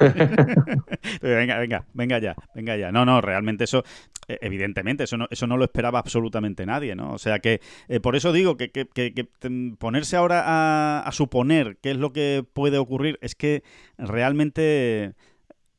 venga, 1.22 1.58
venga, 1.58 1.84
venga 1.92 2.18
ya, 2.18 2.34
venga 2.54 2.76
ya. 2.76 2.90
No, 2.90 3.04
no, 3.04 3.20
realmente 3.20 3.64
eso, 3.64 3.84
eh, 4.28 4.38
evidentemente, 4.40 5.04
eso 5.04 5.16
no, 5.16 5.26
eso 5.30 5.46
no 5.46 5.56
lo 5.56 5.64
esperaba 5.64 5.98
absolutamente 5.98 6.66
nadie, 6.66 6.94
¿no? 6.96 7.12
O 7.12 7.18
sea 7.18 7.38
que, 7.38 7.60
eh, 7.88 8.00
por 8.00 8.16
eso 8.16 8.32
digo 8.32 8.56
que, 8.56 8.70
que, 8.70 8.86
que, 8.86 9.28
ponerse 9.78 10.16
ahora 10.16 10.42
a, 10.44 11.00
a, 11.00 11.12
suponer 11.12 11.76
qué 11.82 11.90
es 11.92 11.96
lo 11.96 12.12
que 12.12 12.44
puede 12.52 12.78
ocurrir 12.78 13.18
es 13.20 13.34
que 13.34 13.62
realmente 13.98 15.14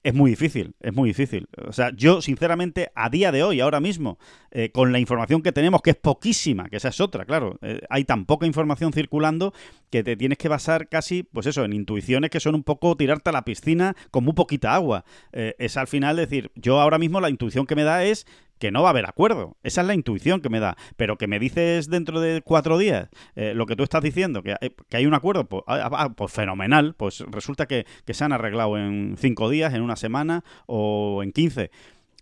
es 0.04 0.14
muy 0.14 0.32
difícil, 0.32 0.76
es 0.80 0.94
muy 0.94 1.10
difícil. 1.10 1.48
O 1.68 1.72
sea, 1.72 1.92
yo 1.96 2.22
sinceramente 2.22 2.92
a 2.96 3.10
día 3.10 3.32
de 3.32 3.44
hoy, 3.44 3.60
ahora 3.60 3.80
mismo, 3.80 4.18
eh, 4.50 4.72
con 4.72 4.92
la 4.92 5.00
información 5.00 5.42
que 5.42 5.52
tenemos, 5.52 5.82
que 5.82 5.92
es 5.92 5.96
poquísima, 5.96 6.70
que 6.70 6.78
esa 6.78 6.90
es 6.90 7.00
otra, 7.00 7.26
claro, 7.26 7.60
eh, 7.62 7.82
hay 7.90 8.04
tan 8.06 8.26
poca 8.26 8.46
información 8.46 8.94
circulando 8.94 9.54
que 9.90 10.04
te 10.04 10.16
tienes 10.16 10.38
que 10.38 10.48
basar 10.48 10.90
casi, 10.90 11.24
pues 11.24 11.46
eso, 11.46 11.64
en 11.64 11.74
intuiciones 11.74 12.32
que 12.32 12.40
son 12.40 12.56
un 12.56 12.64
poco 12.64 12.96
tirarte 12.98 13.30
a 13.30 13.34
la 13.34 13.46
piscina 13.46 13.96
con 14.10 14.24
muy 14.24 14.34
poquita 14.34 14.74
agua. 14.74 15.06
Eh, 15.34 15.56
es 15.60 15.78
al 15.78 15.88
final 15.88 16.16
decir, 16.16 16.52
yo 16.56 16.82
ahora 16.82 16.98
mismo 16.98 17.22
la 17.22 17.30
intuición 17.30 17.68
que 17.68 17.76
me 17.76 17.84
da 17.84 18.04
es 18.04 18.26
que 18.62 18.72
no 18.72 18.84
va 18.84 18.90
a 18.90 18.92
haber 18.92 19.08
acuerdo. 19.08 19.58
Esa 19.64 19.82
es 19.82 19.88
la 19.88 19.96
intuición 19.96 20.40
que 20.40 20.50
me 20.50 20.60
da. 20.60 20.78
Pero 20.96 21.18
que 21.18 21.26
me 21.26 21.40
dices 21.40 21.90
dentro 21.90 22.22
de 22.22 22.44
cuatro 22.44 22.78
días 22.78 23.10
eh, 23.36 23.54
lo 23.56 23.66
que 23.66 23.76
tú 23.76 23.82
estás 23.82 24.04
diciendo, 24.04 24.44
que 24.44 24.56
hay, 24.92 25.06
un 25.08 25.16
acuerdo, 25.16 25.46
pues, 25.50 25.64
ah, 25.66 25.90
ah, 25.92 26.14
pues, 26.14 26.32
fenomenal. 26.32 26.94
Pues 26.94 27.22
resulta 27.32 27.66
que, 27.66 27.88
se 28.06 28.24
han 28.24 28.34
arreglado 28.34 28.78
en 28.78 29.16
cinco 29.18 29.50
días, 29.50 29.74
en 29.74 29.82
una 29.82 29.96
semana 29.96 30.44
o 30.68 31.24
en 31.24 31.32
quince. 31.32 31.72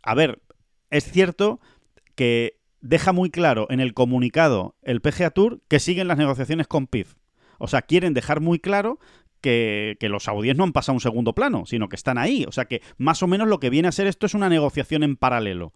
A 0.02 0.16
ver, 0.16 0.42
es 0.92 1.12
cierto 1.12 1.60
que 2.16 2.58
deja 2.80 3.12
muy 3.12 3.32
claro 3.32 3.68
en 3.70 3.82
el 3.82 3.94
comunicado 3.94 4.78
el 4.82 5.02
PGA 5.02 5.32
Tour 5.32 5.60
que 5.68 5.80
siguen 5.82 6.08
las 6.08 6.18
negociaciones 6.18 6.68
con 6.68 6.88
PIF. 6.88 7.16
O 7.58 7.68
sea, 7.68 7.82
quieren 7.82 8.14
dejar 8.14 8.40
muy 8.40 8.60
claro 8.60 8.98
que, 9.42 9.98
que, 10.00 10.08
los 10.08 10.24
saudíes 10.24 10.56
no 10.56 10.64
han 10.64 10.72
pasado 10.72 10.94
a 10.94 10.98
un 10.98 11.02
segundo 11.02 11.36
plano, 11.36 11.66
sino 11.66 11.90
que 11.90 11.98
están 11.98 12.18
ahí. 12.18 12.46
O 12.48 12.54
sea 12.54 12.64
que 12.64 12.82
más 12.98 13.22
o 13.24 13.28
menos 13.28 13.50
lo 13.50 13.60
que 13.60 13.70
viene 13.70 13.90
a 13.90 13.92
ser 13.92 14.08
esto 14.08 14.26
es 14.26 14.34
una 14.34 14.48
negociación 14.48 15.04
en 15.04 15.18
paralelo. 15.18 15.74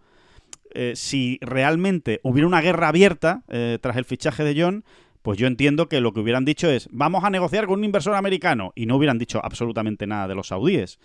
Eh, 0.76 0.94
si 0.96 1.38
realmente 1.42 2.20
hubiera 2.24 2.48
una 2.48 2.62
guerra 2.62 2.88
abierta 2.88 3.44
eh, 3.48 3.78
tras 3.80 3.96
el 3.98 4.06
fichaje 4.06 4.44
de 4.44 4.60
John, 4.60 4.84
pues 5.22 5.38
yo 5.38 5.48
entiendo 5.48 5.88
que 5.88 6.02
lo 6.02 6.14
que 6.14 6.20
hubieran 6.20 6.46
dicho 6.46 6.70
es, 6.70 6.90
vamos 6.92 7.24
a 7.24 7.30
negociar 7.30 7.68
con 7.68 7.80
un 7.80 7.86
inversor 7.86 8.16
americano, 8.16 8.74
y 8.76 8.86
no 8.88 8.98
hubieran 8.98 9.18
dicho 9.18 9.40
absolutamente 9.44 10.08
nada 10.08 10.28
de 10.28 10.36
los 10.36 10.48
saudíes. 10.48 11.00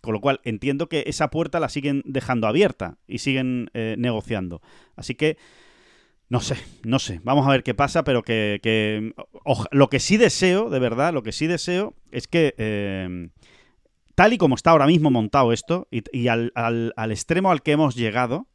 Con 0.00 0.14
lo 0.14 0.20
cual 0.20 0.40
entiendo 0.42 0.88
que 0.88 1.04
esa 1.06 1.30
puerta 1.30 1.60
la 1.60 1.68
siguen 1.68 2.02
dejando 2.04 2.48
abierta 2.48 2.98
y 3.06 3.18
siguen 3.18 3.70
eh, 3.72 3.94
negociando. 3.98 4.60
Así 4.96 5.14
que, 5.14 5.36
no 6.28 6.40
sé, 6.40 6.56
no 6.82 6.98
sé. 6.98 7.20
Vamos 7.22 7.46
a 7.46 7.50
ver 7.50 7.62
qué 7.62 7.74
pasa, 7.74 8.02
pero 8.02 8.22
que, 8.22 9.12
lo 9.70 9.88
que 9.88 10.00
sí 10.00 10.16
deseo, 10.16 10.70
de 10.70 10.78
verdad, 10.80 11.12
lo 11.12 11.22
que 11.22 11.30
sí 11.30 11.46
deseo 11.46 11.94
es 12.10 12.26
que... 12.26 13.30
tal 14.16 14.32
y 14.32 14.38
como 14.38 14.56
está 14.56 14.70
ahora 14.70 14.86
mismo 14.86 15.12
montado 15.12 15.52
esto, 15.52 15.86
y, 15.90 16.26
al, 16.26 16.52
al 16.54 17.12
extremo 17.12 17.52
al 17.52 17.62
que 17.62 17.72
hemos 17.72 17.94
llegado, 17.94 18.48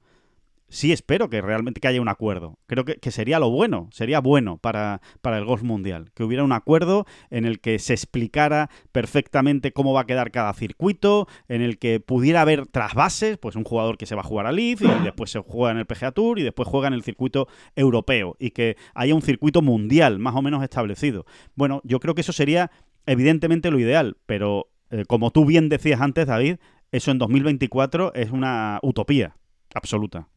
sí 0.69 0.91
espero 0.91 1.30
que 1.30 1.41
realmente 1.41 1.80
que 1.80 1.88
haya 1.88 2.01
un 2.01 2.10
acuerdo. 2.10 2.58
Creo 2.67 2.86
que, 2.86 3.12
sería 3.12 3.39
lo 3.39 3.49
bueno, 3.49 3.89
sería 3.91 4.19
bueno 4.19 4.58
para, 4.58 5.01
para, 5.21 5.38
el 5.38 5.45
golf 5.45 5.63
mundial, 5.63 6.12
que 6.13 6.23
hubiera 6.23 6.43
un 6.43 6.51
acuerdo 6.51 7.06
en 7.30 7.45
el 7.45 7.60
que 7.60 7.80
se 7.80 7.93
explicara 7.93 8.69
perfectamente 8.91 9.71
cómo 9.71 9.93
va 9.93 10.01
a 10.01 10.06
quedar 10.06 10.32
cada 10.32 10.53
circuito, 10.53 11.27
en 11.47 11.62
el 11.62 11.80
que 11.80 11.99
pudiera 11.99 12.41
haber 12.41 12.67
trasvases, 12.67 13.38
pues 13.38 13.56
un 13.56 13.63
jugador 13.63 13.97
que 13.97 14.06
se 14.06 14.15
va 14.15 14.21
a 14.21 14.25
jugar 14.25 14.45
a 14.45 14.51
Leaf 14.51 14.82
y 14.82 15.03
después 15.03 15.32
se 15.32 15.39
juega 15.39 15.71
en 15.71 15.77
el 15.77 15.86
PGA 15.86 16.12
Tour 16.12 16.39
y 16.39 16.43
después 16.43 16.67
juega 16.67 16.88
en 16.88 16.93
el 16.93 17.03
circuito 17.03 17.47
europeo 17.75 18.36
y 18.39 18.51
que 18.51 18.77
haya 18.93 19.15
un 19.15 19.21
circuito 19.21 19.62
mundial 19.62 20.19
más 20.19 20.36
o 20.36 20.41
menos 20.41 20.63
establecido. 20.63 21.25
Bueno, 21.56 21.82
yo 21.84 21.99
creo 21.99 22.15
que 22.15 22.21
eso 22.21 22.34
sería 22.34 22.71
evidentemente 23.06 23.71
lo 23.71 23.80
ideal, 23.80 24.17
pero 24.25 24.69
eh, 24.89 25.06
como 25.08 25.32
tú 25.32 25.45
bien 25.45 25.69
decías 25.69 26.01
antes, 26.01 26.27
David, 26.27 26.58
eso 26.91 27.12
en 27.12 27.17
2024 27.17 28.13
es 28.13 28.32
una 28.32 28.80
utopía 28.82 29.36
absoluta. 29.73 30.27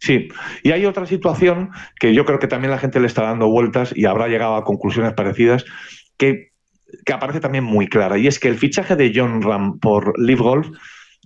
Sí, 0.00 0.28
y 0.62 0.70
hay 0.70 0.86
otra 0.86 1.04
situación 1.04 1.70
que 1.98 2.14
yo 2.14 2.24
creo 2.24 2.38
que 2.38 2.48
también 2.48 2.70
la 2.70 2.78
gente 2.78 3.00
le 3.00 3.06
está 3.06 3.22
dando 3.22 3.50
vueltas 3.50 3.92
y 3.94 4.06
habrá 4.06 4.28
llegado 4.28 4.56
a 4.56 4.64
conclusiones 4.64 5.12
parecidas, 5.12 5.66
que, 6.16 6.52
aparece 7.12 7.40
también 7.40 7.64
muy 7.64 7.86
clara, 7.86 8.16
y 8.16 8.26
es 8.26 8.38
que 8.38 8.48
el 8.48 8.56
fichaje 8.56 8.96
de 8.96 9.12
John 9.14 9.42
Ram 9.42 9.78
por 9.78 10.18
Live 10.18 10.40
Golf 10.40 10.68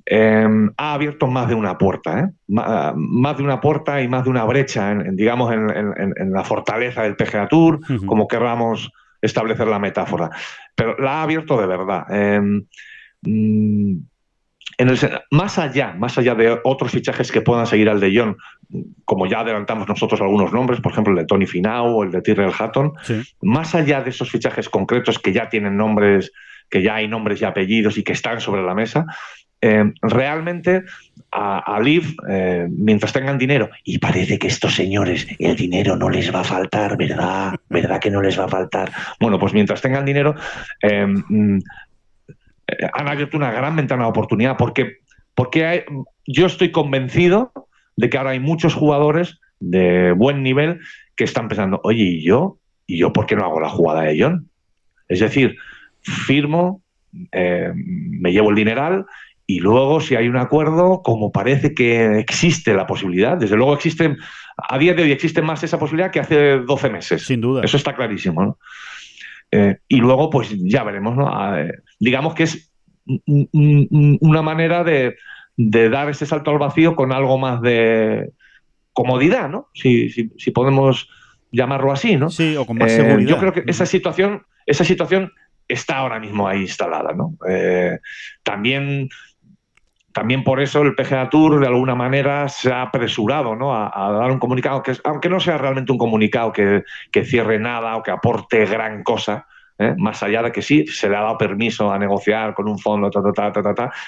em, 0.07 0.71
ha 0.77 0.95
abierto 0.95 1.29
más 1.29 1.49
de 1.49 1.55
una 1.55 1.79
puerta, 1.79 2.19
¿eh? 2.19 2.29
más 2.49 3.37
de 3.37 3.45
una 3.45 3.61
puerta 3.61 4.03
y 4.03 4.09
más 4.09 4.25
de 4.25 4.31
una 4.31 4.45
brecha, 4.45 4.91
en, 4.91 5.15
digamos, 5.15 5.53
en, 5.53 6.33
la 6.33 6.43
fortaleza 6.43 7.05
del 7.05 7.15
PGA 7.15 7.47
Tour, 7.47 7.79
como 8.07 8.27
querramos 8.27 8.91
establecer 9.23 9.69
la 9.69 9.79
metáfora. 9.79 10.31
Pero 10.75 10.97
la 10.99 11.21
ha 11.21 11.23
abierto 11.23 11.61
de 11.61 11.67
verdad. 11.67 12.05
Em, 12.11 12.67
mm, 13.23 13.99
más 15.31 15.59
allá, 15.59 15.95
más 15.99 16.19
allá 16.19 16.35
de 16.35 16.59
otros 16.65 16.91
fichajes 16.91 17.31
que 17.31 17.41
puedan 17.41 17.67
seguir 17.67 17.89
al 17.89 18.01
de 18.01 18.13
John, 18.15 18.37
como 19.05 19.27
ya 19.27 19.41
adelantamos 19.41 19.89
nosotros 19.89 20.21
algunos 20.21 20.53
nombres, 20.53 20.81
por 20.81 20.93
ejemplo 20.93 21.13
el 21.13 21.19
de 21.19 21.27
Tony 21.27 21.47
Finau 21.47 21.87
o 21.87 22.05
el 22.05 22.11
de 22.11 22.23
Tyrrell 22.23 22.53
Hatton, 22.57 22.93
más 23.43 23.75
allá 23.75 24.03
de 24.03 24.11
esos 24.11 24.31
fichajes 24.31 24.69
concretos 24.69 25.19
que 25.19 25.33
ya 25.33 25.49
tienen 25.49 25.77
nombres, 25.77 26.33
que 26.71 26.83
ya 26.83 26.97
hay 26.97 27.09
nombres 27.09 27.41
y 27.41 27.45
apellidos 27.45 27.99
y 27.99 28.03
que 28.03 28.13
están 28.13 28.41
sobre 28.41 28.63
la 28.63 28.75
mesa, 28.75 29.07
eh, 29.67 29.93
realmente 30.03 30.83
a, 31.33 31.81
Liv, 31.83 32.15
eh, 32.29 32.69
mientras 32.71 33.13
tengan 33.13 33.39
dinero, 33.39 33.71
y 33.83 33.99
parece 33.99 34.39
que 34.39 34.47
estos 34.47 34.75
señores 34.75 35.27
el 35.39 35.57
dinero 35.57 35.97
no 35.97 36.09
les 36.11 36.33
va 36.33 36.41
a 36.41 36.45
faltar, 36.45 36.97
¿verdad? 36.97 37.55
¿Verdad 37.69 37.99
que 37.99 38.11
no 38.11 38.21
les 38.21 38.39
va 38.39 38.45
a 38.45 38.49
faltar? 38.49 38.93
Bueno, 39.19 39.39
pues 39.39 39.53
mientras 39.53 39.81
tengan 39.81 40.05
dinero, 40.05 40.35
eh, 40.83 41.07
mm, 41.07 41.59
han 42.93 43.09
abierto 43.09 43.37
una 43.37 43.51
gran 43.51 43.75
ventana 43.75 44.05
de 44.05 44.11
oportunidad 44.11 44.57
porque, 44.57 44.99
porque 45.35 45.87
yo 46.27 46.47
estoy 46.47 46.71
convencido 46.71 47.53
de 47.97 48.11
que 48.11 48.19
ahora 48.19 48.31
hay 48.31 48.41
muchos 48.41 48.75
jugadores 48.75 49.41
de 49.61 50.13
buen 50.13 50.43
nivel 50.43 50.81
que 51.17 51.25
están 51.25 51.49
pensando, 51.49 51.81
oye, 51.85 52.05
¿y 52.05 52.23
yo? 52.23 52.59
¿Y 52.87 52.99
yo 52.99 53.13
por 53.13 53.27
qué 53.27 53.37
no 53.37 53.45
hago 53.45 53.61
la 53.61 53.71
jugada 53.71 54.03
de 54.03 54.21
John? 54.21 54.49
Es 55.09 55.21
decir, 55.21 55.57
firmo, 56.03 56.83
eh, 57.33 57.73
me 57.75 58.33
llevo 58.33 58.51
el 58.51 58.57
dineral 58.57 59.07
y 59.47 59.61
luego 59.61 60.01
si 60.01 60.17
hay 60.17 60.29
un 60.29 60.37
acuerdo, 60.37 61.03
como 61.03 61.31
parece 61.31 61.75
que 61.75 62.19
existe 62.19 62.75
la 62.75 62.87
posibilidad, 62.87 63.37
desde 63.37 63.57
luego 63.57 63.75
existe, 63.75 64.17
a 64.57 64.79
día 64.79 64.95
de 64.95 65.03
hoy 65.03 65.13
existe 65.13 65.43
más 65.43 65.63
esa 65.63 65.79
posibilidad 65.79 66.11
que 66.11 66.21
hace 66.21 66.59
12 66.59 66.91
meses. 66.91 67.27
Sin 67.27 67.41
duda. 67.41 67.63
Eso 67.63 67.77
está 67.77 67.95
clarísimo, 67.95 68.43
¿no? 68.43 68.59
Eh, 69.51 69.79
y 69.89 69.99
luego, 69.99 70.31
pues 70.31 70.51
ya 70.59 70.83
veremos, 70.83 71.17
¿no? 71.17 71.29
Ah, 71.29 71.63
digamos 72.01 72.35
que 72.35 72.45
es 72.45 72.73
una 73.53 74.43
manera 74.43 74.83
de, 74.83 75.17
dar 75.57 76.09
ese 76.11 76.27
salto 76.27 76.51
al 76.51 76.59
vacío 76.59 76.97
con 76.97 77.13
algo 77.13 77.39
más 77.39 77.61
de 77.61 78.31
comodidad, 78.93 79.49
¿no? 79.49 79.69
Si, 79.75 80.09
podemos 80.55 81.09
llamarlo 81.51 81.93
así, 81.93 82.17
¿no? 82.17 82.31
Sí, 82.31 82.57
o 82.57 82.65
con 82.67 82.79
más 82.79 82.93
eh, 82.93 82.97
seguridad. 82.97 83.31
Yo 83.31 83.39
creo 83.39 83.53
que 83.53 83.65
esa 83.67 83.87
situación, 83.87 84.45
esa 84.67 84.85
situación 84.85 85.33
está 85.69 85.99
ahora 85.99 86.21
mismo 86.21 86.47
ahí 86.49 86.63
instalada, 86.63 87.13
¿no? 87.13 87.37
Eh, 87.49 87.99
también 88.43 89.09
también 90.15 90.45
por 90.45 90.61
eso 90.61 90.81
el 90.83 90.95
PGA 90.95 91.29
Tour 91.29 91.61
de 91.61 91.67
alguna 91.67 91.97
manera 91.97 92.49
se 92.49 92.73
ha 92.73 92.83
apresurado 92.83 93.57
¿no? 93.57 93.75
a, 93.75 94.13
dar 94.13 94.31
un 94.31 94.39
comunicado, 94.39 94.81
que 94.81 94.93
aunque 95.03 95.29
no 95.29 95.41
sea 95.41 95.59
realmente 95.59 95.91
un 95.91 95.99
comunicado 95.99 96.53
que, 96.53 96.85
cierre 97.25 97.59
nada 97.59 97.97
o 97.97 98.03
que 98.05 98.13
aporte 98.13 98.65
gran 98.65 99.03
cosa, 99.03 99.49
¿eh? 99.79 99.95
más 99.99 100.23
allá 100.23 100.43
de 100.43 100.53
que 100.53 100.63
sí, 100.63 100.87
se 100.87 101.09
le 101.09 101.17
ha 101.17 101.23
dado 101.23 101.39
permiso 101.39 101.93
a 101.93 101.99
negociar 101.99 102.55
con 102.55 102.69
un 102.69 102.79
fondo, 102.79 103.11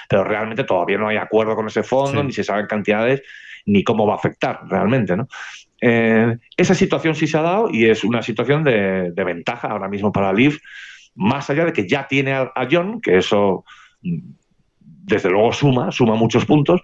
pero 0.09 0.23
realmente 0.23 0.63
todavía 0.63 0.97
no 0.97 1.07
hay 1.07 1.17
acuerdo 1.17 1.55
con 1.55 1.67
ese 1.67 1.83
fondo, 1.83 2.23
ni 2.23 2.31
se 2.31 2.43
saben 2.43 2.67
cantidades, 2.67 3.21
ni 3.65 3.83
cómo 3.83 4.05
va 4.05 4.13
a 4.13 4.17
afectar 4.17 4.61
realmente. 4.67 5.15
¿no? 5.15 5.27
Eh, 5.81 6.37
esa 6.55 6.73
situación 6.73 7.15
sí 7.15 7.27
se 7.27 7.37
ha 7.37 7.41
dado 7.41 7.69
y 7.71 7.85
es 7.85 8.03
una 8.03 8.21
situación 8.21 8.63
de, 8.63 9.11
ventaja 9.15 9.67
ahora 9.67 9.87
mismo 9.87 10.11
para 10.11 10.33
Liv, 10.33 10.59
más 11.15 11.49
allá 11.49 11.65
de 11.65 11.73
que 11.73 11.87
ya 11.87 12.07
tiene 12.07 12.33
a 12.33 12.67
John, 12.69 13.01
que 13.01 13.17
eso 13.17 13.65
desde 15.07 15.29
luego 15.29 15.53
suma, 15.53 15.91
suma 15.91 16.15
muchos 16.15 16.45
puntos. 16.45 16.81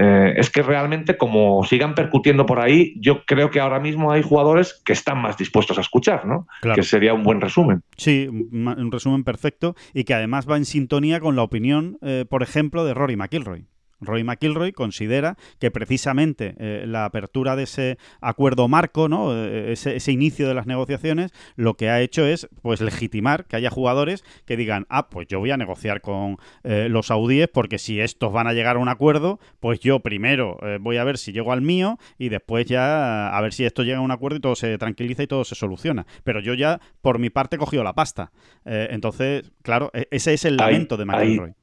Eh, 0.00 0.34
es 0.36 0.48
que 0.48 0.62
realmente 0.62 1.16
como 1.16 1.64
sigan 1.64 1.96
percutiendo 1.96 2.46
por 2.46 2.60
ahí, 2.60 2.94
yo 3.00 3.24
creo 3.24 3.50
que 3.50 3.58
ahora 3.58 3.80
mismo 3.80 4.12
hay 4.12 4.22
jugadores 4.22 4.80
que 4.84 4.92
están 4.92 5.20
más 5.20 5.36
dispuestos 5.36 5.76
a 5.76 5.80
escuchar, 5.80 6.24
¿no? 6.24 6.46
Que 6.72 6.84
sería 6.84 7.14
un 7.14 7.24
buen 7.24 7.40
resumen. 7.40 7.82
Sí, 7.96 8.28
un 8.28 8.92
resumen 8.92 9.24
perfecto 9.24 9.74
y 9.92 10.04
que 10.04 10.14
además 10.14 10.48
va 10.48 10.56
en 10.56 10.66
sintonía 10.66 11.18
con 11.18 11.34
la 11.34 11.42
opinión, 11.42 11.98
eh, 12.00 12.24
por 12.30 12.44
ejemplo, 12.44 12.84
de 12.84 12.94
Rory 12.94 13.16
McIlroy. 13.16 13.66
Roy 14.00 14.24
McIlroy 14.24 14.72
considera 14.72 15.36
que 15.58 15.70
precisamente 15.70 16.54
eh, 16.58 16.84
la 16.86 17.04
apertura 17.04 17.56
de 17.56 17.64
ese 17.64 17.98
acuerdo 18.20 18.68
marco, 18.68 19.08
¿no? 19.08 19.34
Eh, 19.34 19.72
ese, 19.72 20.12
inicio 20.12 20.48
de 20.48 20.54
las 20.54 20.66
negociaciones, 20.66 21.32
lo 21.56 21.74
que 21.74 21.90
ha 21.90 22.00
hecho 22.00 22.24
es 22.24 22.48
pues 22.62 22.80
legitimar 22.80 23.46
que 23.46 23.56
haya 23.56 23.70
jugadores 23.70 24.24
que 24.46 24.56
digan, 24.56 24.86
ah, 24.88 25.08
pues 25.08 25.28
yo 25.28 25.38
voy 25.38 25.50
a 25.50 25.56
negociar 25.56 26.00
con 26.00 26.38
eh, 26.64 26.88
los 26.88 27.06
saudíes 27.06 27.48
porque 27.48 27.78
si 27.78 28.00
estos 28.00 28.32
van 28.32 28.46
a 28.46 28.52
llegar 28.52 28.76
a 28.76 28.78
un 28.78 28.88
acuerdo, 28.88 29.38
pues 29.60 29.80
yo 29.80 30.00
primero 30.00 30.58
voy 30.80 30.96
a 30.96 31.04
ver 31.04 31.18
si 31.18 31.32
llego 31.32 31.52
al 31.52 31.62
mío 31.62 31.98
y 32.18 32.28
después 32.28 32.66
ya 32.66 33.36
a 33.36 33.40
ver 33.40 33.52
si 33.52 33.64
esto 33.64 33.82
llega 33.82 33.98
a 33.98 34.02
un 34.02 34.10
acuerdo 34.10 34.38
y 34.38 34.40
todo 34.40 34.54
se 34.54 34.78
tranquiliza 34.78 35.22
y 35.22 35.26
todo 35.26 35.44
se 35.44 35.54
soluciona. 35.54 36.06
Pero 36.24 36.40
yo 36.40 36.54
ya, 36.54 36.80
por 37.00 37.18
mi 37.18 37.30
parte, 37.30 37.56
he 37.56 37.58
cogido 37.58 37.84
la 37.84 37.94
pasta. 37.94 38.32
entonces, 38.64 39.50
claro, 39.62 39.90
e, 39.92 40.08
ese 40.10 40.34
es 40.34 40.44
el 40.44 40.56
lamento 40.56 40.96
de 40.96 41.04
McIlroy 41.04 41.54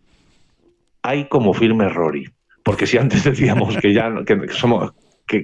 hay 1.06 1.28
como 1.28 1.54
firme 1.54 1.90
Rory. 1.90 2.30
Porque 2.64 2.88
si 2.88 2.98
antes 2.98 3.24
decíamos 3.32 3.78
que 3.78 3.94
ya 3.94 4.12
que 4.26 4.48
somos 4.50 4.94
que, 5.28 5.42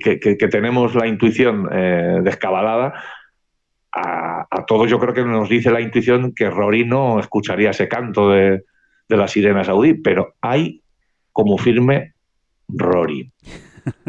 tenemos 0.52 0.94
la 0.96 1.08
intuición 1.08 1.68
eh, 1.72 2.20
descabalada, 2.24 2.94
a, 3.92 4.46
todos 4.68 4.90
yo 4.90 5.00
creo 5.00 5.14
que 5.14 5.26
nos 5.26 5.50
dice 5.50 5.72
la 5.72 5.82
intuición 5.82 6.34
que 6.34 6.50
Rory 6.50 6.86
no 6.86 7.20
escucharía 7.20 7.72
ese 7.72 7.88
canto 7.88 8.30
de, 8.30 8.64
de 9.10 9.18
la 9.18 9.28
sirena 9.28 9.64
saudí, 9.64 9.96
pero 9.96 10.36
hay 10.40 10.82
como 11.34 11.58
firme 11.58 12.14
Rory 12.70 13.32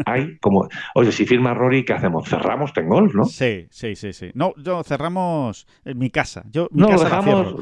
hay 0.05 0.37
como, 0.37 0.67
oye, 0.95 1.11
si 1.11 1.25
firma 1.25 1.53
Rory, 1.53 1.85
¿qué 1.85 1.93
hacemos? 1.93 2.27
Cerramos 2.27 2.73
Tengol, 2.73 3.11
¿no? 3.13 3.25
Sí, 3.25 3.67
sí, 3.69 3.95
sí, 3.95 4.13
sí. 4.13 4.31
No, 4.33 4.53
yo 4.57 4.83
cerramos 4.83 5.67
en 5.85 5.97
mi 5.97 6.09
casa. 6.09 6.43
Yo 6.51 6.67
mi 6.71 6.81
no, 6.81 6.89
casa 6.89 7.05
dejamos... 7.05 7.55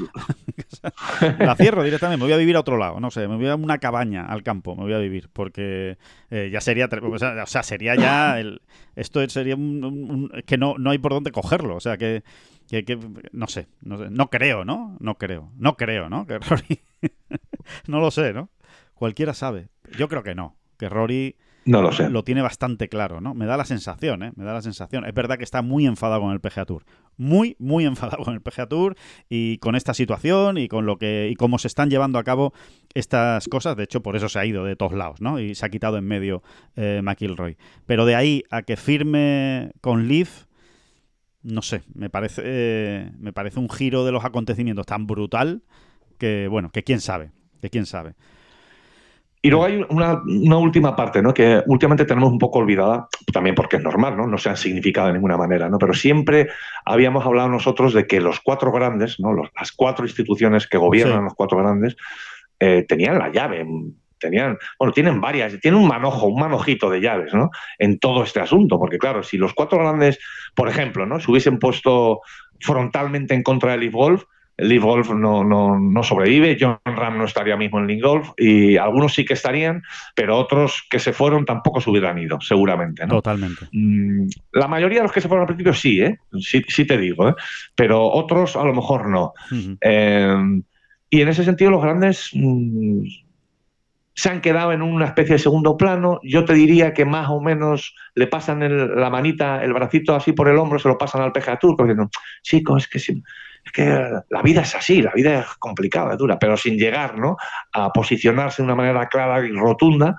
la, 1.40 1.56
cierro. 1.56 1.84
directamente, 1.84 2.18
me 2.18 2.26
voy 2.26 2.34
a 2.34 2.38
vivir 2.38 2.56
a 2.56 2.62
otro 2.62 2.78
lado, 2.78 3.00
no 3.00 3.12
sé, 3.12 3.28
me 3.28 3.36
voy 3.36 3.48
a 3.48 3.56
una 3.56 3.78
cabaña 3.78 4.26
al 4.26 4.44
campo, 4.44 4.76
me 4.76 4.84
voy 4.84 4.94
a 4.94 4.98
vivir, 4.98 5.30
porque 5.32 5.98
eh, 6.30 6.50
ya 6.52 6.62
sería, 6.62 6.88
o 6.88 7.46
sea, 7.46 7.64
sería 7.64 7.96
ya, 7.96 8.40
el, 8.40 8.62
esto 8.96 9.28
sería 9.30 9.56
un, 9.56 10.32
que 10.46 10.58
no, 10.58 10.76
no 10.78 10.92
hay 10.92 10.98
por 10.98 11.14
dónde 11.14 11.32
cogerlo, 11.32 11.76
o 11.76 11.80
sea, 11.80 11.98
que, 11.98 12.24
que, 12.70 13.00
no, 13.32 13.48
sé, 13.48 13.68
no 13.82 13.98
sé, 13.98 14.10
no 14.10 14.30
creo, 14.30 14.66
¿no? 14.66 14.98
No 15.00 15.16
creo, 15.16 15.52
no 15.58 15.76
creo, 15.76 16.10
¿no? 16.10 16.26
Que 16.26 16.40
Rory, 16.40 16.82
no 17.88 18.00
lo 18.00 18.12
sé, 18.12 18.34
¿no? 18.34 18.50
Cualquiera 18.94 19.34
sabe. 19.34 19.70
Yo 19.98 20.08
creo 20.08 20.24
que 20.24 20.36
no, 20.36 20.56
que 20.78 20.90
Rory 20.90 21.36
no 21.66 21.82
lo 21.82 21.92
sé. 21.92 22.10
Lo 22.10 22.24
tiene 22.24 22.42
bastante 22.42 22.90
claro, 22.90 23.22
¿no? 23.22 23.34
Me 23.34 23.46
da 23.46 23.56
la 23.56 23.66
sensación, 23.66 24.24
¿eh? 24.24 24.32
Me 24.36 24.44
da 24.44 24.54
la 24.54 24.62
sensación. 24.62 25.06
Es 25.06 25.14
verdad 25.14 25.38
que 25.38 25.44
está 25.44 25.62
muy 25.62 25.86
enfadado 25.86 26.22
con 26.22 26.32
el 26.32 26.40
PGA 26.40 26.66
Tour. 26.66 26.84
Muy, 27.18 27.56
muy 27.60 27.86
enfadado 27.86 28.24
con 28.24 28.34
el 28.34 28.42
PGA 28.42 28.68
Tour 28.68 28.96
y 29.30 29.58
con 29.60 29.76
esta 29.76 29.94
situación 29.94 30.58
y 30.58 30.68
con 30.68 30.86
lo 30.86 30.98
que 30.98 31.30
y 31.32 31.36
cómo 31.36 31.60
se 31.60 31.68
están 31.68 31.90
llevando 31.90 32.18
a 32.18 32.24
cabo 32.24 32.54
estas 32.94 33.48
cosas. 33.48 33.78
De 33.78 33.84
hecho, 33.84 34.02
por 34.02 34.16
eso 34.16 34.28
se 34.28 34.40
ha 34.40 34.46
ido 34.46 34.66
de 34.66 34.76
todos 34.76 34.94
lados, 34.94 35.22
¿no? 35.22 35.40
Y 35.40 35.54
se 35.54 35.66
ha 35.66 35.70
quitado 35.70 35.98
en 35.98 36.06
medio 36.06 36.42
eh, 36.76 37.02
McIlroy. 37.04 37.58
Pero 37.86 38.06
de 38.06 38.16
ahí 38.16 38.44
a 38.50 38.64
que 38.64 38.76
firme 38.76 39.72
con 39.82 40.08
Leaf, 40.08 40.46
no 41.44 41.62
sé, 41.62 41.84
me 41.94 42.10
parece, 42.10 42.42
eh, 42.46 43.12
me 43.20 43.34
parece 43.34 43.60
un 43.60 43.70
giro 43.70 44.06
de 44.06 44.12
los 44.12 44.26
acontecimientos 44.26 44.86
tan 44.86 45.08
brutal 45.08 45.64
que, 46.18 46.48
bueno, 46.48 46.72
que 46.72 46.84
quién 46.84 47.02
sabe, 47.02 47.32
que 47.62 47.70
quién 47.70 47.86
sabe. 47.86 48.16
Y 49.44 49.50
luego 49.50 49.66
hay 49.66 49.86
una, 49.90 50.58
última 50.58 50.96
parte, 50.96 51.22
¿no? 51.22 51.34
Que 51.34 51.64
últimamente 51.66 52.06
tenemos 52.06 52.32
un 52.32 52.38
poco 52.38 52.60
olvidada, 52.60 53.08
también 53.34 53.56
porque 53.56 53.78
es 53.78 53.84
normal, 53.84 54.16
¿no? 54.16 54.28
No 54.28 54.38
se 54.38 54.50
han 54.50 54.58
significado 54.58 55.08
de 55.08 55.14
ninguna 55.14 55.36
manera, 55.36 55.68
¿no? 55.68 55.80
Pero 55.80 55.94
siempre 55.94 56.50
habíamos 56.86 57.26
hablado 57.26 57.50
nosotros 57.50 57.94
de 57.94 58.06
que 58.06 58.22
los 58.22 58.40
cuatro 58.40 58.72
grandes, 58.72 59.20
¿no? 59.20 59.34
las 59.34 59.72
cuatro 59.72 60.06
instituciones 60.06 60.68
que 60.68 60.78
gobiernan 60.78 61.24
los 61.24 61.34
cuatro 61.34 61.58
grandes, 61.58 61.96
eh, 62.60 62.86
tenían 62.88 63.18
la 63.18 63.32
llave, 63.32 63.66
tenían, 64.20 64.60
bueno, 64.78 64.94
tienen 64.94 65.20
varias, 65.20 65.60
tienen 65.60 65.82
un 65.82 65.88
manojo, 65.88 66.28
un 66.28 66.40
manojito 66.40 66.92
de 66.92 67.02
llaves, 67.02 67.34
¿no? 67.34 67.50
En 67.80 67.98
todo 67.98 68.24
este 68.24 68.42
asunto, 68.42 68.78
porque 68.78 69.00
claro, 69.00 69.24
si 69.24 69.38
los 69.38 69.56
cuatro 69.56 69.80
grandes, 69.80 70.20
por 70.54 70.70
ejemplo, 70.70 71.08
¿no? 71.08 71.20
Se 71.20 71.32
hubiesen 71.32 71.58
puesto 71.58 72.22
frontalmente 72.60 73.34
en 73.34 73.42
contra 73.42 73.72
del 73.72 73.80
Leaf 73.80 73.94
Golf, 73.94 74.24
Leaf 74.62 74.84
Golf 74.84 75.10
no, 75.10 75.44
no, 75.44 76.04
sobrevive, 76.04 76.58
John 76.60 76.78
Ram 76.86 77.18
no 77.18 77.26
estaría 77.26 77.58
mismo 77.58 77.80
en 77.80 77.88
Leaf 77.88 78.02
Golf 78.02 78.30
y 78.38 78.78
algunos 78.78 79.14
sí 79.14 79.26
que 79.26 79.34
estarían, 79.34 79.82
pero 80.16 80.38
otros 80.38 80.86
que 80.90 81.00
se 81.00 81.14
fueron 81.14 81.46
tampoco 81.46 81.82
se 81.82 81.90
hubieran 81.90 82.20
ido, 82.20 82.40
seguramente. 82.42 83.06
Totalmente. 83.08 83.68
Mm, 83.72 84.28
la 84.54 84.68
mayoría 84.68 85.00
de 85.00 85.04
los 85.04 85.12
que 85.12 85.22
se 85.22 85.28
fueron 85.28 85.44
al 85.44 85.48
principio 85.48 85.74
sí, 85.74 86.02
¿eh? 86.02 86.18
sí, 86.40 86.62
sí 86.68 86.86
te 86.86 86.98
digo, 86.98 87.30
¿eh? 87.30 87.36
pero 87.76 88.04
otros 88.04 88.56
a 88.56 88.64
lo 88.64 88.74
mejor 88.74 89.10
no. 89.10 89.34
Eh, 89.82 90.62
y 91.10 91.22
en 91.22 91.28
ese 91.28 91.44
sentido 91.44 91.72
los 91.72 91.82
grandes 91.82 92.30
mm, 92.34 93.04
se 94.14 94.30
han 94.30 94.42
quedado 94.42 94.72
en 94.72 94.82
una 94.82 95.06
especie 95.06 95.34
de 95.34 95.40
segundo 95.40 95.78
plano. 95.78 96.20
Yo 96.24 96.46
te 96.46 96.54
diría 96.54 96.94
que 96.94 97.06
más 97.06 97.30
o 97.30 97.42
menos 97.42 97.96
le 98.16 98.28
pasan 98.28 98.60
la 99.00 99.10
manita, 99.10 99.64
el 99.64 99.74
bracito 99.74 100.16
así 100.16 100.34
por 100.34 100.48
el 100.48 100.58
hombro, 100.58 100.80
se 100.80 100.88
lo 100.88 100.98
pasan 100.98 101.22
al 101.22 101.32
PGA 101.32 101.58
Tour, 101.58 101.76
diciendo, 101.78 102.10
chicos, 102.44 102.84
es 102.84 102.90
que 102.90 103.00
si 103.00 103.24
es 103.66 103.72
que 103.72 103.86
la 104.30 104.42
vida 104.42 104.62
es 104.62 104.76
así, 104.76 105.02
la 105.02 105.12
vida 105.12 105.42
es 105.42 105.48
complicada, 105.60 106.14
es 106.14 106.18
dura, 106.18 106.40
pero 106.40 106.58
sin 106.58 106.78
llegar 106.78 107.18
¿no? 107.18 107.38
a 107.74 107.92
posicionarse 107.92 108.62
de 108.62 108.66
una 108.66 108.76
manera 108.76 109.08
clara 109.08 109.46
y 109.46 109.52
rotunda. 109.52 110.16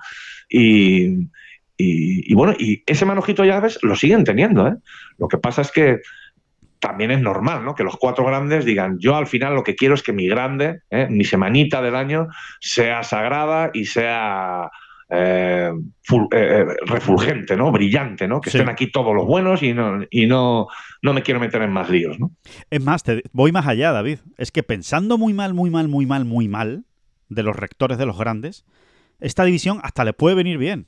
Y, 0.49 1.29
y, 1.77 2.33
bueno, 2.33 2.53
y 2.57 2.83
ese 2.85 3.05
manojito 3.05 3.43
llaves 3.43 3.79
lo 3.81 3.95
siguen 3.95 4.23
teniendo. 4.23 4.67
¿eh? 4.67 4.75
Lo 5.17 5.27
que 5.27 5.37
pasa 5.37 5.61
es 5.61 5.71
que 5.71 5.99
también 6.79 7.11
es 7.11 7.21
normal, 7.21 7.63
¿no? 7.63 7.75
Que 7.75 7.83
los 7.83 7.95
cuatro 7.95 8.25
grandes 8.25 8.65
digan, 8.65 8.97
yo 8.99 9.15
al 9.15 9.27
final 9.27 9.55
lo 9.55 9.63
que 9.63 9.75
quiero 9.75 9.95
es 9.95 10.03
que 10.03 10.11
mi 10.11 10.27
grande, 10.27 10.81
¿eh? 10.89 11.07
mi 11.09 11.23
semanita 11.23 11.81
del 11.81 11.95
año, 11.95 12.27
sea 12.59 13.03
sagrada 13.03 13.71
y 13.73 13.85
sea 13.85 14.69
eh, 15.09 15.71
eh, 16.11 16.27
eh, 16.31 16.65
refulgente, 16.85 17.55
¿no? 17.55 17.71
Brillante, 17.71 18.27
¿no? 18.27 18.41
Que 18.41 18.49
estén 18.49 18.69
aquí 18.69 18.91
todos 18.91 19.13
los 19.15 19.25
buenos 19.25 19.61
y 19.61 19.73
no, 19.73 20.01
y 20.09 20.25
no, 20.25 20.67
no 21.01 21.13
me 21.13 21.21
quiero 21.21 21.39
meter 21.39 21.61
en 21.61 21.71
más 21.71 21.89
líos, 21.89 22.19
¿no? 22.19 22.31
Es 22.69 22.81
más, 22.81 23.03
te, 23.03 23.23
voy 23.31 23.51
más 23.51 23.67
allá, 23.67 23.91
David. 23.91 24.19
Es 24.37 24.51
que 24.51 24.63
pensando 24.63 25.17
muy 25.17 25.33
mal, 25.33 25.53
muy 25.53 25.69
mal, 25.69 25.87
muy 25.87 26.05
mal, 26.05 26.25
muy 26.25 26.47
mal 26.47 26.85
de 27.29 27.43
los 27.43 27.55
rectores 27.55 27.97
de 27.97 28.05
los 28.05 28.17
grandes, 28.17 28.65
esta 29.19 29.43
división 29.43 29.79
hasta 29.83 30.03
le 30.03 30.13
puede 30.13 30.35
venir 30.35 30.57
bien. 30.57 30.87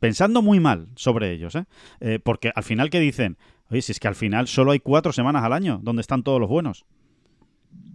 Pensando 0.00 0.42
muy 0.42 0.60
mal 0.60 0.88
sobre 0.94 1.32
ellos, 1.32 1.56
¿eh? 1.56 2.20
porque 2.22 2.52
al 2.54 2.62
final, 2.62 2.88
¿qué 2.88 3.00
dicen? 3.00 3.36
Oye, 3.68 3.82
si 3.82 3.90
es 3.90 3.98
que 3.98 4.06
al 4.06 4.14
final 4.14 4.46
solo 4.46 4.70
hay 4.70 4.78
cuatro 4.78 5.12
semanas 5.12 5.42
al 5.42 5.52
año 5.52 5.80
donde 5.82 6.02
están 6.02 6.22
todos 6.22 6.40
los 6.40 6.48
buenos. 6.48 6.86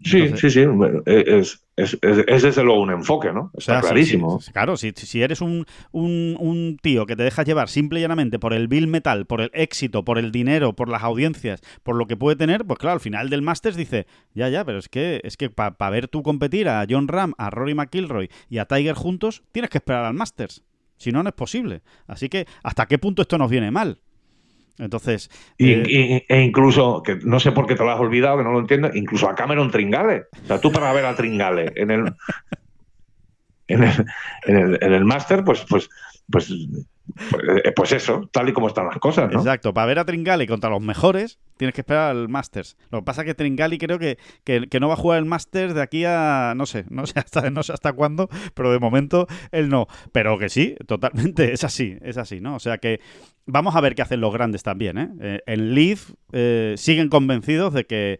Sí, 0.03 0.31
sí, 0.37 0.49
sí. 0.49 0.65
Es, 1.05 1.63
es, 1.75 1.97
es, 2.01 2.43
desde 2.43 2.63
luego 2.63 2.81
un 2.81 2.91
enfoque, 2.91 3.31
¿no? 3.31 3.51
Está 3.57 3.81
clarísimo. 3.81 4.39
claro, 4.51 4.77
si, 4.77 4.91
si 4.95 5.21
eres 5.21 5.41
un, 5.41 5.65
un, 5.91 6.35
un, 6.39 6.77
tío 6.81 7.05
que 7.05 7.15
te 7.15 7.23
dejas 7.23 7.45
llevar 7.45 7.69
simple 7.69 7.99
y 7.99 8.03
llanamente 8.03 8.37
por 8.37 8.53
el 8.53 8.67
bill 8.67 8.87
metal, 8.87 9.25
por 9.25 9.41
el 9.41 9.49
éxito, 9.53 10.03
por 10.03 10.17
el 10.17 10.31
dinero, 10.31 10.73
por 10.73 10.89
las 10.89 11.03
audiencias, 11.03 11.61
por 11.83 11.95
lo 11.95 12.05
que 12.05 12.17
puede 12.17 12.35
tener, 12.35 12.65
pues 12.65 12.79
claro, 12.79 12.95
al 12.95 12.99
final 12.99 13.29
del 13.29 13.41
Masters 13.41 13.75
dice, 13.75 14.05
ya, 14.33 14.49
ya, 14.49 14.65
pero 14.65 14.77
es 14.77 14.89
que, 14.89 15.21
es 15.23 15.37
que 15.37 15.49
para 15.49 15.89
ver 15.89 16.07
tú 16.07 16.21
competir 16.21 16.69
a 16.69 16.85
John 16.89 17.07
Ram, 17.07 17.33
a 17.37 17.49
Rory 17.49 17.73
McIlroy 17.73 18.29
y 18.49 18.59
a 18.59 18.65
Tiger 18.65 18.95
juntos, 18.95 19.43
tienes 19.51 19.69
que 19.69 19.79
esperar 19.79 20.05
al 20.05 20.13
Masters. 20.13 20.63
Si 20.97 21.11
no, 21.11 21.23
no 21.23 21.29
es 21.29 21.35
posible. 21.35 21.81
Así 22.07 22.29
que, 22.29 22.45
¿hasta 22.63 22.85
qué 22.85 22.97
punto 22.97 23.23
esto 23.23 23.37
nos 23.37 23.49
viene 23.49 23.71
mal? 23.71 23.99
Entonces. 24.77 25.29
Eh, 25.57 26.25
e 26.27 26.41
incluso, 26.41 27.03
que 27.03 27.15
no 27.23 27.39
sé 27.39 27.51
por 27.51 27.67
qué 27.67 27.75
te 27.75 27.83
lo 27.83 27.91
has 27.91 27.99
olvidado, 27.99 28.37
que 28.37 28.43
no 28.43 28.51
lo 28.51 28.59
entiendo, 28.59 28.89
incluso 28.93 29.29
a 29.29 29.35
Cameron 29.35 29.71
Tringale. 29.71 30.25
O 30.43 30.47
sea, 30.47 30.59
tú 30.59 30.71
para 30.71 30.91
ver 30.93 31.05
a 31.05 31.15
Tringale 31.15 31.71
en 31.75 31.91
el. 31.91 32.13
En 33.65 33.81
el, 33.81 34.05
en 34.45 34.57
el, 34.57 34.79
en 34.81 34.93
el 34.93 35.05
máster, 35.05 35.43
pues, 35.43 35.65
pues, 35.69 35.89
pues 36.29 36.51
pues, 37.29 37.43
eh, 37.65 37.71
pues, 37.75 37.91
eso, 37.91 38.29
tal 38.31 38.49
y 38.49 38.53
como 38.53 38.67
están 38.67 38.85
las 38.87 38.97
cosas, 38.97 39.31
¿no? 39.31 39.39
Exacto, 39.39 39.73
para 39.73 39.87
ver 39.87 39.99
a 39.99 40.05
Tringali 40.05 40.47
contra 40.47 40.69
los 40.69 40.81
mejores 40.81 41.39
tienes 41.57 41.75
que 41.75 41.81
esperar 41.81 42.11
al 42.11 42.29
Masters. 42.29 42.77
Lo 42.89 42.99
que 42.99 43.05
pasa 43.05 43.21
es 43.21 43.27
que 43.27 43.35
Tringali 43.35 43.77
creo 43.77 43.99
que, 43.99 44.17
que, 44.43 44.79
no 44.79 44.87
va 44.87 44.93
a 44.95 44.97
jugar 44.97 45.19
el 45.19 45.25
Masters 45.25 45.73
de 45.73 45.81
aquí 45.81 46.05
a, 46.05 46.53
no 46.55 46.65
sé, 46.65 46.85
no 46.89 47.05
sé 47.05 47.19
hasta, 47.19 47.49
no 47.49 47.63
sé 47.63 47.73
hasta 47.73 47.93
cuándo, 47.93 48.29
pero 48.53 48.71
de 48.71 48.79
momento 48.79 49.27
él 49.51 49.69
no. 49.69 49.87
Pero 50.11 50.37
que 50.37 50.49
sí, 50.49 50.75
totalmente, 50.87 51.53
es 51.53 51.63
así, 51.63 51.97
es 52.01 52.17
así, 52.17 52.39
¿no? 52.39 52.55
O 52.55 52.59
sea 52.59 52.77
que 52.77 52.99
vamos 53.45 53.75
a 53.75 53.81
ver 53.81 53.95
qué 53.95 54.01
hacen 54.01 54.21
los 54.21 54.33
grandes 54.33 54.63
también, 54.63 54.97
¿eh? 54.97 55.09
eh 55.19 55.39
en 55.45 55.75
Leaf 55.75 56.11
eh, 56.31 56.75
siguen 56.77 57.09
convencidos 57.09 57.73
de 57.73 57.85
que 57.85 58.19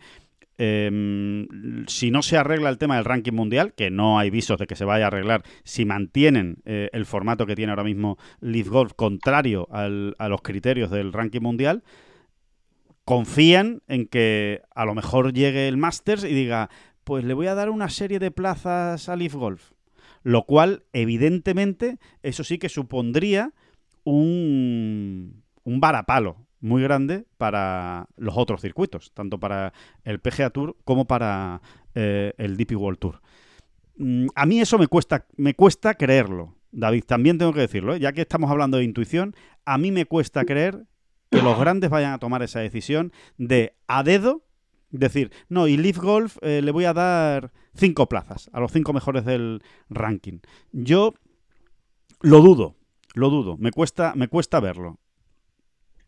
Em, 0.66 1.45
si 1.88 2.09
no 2.09 2.22
se 2.22 2.38
arregla 2.38 2.70
el 2.70 2.78
tema 2.78 2.95
del 2.95 3.03
ranking 3.03 3.34
mundial, 3.34 3.74
que 3.74 3.91
no 3.91 4.18
hay 4.18 4.30
visos 4.30 4.57
de 4.57 4.66
que 4.66 4.78
se 4.78 4.86
vaya 4.86 5.03
a 5.03 5.07
arreglar, 5.07 5.43
si 5.66 5.84
mantienen 5.84 6.61
eh, 6.64 6.89
el 6.93 7.05
formato 7.05 7.45
que 7.45 7.55
tiene 7.55 7.74
ahora 7.74 7.84
mismo 7.84 8.18
Leaf 8.39 8.70
Golf 8.70 8.93
contrario 8.95 9.68
a 9.70 10.30
los 10.30 10.41
criterios 10.41 10.89
del 10.89 11.11
ranking 11.11 11.41
mundial, 11.41 11.84
confían 13.03 13.82
en 13.89 14.07
que 14.07 14.61
a 14.74 14.86
lo 14.86 14.95
mejor 14.95 15.34
llegue 15.34 15.68
el 15.68 15.76
Masters 15.76 16.24
y 16.24 16.34
diga, 16.34 16.70
pues 17.03 17.26
le 17.26 17.34
voy 17.34 17.47
a 17.47 17.55
dar 17.55 17.70
una 17.70 17.89
serie 17.89 18.20
de 18.20 18.32
plazas 18.32 19.09
a 19.09 19.18
Leaf 19.18 19.34
Golf. 19.34 19.72
Lo 20.22 20.45
cual, 20.45 20.86
evidentemente, 20.93 21.97
eso 22.22 22.45
sí 22.45 22.57
que 22.57 22.70
supondría 22.70 23.51
un, 24.05 25.43
un 25.66 25.80
varapalo 25.82 26.42
muy 26.64 26.82
grande 26.82 27.26
para 27.38 28.07
los 28.16 28.38
otros 28.38 28.61
circuitos, 28.61 29.11
tanto 29.14 29.38
para 29.38 29.74
el 30.05 30.20
PGA 30.20 30.49
Tour 30.49 30.78
como 30.86 31.05
para 31.05 31.61
eh, 31.93 32.34
el 32.38 32.55
DP 32.55 32.78
World 32.78 32.99
Tour. 32.99 33.22
Mm, 33.97 34.28
a 34.34 34.45
mí 34.45 34.61
eso 34.61 34.78
me 34.78 34.88
cuesta, 34.88 35.28
me 35.36 35.53
cuesta 35.55 35.93
creerlo. 35.95 36.55
David, 36.72 37.03
también 37.05 37.38
tengo 37.38 37.53
que 37.53 37.59
decirlo, 37.59 37.93
¿eh? 37.93 37.99
ya 37.99 38.14
que 38.14 38.22
estamos 38.22 38.49
hablando 38.49 38.78
de 38.78 38.86
intuición, 38.86 39.36
a 39.66 39.78
mí 39.78 39.91
me 39.91 40.05
cuesta 40.05 40.45
creer 40.45 40.86
que 41.30 41.41
los 41.41 41.59
grandes 41.59 41.89
vayan 41.89 42.14
a 42.14 42.20
tomar 42.20 42.41
esa 42.41 42.61
decisión 42.61 43.11
de 43.38 43.76
a 43.88 44.03
dedo 44.03 44.43
decir, 44.89 45.32
no, 45.49 45.68
y 45.68 45.76
Leaf 45.76 45.97
Golf 45.97 46.38
eh, 46.41 46.61
le 46.64 46.72
voy 46.72 46.86
a 46.86 46.93
dar 46.93 47.51
cinco 47.76 48.07
plazas 48.07 48.49
a 48.53 48.59
los 48.59 48.72
cinco 48.72 48.93
mejores 48.93 49.26
del 49.26 49.61
ranking. 49.89 50.39
Yo 50.72 51.14
lo 52.22 52.39
dudo, 52.39 52.76
lo 53.16 53.30
dudo, 53.30 53.57
me 53.57 53.72
cuesta, 53.72 54.14
me 54.16 54.30
cuesta 54.30 54.59
verlo. 54.61 54.99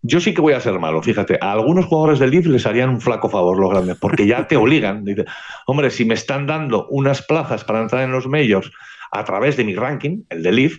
Yo 0.07 0.19
sí 0.19 0.35
que 0.35 0.41
voy 0.41 0.53
a 0.53 0.59
ser 0.59 0.77
malo, 0.77 1.01
fíjate, 1.01 1.39
a 1.41 1.51
algunos 1.51 1.85
jugadores 1.85 2.19
del 2.19 2.29
Leaf 2.29 2.45
les 2.45 2.67
harían 2.67 2.89
un 2.89 3.01
flaco 3.01 3.27
favor 3.27 3.57
los 3.57 3.71
grandes, 3.71 3.97
porque 3.97 4.27
ya 4.27 4.47
te 4.47 4.55
obligan. 4.55 5.03
Dice, 5.03 5.25
hombre, 5.65 5.89
si 5.89 6.05
me 6.05 6.13
están 6.13 6.45
dando 6.45 6.87
unas 6.89 7.23
plazas 7.23 7.63
para 7.63 7.81
entrar 7.81 8.03
en 8.03 8.11
los 8.11 8.27
majors 8.27 8.71
a 9.11 9.23
través 9.23 9.57
de 9.57 9.63
mi 9.63 9.73
ranking, 9.73 10.21
el 10.29 10.43
de 10.43 10.51
Leaf, 10.51 10.77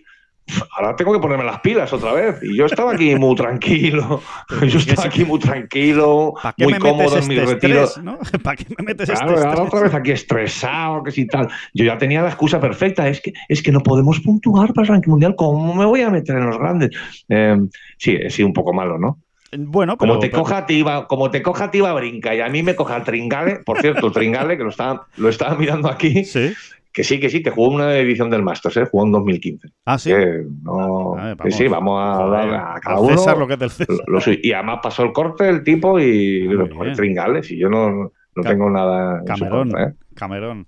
ahora 0.73 0.97
tengo 0.97 1.13
que 1.13 1.19
ponerme 1.19 1.45
las 1.45 1.61
pilas 1.61 1.93
otra 1.93 2.13
vez. 2.13 2.43
Y 2.43 2.57
yo 2.57 2.67
estaba 2.67 2.93
aquí 2.93 3.15
muy 3.17 3.35
tranquilo. 3.35 4.23
Yo 4.67 4.79
estaba 4.79 5.09
aquí 5.09 5.25
muy 5.25 5.39
tranquilo, 5.39 6.35
muy 6.59 6.75
cómodo 6.75 7.19
en 7.19 7.29
mi 7.29 7.37
este 7.37 7.53
retiro. 7.53 7.89
¿Para 8.43 8.57
qué 8.57 8.67
me 8.79 8.85
metes 8.85 9.11
claro, 9.11 9.35
este 9.35 9.47
ahora 9.47 9.63
otra 9.63 9.81
vez 9.81 9.95
aquí 9.95 10.13
estresado, 10.13 11.03
que 11.03 11.11
si 11.11 11.27
tal. 11.27 11.49
Yo 11.75 11.85
ya 11.85 11.99
tenía 11.99 12.23
la 12.23 12.29
excusa 12.29 12.61
perfecta. 12.61 13.09
Es 13.09 13.21
que, 13.21 13.33
es 13.49 13.63
que 13.63 13.73
no 13.73 13.81
podemos 13.81 14.21
puntuar 14.21 14.73
para 14.73 14.87
el 14.87 14.89
ranking 14.89 15.11
mundial. 15.11 15.35
¿Cómo 15.37 15.75
me 15.75 15.85
voy 15.85 16.03
a 16.03 16.11
meter 16.11 16.37
en 16.37 16.47
los 16.47 16.59
grandes? 16.59 16.91
Eh, 17.29 17.57
sí, 17.99 18.17
he 18.21 18.31
sido 18.31 18.49
un 18.49 18.55
poco 18.55 18.73
malo, 18.73 18.99
¿no? 18.99 19.19
Bueno, 19.57 19.97
como 19.97 20.19
te 20.19 20.31
coja 20.31 20.59
a 20.59 20.67
ti, 20.67 20.85
como 21.09 21.31
te 21.31 21.43
coja 21.43 21.65
a 21.65 21.71
ti, 21.71 21.81
brinca 21.81 22.35
y 22.35 22.41
a 22.41 22.49
mí 22.49 22.63
me 22.63 22.75
coja 22.75 22.97
el 22.97 23.05
Tringale, 23.05 23.61
por 23.65 23.81
cierto, 23.81 24.11
Tringale, 24.11 24.57
que 24.57 24.65
lo 24.65 24.71
estaba, 24.71 25.07
lo 25.17 25.29
estaba 25.29 25.57
mirando 25.57 25.89
aquí, 25.89 26.25
¿Sí? 26.25 26.53
Que 26.97 27.05
sí, 27.05 27.21
que 27.21 27.29
sí, 27.29 27.43
que 27.43 27.51
jugó 27.51 27.75
una 27.75 27.95
edición 27.99 28.31
del 28.31 28.43
Masters, 28.43 28.79
¿eh? 28.79 28.85
jugó 28.91 29.05
en 29.05 29.13
2015. 29.13 29.69
Ah, 29.85 29.99
sí. 29.99 30.15
no, 30.63 31.11
vamos, 31.11 31.55
sí, 31.55 31.69
vamos 31.69 32.01
a 32.03 32.25
dar 32.25 32.55
a 32.55 32.81
cada 32.81 33.01
uno. 33.01 33.19
César 33.19 33.37
lo 33.37 33.47
que 33.47 33.53
es 33.53 33.59
del 33.59 33.69
César. 33.69 33.97
Lo, 34.07 34.19
y 34.27 34.53
además 34.53 34.79
pasó 34.83 35.03
el 35.03 35.13
corte 35.13 35.47
el 35.47 35.63
tipo 35.63 36.01
y 36.01 36.47
el 36.47 36.97
Tringale, 36.97 37.43
si 37.43 37.59
yo 37.59 37.69
no, 37.69 37.91
no 38.35 38.43
tengo 38.43 38.71
nada. 38.71 39.23
Camerón, 39.27 39.79
¿eh? 39.79 39.93
Camerón 40.15 40.67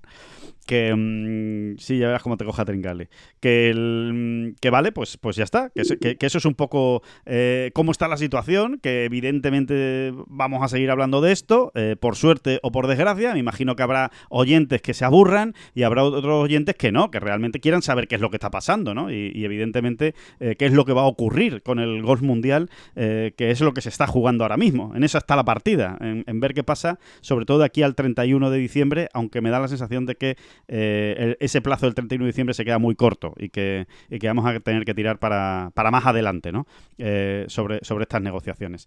que 0.69 0.95
mm, 0.95 1.79
sí, 1.79 1.99
ya 1.99 2.09
verás 2.09 2.23
cómo 2.23 2.37
te 2.37 2.45
coja 2.45 2.67
Trincale. 2.67 3.09
Que, 3.41 3.71
el, 3.71 4.55
que 4.61 4.69
vale, 4.69 4.93
pues, 4.93 5.17
pues 5.17 5.35
ya 5.35 5.45
está. 5.45 5.71
Que, 5.71 6.17
que, 6.19 6.27
eso 6.27 6.37
es 6.37 6.45
un 6.45 6.55
poco 6.55 7.03
eh, 7.25 7.71
cómo 7.73 7.91
está 7.91 8.07
la 8.07 8.19
situación, 8.19 8.79
que 8.79 9.07
evidentemente 9.07 10.13
vamos 10.27 10.63
a 10.63 10.69
seguir 10.69 10.91
hablando 10.91 11.23
de 11.23 11.33
esto, 11.33 11.73
eh, 11.75 11.97
por 11.99 12.17
suerte 12.17 12.61
o 12.63 12.71
por 12.71 12.87
desgracia. 12.87 13.33
Me 13.33 13.39
imagino 13.39 13.77
que 13.77 13.83
habrá 13.83 14.13
oyentes 14.29 14.83
que 14.83 14.93
se 14.93 15.07
aburran 15.07 15.55
y 15.75 15.85
habrá 15.85 16.05
otros 16.05 16.45
oyentes 16.45 16.75
que 16.75 16.93
no, 16.93 17.11
que 17.11 17.19
realmente 17.19 17.61
quieran 17.61 17.81
saber 17.81 18.07
qué 18.07 18.17
es 18.17 18.21
lo 18.21 18.29
que 18.29 18.37
está 18.37 18.51
pasando, 18.51 18.95
¿no? 18.95 19.11
Y, 19.11 19.43
evidentemente 19.49 20.15
eh, 20.41 20.57
qué 20.59 20.67
es 20.67 20.75
lo 20.75 20.85
que 20.85 20.93
va 20.93 21.03
a 21.03 21.07
ocurrir 21.07 21.63
con 21.63 21.79
el 21.79 22.03
golf 22.03 22.21
mundial, 22.21 22.69
que 22.95 23.33
es 23.39 23.61
lo 23.63 23.73
que 23.73 23.81
se 23.81 23.89
está 23.89 24.07
jugando 24.07 24.45
ahora 24.45 24.59
mismo. 24.59 24.93
En 24.95 25.03
eso 25.03 25.17
está 25.17 25.35
la 25.35 25.45
partida, 25.45 25.97
en, 26.01 26.25
en 26.27 26.41
ver 26.41 26.53
qué 26.53 26.63
pasa, 26.63 26.99
sobre 27.23 27.47
todo 27.47 27.61
de 27.61 27.65
aquí 27.65 27.83
al 27.83 27.95
31 27.95 28.51
de 28.51 28.59
diciembre, 28.59 29.09
aunque 29.15 29.41
me 29.41 29.49
da 29.49 29.61
la 29.61 29.69
sensación 29.69 30.05
de 30.05 30.17
que 30.17 30.37
eh, 30.67 31.37
ese 31.41 31.61
plazo 31.61 31.87
del 31.87 31.95
31 31.95 32.25
de 32.25 32.29
diciembre 32.29 32.55
se 32.55 32.65
queda 32.65 32.79
muy 32.79 32.95
corto 32.95 33.35
y 33.37 33.49
que, 33.49 33.87
y 34.11 34.19
que 34.19 34.27
vamos 34.27 34.47
a 34.47 34.61
tener 34.61 34.85
que 34.85 34.95
tirar 34.95 35.19
para, 35.19 35.71
para 35.75 35.91
más 35.91 36.07
adelante 36.07 36.53
¿no? 36.53 36.67
Eh, 36.99 37.45
sobre, 37.49 37.81
sobre 37.83 38.03
estas 38.03 38.23
negociaciones. 38.23 38.87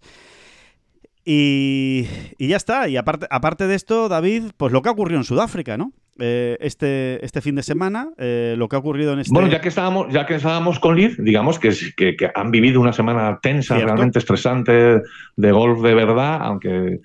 Y, 1.24 2.06
y, 2.36 2.48
ya 2.48 2.56
está. 2.56 2.88
Y 2.88 2.96
aparte, 2.96 3.26
aparte 3.30 3.68
de 3.68 3.76
esto, 3.76 4.08
David, 4.08 4.50
pues 4.56 4.72
lo 4.72 4.82
que 4.82 4.88
ha 4.88 4.92
ocurrido 4.92 5.18
en 5.20 5.24
Sudáfrica, 5.24 5.76
¿no? 5.76 5.92
Eh, 6.18 6.56
este, 6.60 7.24
este 7.24 7.40
fin 7.40 7.54
de 7.54 7.62
semana, 7.62 8.10
lo 8.18 8.68
que 8.68 8.76
ha 8.76 8.78
ocurrido 8.80 9.12
en 9.12 9.20
este... 9.20 9.32
Bueno, 9.32 9.48
ya 9.48 9.60
que 9.60 9.68
estábamos, 9.68 10.12
ya 10.12 10.26
que 10.26 10.34
estábamos 10.34 10.80
con 10.80 10.96
Liz, 10.96 11.16
digamos 11.18 11.60
que, 11.60 11.72
que, 11.96 12.16
que 12.16 12.30
han 12.34 12.50
vivido 12.50 12.80
una 12.80 12.92
semana 12.92 13.38
tensa, 13.40 13.78
realmente 13.78 14.18
estresante, 14.18 15.00
de 15.36 15.52
golf 15.52 15.80
de 15.80 15.94
verdad, 15.94 16.40
aunque... 16.42 17.00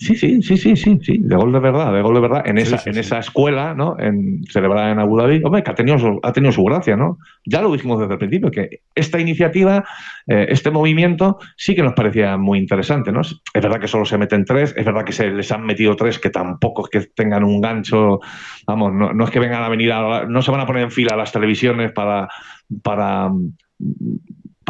Sí, 0.00 0.16
sí, 0.16 0.40
sí, 0.40 0.56
sí, 0.56 0.76
sí, 0.76 0.98
sí, 1.02 1.18
de 1.18 1.36
gol 1.36 1.52
de 1.52 1.58
verdad, 1.58 1.92
de 1.92 2.00
gol 2.00 2.14
de 2.14 2.20
verdad, 2.20 2.42
en 2.46 2.56
esa, 2.56 2.80
en 2.86 2.96
esa 2.96 3.18
escuela, 3.18 3.74
¿no? 3.74 3.96
En, 3.98 4.42
celebrada 4.44 4.90
en 4.90 4.98
Abu 4.98 5.18
Dhabi, 5.18 5.42
hombre, 5.44 5.62
que 5.62 5.70
ha 5.72 5.74
tenido, 5.74 5.98
su, 5.98 6.18
ha 6.22 6.32
tenido 6.32 6.52
su 6.52 6.64
gracia, 6.64 6.96
¿no? 6.96 7.18
Ya 7.44 7.60
lo 7.60 7.70
dijimos 7.70 8.00
desde 8.00 8.14
el 8.14 8.18
principio, 8.18 8.50
que 8.50 8.80
esta 8.94 9.20
iniciativa, 9.20 9.84
eh, 10.26 10.46
este 10.48 10.70
movimiento, 10.70 11.38
sí 11.54 11.74
que 11.74 11.82
nos 11.82 11.92
parecía 11.92 12.38
muy 12.38 12.58
interesante, 12.58 13.12
¿no? 13.12 13.20
Es 13.20 13.36
verdad 13.52 13.78
que 13.78 13.88
solo 13.88 14.06
se 14.06 14.16
meten 14.16 14.46
tres, 14.46 14.72
es 14.74 14.86
verdad 14.86 15.04
que 15.04 15.12
se 15.12 15.28
les 15.28 15.52
han 15.52 15.66
metido 15.66 15.94
tres, 15.96 16.18
que 16.18 16.30
tampoco 16.30 16.86
es 16.86 16.90
que 16.90 17.12
tengan 17.14 17.44
un 17.44 17.60
gancho, 17.60 18.20
vamos, 18.66 18.94
no, 18.94 19.12
no 19.12 19.24
es 19.24 19.30
que 19.30 19.38
vengan 19.38 19.64
a 19.64 19.68
venir 19.68 19.92
a, 19.92 20.24
no 20.24 20.40
se 20.40 20.50
van 20.50 20.62
a 20.62 20.66
poner 20.66 20.84
en 20.84 20.90
fila 20.90 21.14
las 21.14 21.30
televisiones 21.30 21.92
para, 21.92 22.26
para 22.82 23.30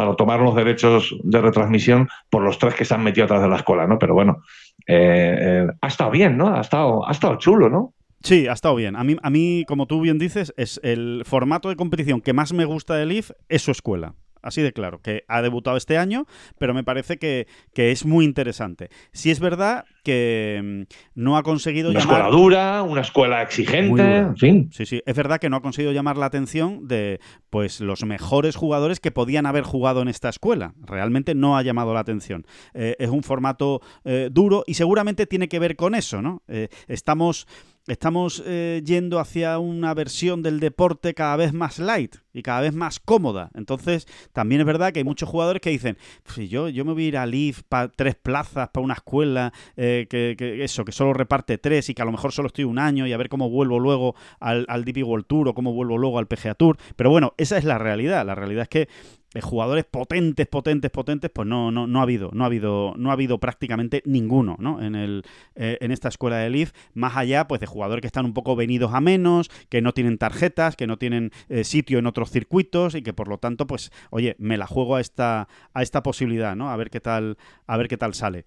para 0.01 0.15
tomar 0.15 0.39
los 0.39 0.55
derechos 0.55 1.15
de 1.23 1.41
retransmisión 1.41 2.09
por 2.29 2.41
los 2.41 2.57
tres 2.57 2.73
que 2.73 2.85
se 2.85 2.95
han 2.95 3.03
metido 3.03 3.25
atrás 3.25 3.41
de 3.41 3.47
la 3.47 3.57
escuela, 3.57 3.85
¿no? 3.85 3.99
Pero 3.99 4.15
bueno, 4.15 4.41
eh, 4.87 5.37
eh, 5.39 5.67
ha 5.81 5.87
estado 5.87 6.11
bien, 6.11 6.37
¿no? 6.37 6.55
Ha 6.55 6.61
estado, 6.61 7.07
ha 7.07 7.11
estado 7.11 7.37
chulo, 7.37 7.69
¿no? 7.69 7.93
Sí, 8.23 8.47
ha 8.47 8.53
estado 8.53 8.75
bien. 8.75 8.95
A 8.95 9.03
mí, 9.03 9.17
a 9.21 9.29
mí, 9.29 9.65
como 9.67 9.87
tú 9.87 10.01
bien 10.01 10.19
dices, 10.19 10.53
es 10.57 10.79
el 10.83 11.23
formato 11.25 11.69
de 11.69 11.75
competición 11.75 12.21
que 12.21 12.33
más 12.33 12.53
me 12.53 12.65
gusta 12.65 12.95
del 12.95 13.11
IF 13.11 13.31
es 13.49 13.63
su 13.63 13.71
escuela. 13.71 14.13
Así 14.41 14.61
de 14.61 14.73
claro, 14.73 15.01
que 15.01 15.23
ha 15.27 15.41
debutado 15.41 15.77
este 15.77 15.97
año, 15.97 16.25
pero 16.57 16.73
me 16.73 16.83
parece 16.83 17.17
que, 17.17 17.47
es 17.75 18.05
muy 18.05 18.25
interesante. 18.25 18.89
Si 19.11 19.31
es 19.31 19.39
verdad 19.39 19.85
que 20.03 20.85
mm, 20.87 20.93
no 21.15 21.37
ha 21.37 21.43
conseguido 21.43 21.89
una 21.89 21.99
llamar... 21.99 22.17
escuela 22.17 22.37
dura, 22.37 22.83
una 22.83 23.01
escuela 23.01 23.41
exigente, 23.41 24.17
en 24.17 24.37
fin. 24.37 24.69
Sí, 24.71 24.85
sí, 24.85 25.01
es 25.05 25.15
verdad 25.15 25.39
que 25.39 25.49
no 25.49 25.57
ha 25.57 25.61
conseguido 25.61 25.91
llamar 25.91 26.17
la 26.17 26.27
atención 26.27 26.87
de 26.87 27.19
pues 27.49 27.81
los 27.81 28.03
mejores 28.05 28.55
jugadores 28.55 28.99
que 28.99 29.11
podían 29.11 29.45
haber 29.45 29.63
jugado 29.63 30.01
en 30.01 30.07
esta 30.07 30.29
escuela. 30.29 30.73
Realmente 30.81 31.35
no 31.35 31.57
ha 31.57 31.63
llamado 31.63 31.93
la 31.93 31.99
atención. 31.99 32.45
Eh, 32.73 32.95
es 32.99 33.09
un 33.09 33.23
formato 33.23 33.81
eh, 34.05 34.29
duro 34.31 34.63
y 34.67 34.75
seguramente 34.75 35.25
tiene 35.25 35.49
que 35.49 35.59
ver 35.59 35.75
con 35.75 35.95
eso, 35.95 36.21
¿no? 36.21 36.41
Eh, 36.47 36.69
estamos 36.87 37.47
estamos 37.87 38.43
eh, 38.45 38.81
yendo 38.85 39.19
hacia 39.19 39.59
una 39.59 39.93
versión 39.93 40.41
del 40.43 40.59
deporte 40.59 41.13
cada 41.13 41.35
vez 41.35 41.53
más 41.53 41.79
light 41.79 42.15
y 42.33 42.41
cada 42.41 42.61
vez 42.61 42.73
más 42.73 42.99
cómoda. 42.99 43.49
Entonces, 43.53 44.07
también 44.33 44.61
es 44.61 44.67
verdad 44.67 44.93
que 44.93 44.99
hay 44.99 45.03
muchos 45.03 45.29
jugadores 45.29 45.61
que 45.61 45.69
dicen, 45.69 45.97
si 46.25 46.47
yo, 46.47 46.69
yo 46.69 46.85
me 46.85 46.93
voy 46.93 47.05
a 47.05 47.07
ir 47.07 47.17
a 47.17 47.25
Leaf 47.25 47.63
para 47.67 47.89
tres 47.89 48.15
plazas, 48.15 48.69
para 48.69 48.83
una 48.83 48.93
escuela, 48.93 49.51
eh, 49.75 50.07
que, 50.09 50.63
eso, 50.63 50.85
que 50.85 50.91
solo 50.91 51.13
reparte 51.13 51.57
tres 51.57 51.89
y 51.89 51.93
que 51.93 52.01
a 52.01 52.05
lo 52.05 52.11
mejor 52.11 52.31
solo 52.31 52.47
estoy 52.47 52.65
un 52.65 52.79
año 52.79 53.07
y 53.07 53.13
a 53.13 53.17
ver 53.17 53.29
cómo 53.29 53.49
vuelvo 53.49 53.79
luego 53.79 54.15
al, 54.39 54.65
al 54.69 54.85
DP 54.85 55.03
World 55.03 55.25
Tour 55.25 55.49
o 55.49 55.53
cómo 55.53 55.73
vuelvo 55.73 55.97
luego 55.97 56.19
al 56.19 56.27
PGA 56.27 56.55
Tour. 56.55 56.77
Pero 56.95 57.09
bueno, 57.09 57.33
esa 57.37 57.57
es 57.57 57.63
la 57.63 57.77
realidad. 57.77 58.25
La 58.25 58.35
realidad 58.35 58.63
es 58.63 58.69
que 58.69 58.89
de 59.33 59.41
jugadores 59.41 59.85
potentes, 59.85 60.45
potentes, 60.47 60.91
potentes, 60.91 61.31
pues 61.33 61.47
no, 61.47 61.71
no, 61.71 61.87
no 61.87 61.99
ha 61.99 62.03
habido, 62.03 62.31
no 62.33 62.43
ha 62.43 62.47
habido, 62.47 62.93
no 62.97 63.09
ha 63.09 63.13
habido 63.13 63.39
prácticamente 63.39 64.01
ninguno, 64.05 64.57
¿no? 64.59 64.81
En 64.81 64.95
el, 64.95 65.23
eh, 65.55 65.77
en 65.79 65.91
esta 65.91 66.09
escuela 66.09 66.37
de 66.37 66.49
Leaf, 66.49 66.71
más 66.93 67.15
allá, 67.15 67.47
pues, 67.47 67.61
de 67.61 67.67
jugadores 67.67 68.01
que 68.01 68.07
están 68.07 68.25
un 68.25 68.33
poco 68.33 68.55
venidos 68.55 68.93
a 68.93 68.99
menos, 68.99 69.49
que 69.69 69.81
no 69.81 69.93
tienen 69.93 70.17
tarjetas, 70.17 70.75
que 70.75 70.87
no 70.87 70.97
tienen 70.97 71.31
eh, 71.49 71.63
sitio 71.63 71.99
en 71.99 72.07
otros 72.07 72.29
circuitos 72.29 72.95
y 72.95 73.01
que 73.01 73.13
por 73.13 73.29
lo 73.29 73.37
tanto, 73.37 73.67
pues, 73.67 73.91
oye, 74.09 74.35
me 74.37 74.57
la 74.57 74.67
juego 74.67 74.95
a 74.97 75.01
esta, 75.01 75.47
a 75.73 75.81
esta 75.81 76.03
posibilidad, 76.03 76.55
¿no? 76.55 76.69
A 76.69 76.75
ver 76.75 76.89
qué 76.89 76.99
tal, 76.99 77.37
a 77.67 77.77
ver 77.77 77.87
qué 77.87 77.97
tal 77.97 78.13
sale. 78.13 78.45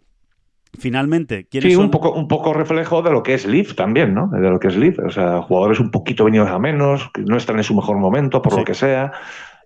Finalmente, 0.76 1.46
¿quiénes 1.46 1.72
Sí, 1.72 1.76
un 1.76 1.90
poco, 1.90 2.12
un 2.12 2.26
poco 2.26 2.52
reflejo 2.52 3.00
de 3.00 3.10
lo 3.10 3.22
que 3.22 3.34
es 3.34 3.46
Leaf 3.46 3.74
también, 3.74 4.12
¿no? 4.12 4.26
De 4.26 4.40
lo 4.40 4.58
que 4.58 4.68
es 4.68 4.76
Leaf. 4.76 4.98
O 4.98 5.10
sea, 5.10 5.40
jugadores 5.40 5.78
un 5.78 5.92
poquito 5.92 6.24
venidos 6.24 6.50
a 6.50 6.58
menos, 6.58 7.10
que 7.14 7.22
no 7.22 7.36
están 7.36 7.56
en 7.58 7.64
su 7.64 7.74
mejor 7.74 7.96
momento, 7.98 8.42
por 8.42 8.58
lo 8.58 8.64
que 8.64 8.74
sea 8.74 9.12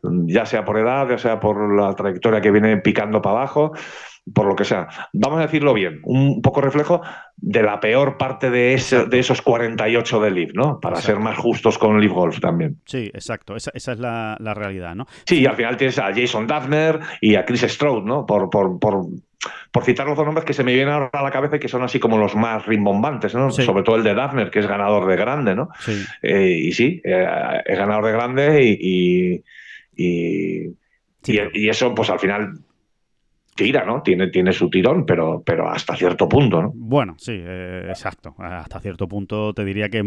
ya 0.03 0.46
sea 0.46 0.64
por 0.64 0.78
edad, 0.78 1.09
ya 1.09 1.18
sea 1.18 1.40
por 1.40 1.74
la 1.74 1.94
trayectoria 1.94 2.40
que 2.40 2.51
viene 2.51 2.76
picando 2.78 3.20
para 3.22 3.38
abajo, 3.38 3.72
por 4.32 4.46
lo 4.46 4.57
que 4.57 4.64
sea. 4.64 4.88
Vamos 5.12 5.38
a 5.38 5.42
decirlo 5.42 5.74
bien, 5.74 6.01
un 6.05 6.42
poco 6.42 6.61
reflejo 6.61 7.03
de 7.36 7.62
la 7.62 7.80
peor 7.80 8.16
parte 8.18 8.51
de, 8.51 8.80
de 9.09 9.18
esos 9.18 9.42
48 9.42 10.20
de 10.20 10.30
Leaf, 10.30 10.51
¿no? 10.55 10.80
Para 10.80 10.96
ser 10.96 11.18
más 11.18 11.38
justos 11.38 11.78
con 11.78 12.01
Leaf 12.01 12.12
Golf 12.12 12.40
también. 12.40 12.78
Sí, 12.84 13.11
exacto, 13.12 13.57
esa, 13.57 13.70
es 13.74 13.99
la, 13.99 14.36
realidad, 14.55 14.94
¿no? 14.94 15.07
Sí, 15.24 15.40
y 15.40 15.46
al 15.46 15.57
final 15.57 15.76
tienes 15.76 15.99
a 15.99 16.12
Jason 16.14 16.46
Duffner 16.46 17.01
y 17.20 17.36
a 17.36 17.44
Chris 17.44 17.62
Stroud, 17.62 18.05
¿no? 18.05 18.26
Por, 18.26 18.51
por, 18.51 18.78
por, 18.78 19.07
por 19.70 19.84
citar 19.84 20.07
los 20.07 20.16
dos 20.16 20.26
nombres 20.26 20.44
que 20.44 20.53
se 20.53 20.64
me 20.64 20.74
vienen 20.74 20.92
ahora 20.92 21.11
a 21.12 21.22
la 21.22 21.30
cabeza 21.30 21.57
y 21.57 21.61
que 21.61 21.68
son 21.68 21.82
así 21.82 21.99
como 21.99 22.18
los 22.18 22.34
más 22.34 22.66
rimbombantes, 22.66 23.34
¿no? 23.34 23.51
Sobre 23.51 23.82
todo 23.82 23.96
el 23.96 24.03
de 24.03 24.14
Duffner, 24.14 24.51
que 24.51 24.59
es 24.59 24.66
ganador 24.66 25.07
de 25.07 25.16
grande, 25.16 25.55
¿no? 25.55 25.68
Sí. 25.78 26.05
Eh, 26.22 26.59
y 26.64 26.72
sí, 26.72 27.01
eh, 27.05 27.26
es 27.64 27.78
ganador 27.78 28.07
de 28.07 28.12
grande 28.12 28.62
y 28.62 28.78
y, 28.80 29.44
y, 29.99 30.76
eso, 31.68 31.94
pues 31.94 32.09
al 32.09 32.20
final 32.20 32.64
tira, 33.59 33.84
¿no? 33.84 34.02
Tiene, 34.02 34.28
tiene 34.28 34.52
su 34.52 34.70
tirón, 34.70 35.04
pero, 35.04 35.42
pero 35.44 35.68
hasta 35.68 35.96
cierto 35.96 36.28
punto, 36.28 36.62
¿no? 36.62 36.70
Bueno, 36.76 37.16
sí, 37.18 37.32
eh, 37.34 37.86
exacto. 37.88 38.36
Hasta 38.38 38.78
cierto 38.78 39.09
punto 39.09 39.52
te 39.52 39.64
diría 39.64 39.88
que, 39.88 40.04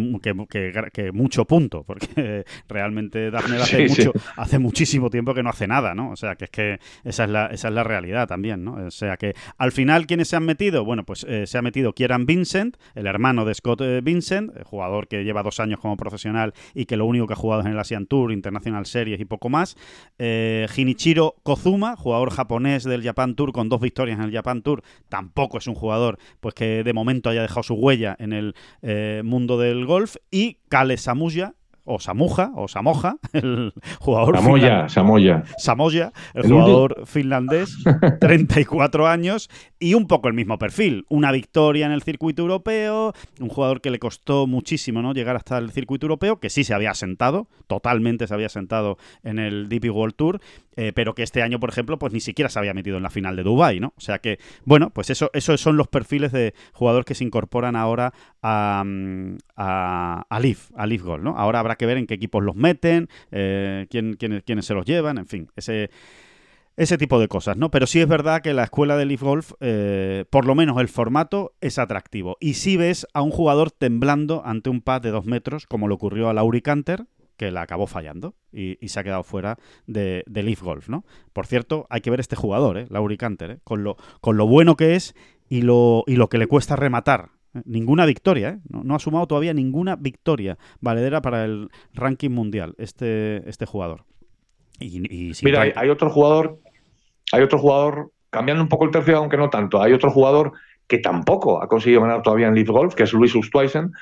que, 0.94 1.12
mucho 1.12 1.44
punto, 1.44 1.84
porque 1.84 2.46
realmente 2.70 3.30
Daphne 3.30 3.58
hace, 3.58 3.90
mucho, 3.90 4.14
hace 4.38 4.58
muchísimo 4.58 5.10
tiempo 5.10 5.34
que 5.34 5.44
no 5.44 5.50
hace 5.50 5.68
nada, 5.68 5.94
¿no? 5.94 6.12
O 6.12 6.16
sea, 6.16 6.36
que 6.36 6.46
es 6.46 6.50
que 6.50 6.80
esa 7.04 7.26
es 7.26 7.30
la, 7.30 7.48
esa 7.48 7.68
es 7.68 7.74
la 7.74 7.84
realidad 7.84 8.26
también, 8.26 8.64
¿no? 8.64 8.76
O 8.86 8.92
sea, 8.92 9.18
que 9.18 9.34
al 9.58 9.74
final, 9.74 10.08
¿quiénes 10.08 10.30
se 10.30 10.38
han 10.38 10.46
metido? 10.46 10.86
Bueno, 10.86 11.04
pues 11.04 11.26
eh, 11.28 11.46
se 11.46 11.58
ha 11.58 11.62
metido 11.62 11.92
Kieran 11.92 12.26
Vincent, 12.26 12.78
el 12.96 13.06
hermano 13.06 13.44
de 13.44 13.54
Scott 13.54 13.82
eh, 13.82 14.00
Vincent, 14.02 14.64
jugador 14.64 15.10
que 15.10 15.26
lleva 15.26 15.44
dos 15.44 15.60
años 15.60 15.82
como 15.82 15.98
profesional 15.98 16.54
y 16.74 16.86
que 16.86 16.96
lo 16.96 17.06
único 17.06 17.28
que 17.28 17.34
ha 17.34 17.36
jugado 17.36 17.64
es 17.64 17.68
en 17.68 17.74
el 17.74 17.80
Asian 17.80 18.06
Tour, 18.06 18.32
International 18.32 18.86
Series 18.86 19.20
y 19.20 19.26
poco 19.26 19.50
más. 19.50 19.76
Hinichiro 20.18 21.36
Kozuma, 21.44 21.98
jugador 21.98 22.32
japonés 22.32 22.86
del 22.86 23.04
Japan 23.04 23.36
Tour 23.36 23.41
con 23.52 23.68
dos 23.68 23.82
victorias 23.82 24.20
en 24.20 24.26
el 24.26 24.32
Japan 24.32 24.62
Tour, 24.62 24.84
tampoco 25.10 25.58
es 25.58 25.68
un 25.68 25.76
jugador 25.76 26.20
pues 26.40 26.54
que 26.54 26.84
de 26.84 26.94
momento 26.94 27.30
haya 27.30 27.42
dejado 27.42 27.64
su 27.64 27.74
huella 27.74 28.16
en 28.20 28.34
el 28.34 28.56
eh, 28.82 29.22
mundo 29.26 29.58
del 29.58 29.86
golf. 29.86 30.16
Y 30.30 30.60
Kale 30.70 30.98
Samuya, 30.98 31.56
o 31.84 32.00
Samuja, 32.00 32.52
o 32.56 32.68
Samoja, 32.68 33.18
el 33.34 33.74
jugador 34.00 34.38
Samoya, 34.38 34.90
Samoya. 34.90 35.44
Samoya, 35.58 36.14
el, 36.34 36.44
jugador 36.44 37.06
finlandés, 37.06 37.78
34 38.20 39.08
años 39.08 39.50
y 39.80 39.94
un 39.94 40.08
poco 40.08 40.28
el 40.28 40.34
mismo 40.34 40.58
perfil. 40.58 41.06
Una 41.10 41.32
victoria 41.32 41.86
en 41.86 41.92
el 41.92 42.04
circuito 42.04 42.44
europeo, 42.44 43.14
un 43.40 43.50
jugador 43.50 43.82
que 43.82 43.90
le 43.90 44.00
costó 44.00 44.48
muchísimo 44.48 45.02
¿no? 45.02 45.14
llegar 45.14 45.36
hasta 45.36 45.58
el 45.58 45.72
circuito 45.72 46.06
europeo, 46.06 46.40
que 46.40 46.50
sí 46.50 46.64
se 46.64 46.74
había 46.74 46.94
sentado, 46.94 47.48
totalmente 47.68 48.28
se 48.28 48.34
había 48.34 48.50
sentado 48.50 48.98
en 49.24 49.40
el 49.40 49.68
DP 49.70 49.90
World 49.92 50.16
Tour, 50.16 50.40
eh, 50.76 50.92
pero 50.94 51.14
que 51.16 51.24
este 51.24 51.42
año, 51.42 51.60
por 51.60 51.70
ejemplo, 51.70 52.00
pues 52.00 52.14
ni 52.14 52.20
siquiera 52.20 52.50
se 52.50 52.60
había 52.60 52.74
metido 52.74 52.98
en 52.98 53.04
la 53.04 53.10
final 53.10 53.36
de 53.36 53.44
Dubai, 53.44 53.80
¿no? 53.80 53.94
O 53.98 54.02
sea 54.02 54.20
que, 54.20 54.40
bueno, 54.66 54.90
pues 54.92 55.10
eso, 55.10 55.30
esos 55.34 55.60
son 55.60 55.78
los 55.78 55.88
perfiles 55.88 56.32
de 56.32 56.54
jugadores 56.74 57.06
que 57.06 57.16
se 57.16 57.24
incorporan 57.24 57.76
ahora 57.76 58.14
a, 58.42 58.84
mm, 58.86 59.38
a, 59.56 60.26
a 60.30 60.40
Leaf, 60.40 60.72
a 60.76 60.86
Leaf 60.86 61.04
¿no? 61.20 61.38
Ahora 61.38 61.60
habrá 61.60 61.76
que 61.76 61.86
ver 61.86 61.98
en 61.98 62.08
qué 62.08 62.14
equipos 62.14 62.44
los 62.44 62.56
meten, 62.56 63.10
eh, 63.32 63.88
quién, 63.90 64.16
quiénes 64.16 64.66
se 64.66 64.74
los 64.74 64.86
llevan, 64.86 65.18
en 65.18 65.28
fin, 65.28 65.50
ese 65.56 65.90
ese 66.78 66.98
tipo 66.98 67.20
de 67.20 67.28
cosas, 67.28 67.58
¿no? 67.58 67.70
Pero 67.70 67.86
sí 67.86 68.00
es 68.00 68.08
verdad 68.08 68.42
que 68.42 68.54
la 68.54 68.64
escuela 68.64 68.98
de 68.98 69.06
Leaf 69.06 69.22
Golf, 69.22 69.52
eh, 69.60 70.26
por 70.30 70.46
lo 70.46 70.56
menos 70.56 70.80
el 70.80 70.88
formato, 70.88 71.54
es 71.62 71.78
atractivo. 71.78 72.38
Y 72.40 72.56
sí 72.56 72.78
ves 72.78 73.06
a 73.14 73.22
un 73.22 73.32
jugador 73.32 73.72
temblando 73.72 74.42
ante 74.46 74.70
un 74.70 74.82
pad 74.82 75.02
de 75.02 75.12
dos 75.12 75.26
metros, 75.26 75.68
como 75.68 75.88
le 75.88 75.94
ocurrió 75.94 76.30
a 76.30 76.34
Laurie 76.34 76.62
Canter, 76.62 77.06
que 77.42 77.50
la 77.50 77.64
acabó 77.64 77.88
fallando 77.88 78.36
y, 78.52 78.78
se 78.88 79.00
ha 79.00 79.04
quedado 79.04 79.24
fuera 79.24 79.58
de, 79.88 80.24
Leaf 80.28 80.62
Golf, 80.62 80.90
¿no? 80.90 81.06
Por 81.34 81.48
cierto, 81.48 81.88
hay 81.90 82.02
que 82.02 82.12
ver 82.12 82.20
este 82.20 82.36
jugador, 82.36 82.78
¿eh? 82.78 82.88
Canter, 83.18 83.50
¿eh? 83.50 83.58
con, 83.64 83.84
lo, 83.84 83.98
con 84.22 84.38
lo 84.38 84.46
bueno 84.46 84.76
que 84.76 84.94
es 84.94 85.16
y 85.50 85.64
lo, 85.64 86.04
y 86.06 86.18
lo 86.18 86.30
que 86.30 86.38
le 86.38 86.46
cuesta 86.46 86.76
rematar 86.76 87.30
Ninguna 87.66 88.06
victoria, 88.06 88.50
¿eh? 88.50 88.60
no, 88.70 88.96
ha 88.96 89.00
sumado 89.00 89.26
todavía 89.28 89.54
ninguna 89.54 89.96
victoria 89.96 90.58
valedera 90.82 91.22
para 91.22 91.44
el 91.44 91.70
ranking 91.96 92.30
mundial 92.30 92.76
este, 92.78 93.50
este 93.50 93.66
jugador. 93.66 94.06
Y, 94.80 95.34
Mira, 95.44 95.62
hay, 95.76 95.90
otro 95.90 96.12
jugador, 96.12 96.60
hay 97.34 97.42
otro 97.42 97.58
jugador, 97.58 98.12
cambiando 98.30 98.64
un 98.64 98.70
poco 98.70 98.86
el 98.86 98.92
tercio, 98.92 99.18
aunque 99.18 99.36
no 99.36 99.50
tanto, 99.50 99.82
hay 99.82 99.94
otro 99.94 100.12
jugador 100.12 100.54
que 100.92 100.98
tampoco 100.98 101.64
ha 101.64 101.70
conseguido 101.70 102.02
ganar 102.02 102.22
todavía 102.22 102.48
en 102.48 102.54
Leaf 102.54 102.68
Golf, 102.68 102.96
que 102.96 103.04
es 103.04 103.14
Luis 103.14 103.34
Ustweisen, 103.34 103.94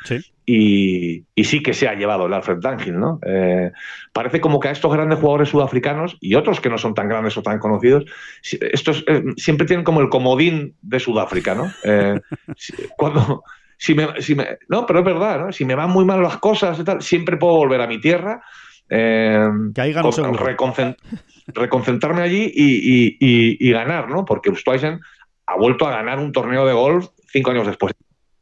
y, 0.44 1.24
sí 1.44 1.62
que 1.62 1.76
se 1.76 1.88
ha 1.88 1.94
llevado 1.94 2.26
el 2.26 2.34
Alfred 2.34 2.58
Dunhill, 2.58 3.00
¿no? 3.00 3.20
Eh, 3.24 3.72
parece 4.12 4.42
como 4.42 4.60
que 4.60 4.70
a 4.70 4.72
estos 4.72 4.92
grandes 4.92 5.20
jugadores 5.20 5.50
sudafricanos 5.50 6.18
y 6.20 6.34
otros 6.34 6.60
que 6.60 6.70
no 6.72 6.80
son 6.80 6.96
tan 6.96 7.08
grandes 7.08 7.38
o 7.38 7.44
tan 7.44 7.60
conocidos, 7.60 8.06
estos 8.42 9.06
eh, 9.08 9.22
siempre 9.38 9.68
tienen 9.68 9.84
como 9.84 10.02
el 10.02 10.10
comodín 10.10 10.74
de 10.82 11.00
Sudáfrica, 11.00 11.54
¿no? 11.54 11.72
Eh, 11.84 12.20
cuando, 12.98 13.44
si 13.78 13.94
me, 13.94 14.08
no, 14.68 14.88
pero 14.88 15.00
es 15.00 15.06
verdad, 15.06 15.46
¿no? 15.46 15.52
Si 15.52 15.66
me 15.66 15.76
van 15.76 15.92
muy 15.92 16.06
mal 16.06 16.24
las 16.24 16.38
cosas 16.38 16.80
y 16.80 16.84
tal, 16.84 17.04
siempre 17.04 17.38
puedo 17.38 17.54
volver 17.54 17.82
a 17.82 17.88
mi 17.88 18.02
tierra. 18.02 18.42
que 18.90 19.80
ahí 19.80 19.94
reconcentrarme 21.54 22.24
allí 22.24 22.52
y, 22.52 23.72
ganar, 23.72 24.10
¿no? 24.10 24.26
Porque 24.26 24.50
Ustweisen 24.50 25.02
ha 25.50 25.58
vuelto 25.58 25.88
a 25.88 25.92
ganar 25.92 26.20
un 26.20 26.32
torneo 26.32 26.66
de 26.66 26.74
golf 26.74 27.08
cinco 27.32 27.52
años 27.52 27.68
después. 27.68 27.94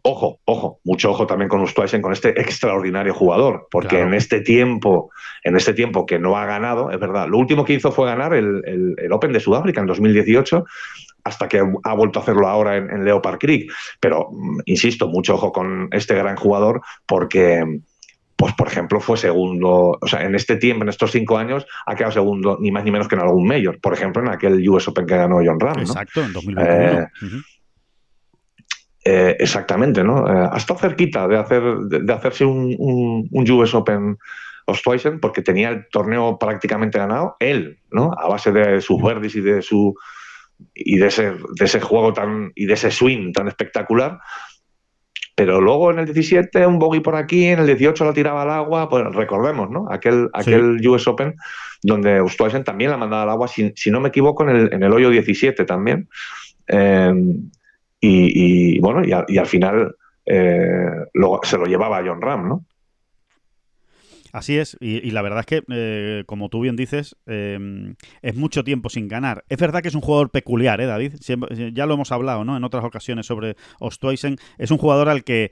Ojo, 0.01 0.39
ojo, 0.45 0.79
mucho 0.83 1.11
ojo 1.11 1.27
también 1.27 1.49
con 1.49 1.61
Ustweisen, 1.61 2.01
con 2.01 2.13
este 2.13 2.29
extraordinario 2.39 3.13
jugador, 3.13 3.67
porque 3.69 3.99
en 3.99 4.13
este 4.13 4.39
tiempo, 4.39 5.09
en 5.43 5.57
este 5.57 5.73
tiempo 5.73 6.05
que 6.05 6.17
no 6.17 6.37
ha 6.37 6.45
ganado, 6.45 6.91
es 6.91 6.99
verdad, 6.99 7.27
lo 7.27 7.37
último 7.37 7.65
que 7.65 7.73
hizo 7.73 7.91
fue 7.91 8.07
ganar 8.07 8.33
el, 8.33 8.93
Open 9.11 9.33
de 9.33 9.39
Sudáfrica 9.39 9.81
en 9.81 9.87
2018, 9.87 10.65
hasta 11.25 11.49
que 11.49 11.61
ha 11.83 11.93
vuelto 11.93 12.19
a 12.19 12.21
hacerlo 12.21 12.47
ahora 12.47 12.77
en, 12.77 13.03
Leopard 13.03 13.37
Creek. 13.37 13.69
Pero, 13.99 14.29
mm, 14.31 14.59
insisto, 14.65 15.09
mucho 15.09 15.35
ojo 15.35 15.51
con 15.51 15.89
este 15.91 16.15
gran 16.15 16.37
jugador, 16.37 16.81
porque 17.05 17.81
pues 18.37 18.53
por 18.53 18.67
ejemplo 18.67 19.01
fue 19.01 19.17
segundo, 19.17 19.97
o 19.99 20.07
sea, 20.07 20.23
en 20.23 20.35
este 20.35 20.57
tiempo, 20.57 20.83
en 20.83 20.89
estos 20.89 21.11
cinco 21.11 21.37
años, 21.37 21.65
ha 21.87 21.95
quedado 21.95 22.11
segundo 22.11 22.57
ni 22.61 22.71
más 22.71 22.83
ni 22.83 22.91
menos 22.91 23.07
que 23.07 23.15
en 23.15 23.21
algún 23.21 23.47
mayor. 23.47 23.81
Por 23.81 23.93
ejemplo, 23.93 24.21
en 24.21 24.29
aquel 24.29 24.69
US 24.69 24.87
Open 24.87 25.07
que 25.07 25.17
ganó 25.17 25.37
John 25.43 25.59
Ram. 25.59 25.79
Exacto, 25.79 26.23
en 26.23 26.33
2021. 26.33 27.01
Eh, 27.01 27.07
eh, 29.05 29.35
exactamente, 29.39 30.03
¿no? 30.03 30.27
Eh, 30.27 30.49
ha 30.51 30.57
estado 30.57 30.79
cerquita 30.79 31.27
de, 31.27 31.37
hacer, 31.37 31.63
de, 31.63 32.13
hacerse 32.13 32.45
un, 32.45 32.75
un, 33.31 33.51
US 33.51 33.73
Open 33.73 34.17
Ostweisen 34.65 35.19
porque 35.19 35.41
tenía 35.41 35.69
el 35.69 35.87
torneo 35.89 36.37
prácticamente 36.37 36.99
ganado 36.99 37.37
él, 37.39 37.79
¿no? 37.89 38.11
A 38.15 38.27
base 38.27 38.51
de 38.51 38.81
sus 38.81 39.01
verdes 39.01 39.33
y 39.35 39.41
de 39.41 39.63
su 39.63 39.95
y 40.73 40.97
de 40.97 41.07
ese, 41.07 41.31
de 41.31 41.65
ese 41.65 41.79
juego 41.79 42.13
tan 42.13 42.51
y 42.53 42.65
de 42.65 42.73
ese 42.73 42.91
swing 42.91 43.31
tan 43.31 43.47
espectacular 43.47 44.19
pero 45.37 45.61
luego 45.61 45.91
en 45.91 45.99
el 45.99 46.05
17 46.05 46.65
un 46.65 46.79
bogey 46.79 46.99
por 46.99 47.15
aquí, 47.15 47.45
en 47.45 47.59
el 47.59 47.67
18 47.67 48.03
lo 48.03 48.11
tiraba 48.11 48.41
al 48.41 48.49
agua, 48.49 48.89
pues 48.89 49.05
recordemos, 49.13 49.69
¿no? 49.69 49.85
Aquel, 49.87 50.29
aquel 50.33 50.81
US 50.87 51.07
Open 51.07 51.35
donde 51.83 52.23
Ustweisen 52.23 52.63
también 52.63 52.89
la 52.89 52.97
mandaba 52.97 53.21
al 53.21 53.29
agua, 53.29 53.47
si, 53.47 53.91
no 53.91 53.99
me 53.99 54.09
equivoco, 54.09 54.41
en 54.41 54.55
el, 54.55 54.73
en 54.73 54.81
el 54.81 54.91
hoyo 54.91 55.11
17 55.11 55.63
también. 55.65 56.09
Em, 56.65 57.51
y, 58.01 58.79
bueno, 58.79 59.03
y, 59.05 59.37
al 59.37 59.45
final 59.45 59.95
eh, 60.25 60.89
se 61.43 61.57
lo 61.59 61.65
llevaba 61.67 61.99
a 61.99 62.03
John 62.03 62.19
Ram, 62.19 62.49
¿no? 62.49 62.65
Así 64.37 64.55
es, 64.59 64.77
y, 64.79 65.09
la 65.09 65.23
verdad 65.23 65.39
es 65.39 65.45
que, 65.47 65.63
eh, 65.67 66.23
como 66.27 66.49
tú 66.49 66.61
bien 66.61 66.75
dices, 66.75 67.15
em, 67.25 67.95
es 68.21 68.35
mucho 68.35 68.63
tiempo 68.63 68.87
sin 68.87 69.07
ganar. 69.07 69.43
Es 69.49 69.57
verdad 69.57 69.81
que 69.81 69.87
es 69.87 69.95
un 69.95 70.01
jugador 70.01 70.29
peculiar, 70.29 70.79
¿eh, 70.79 70.85
David? 70.85 71.13
ya 71.73 71.87
lo 71.87 71.95
hemos 71.95 72.11
hablado, 72.11 72.45
¿no? 72.45 72.55
En 72.55 72.63
otras 72.63 72.85
ocasiones 72.85 73.25
sobre 73.25 73.55
Ostweisen. 73.79 74.37
Es 74.59 74.69
un 74.69 74.77
jugador 74.77 75.09
al 75.09 75.23
que 75.23 75.49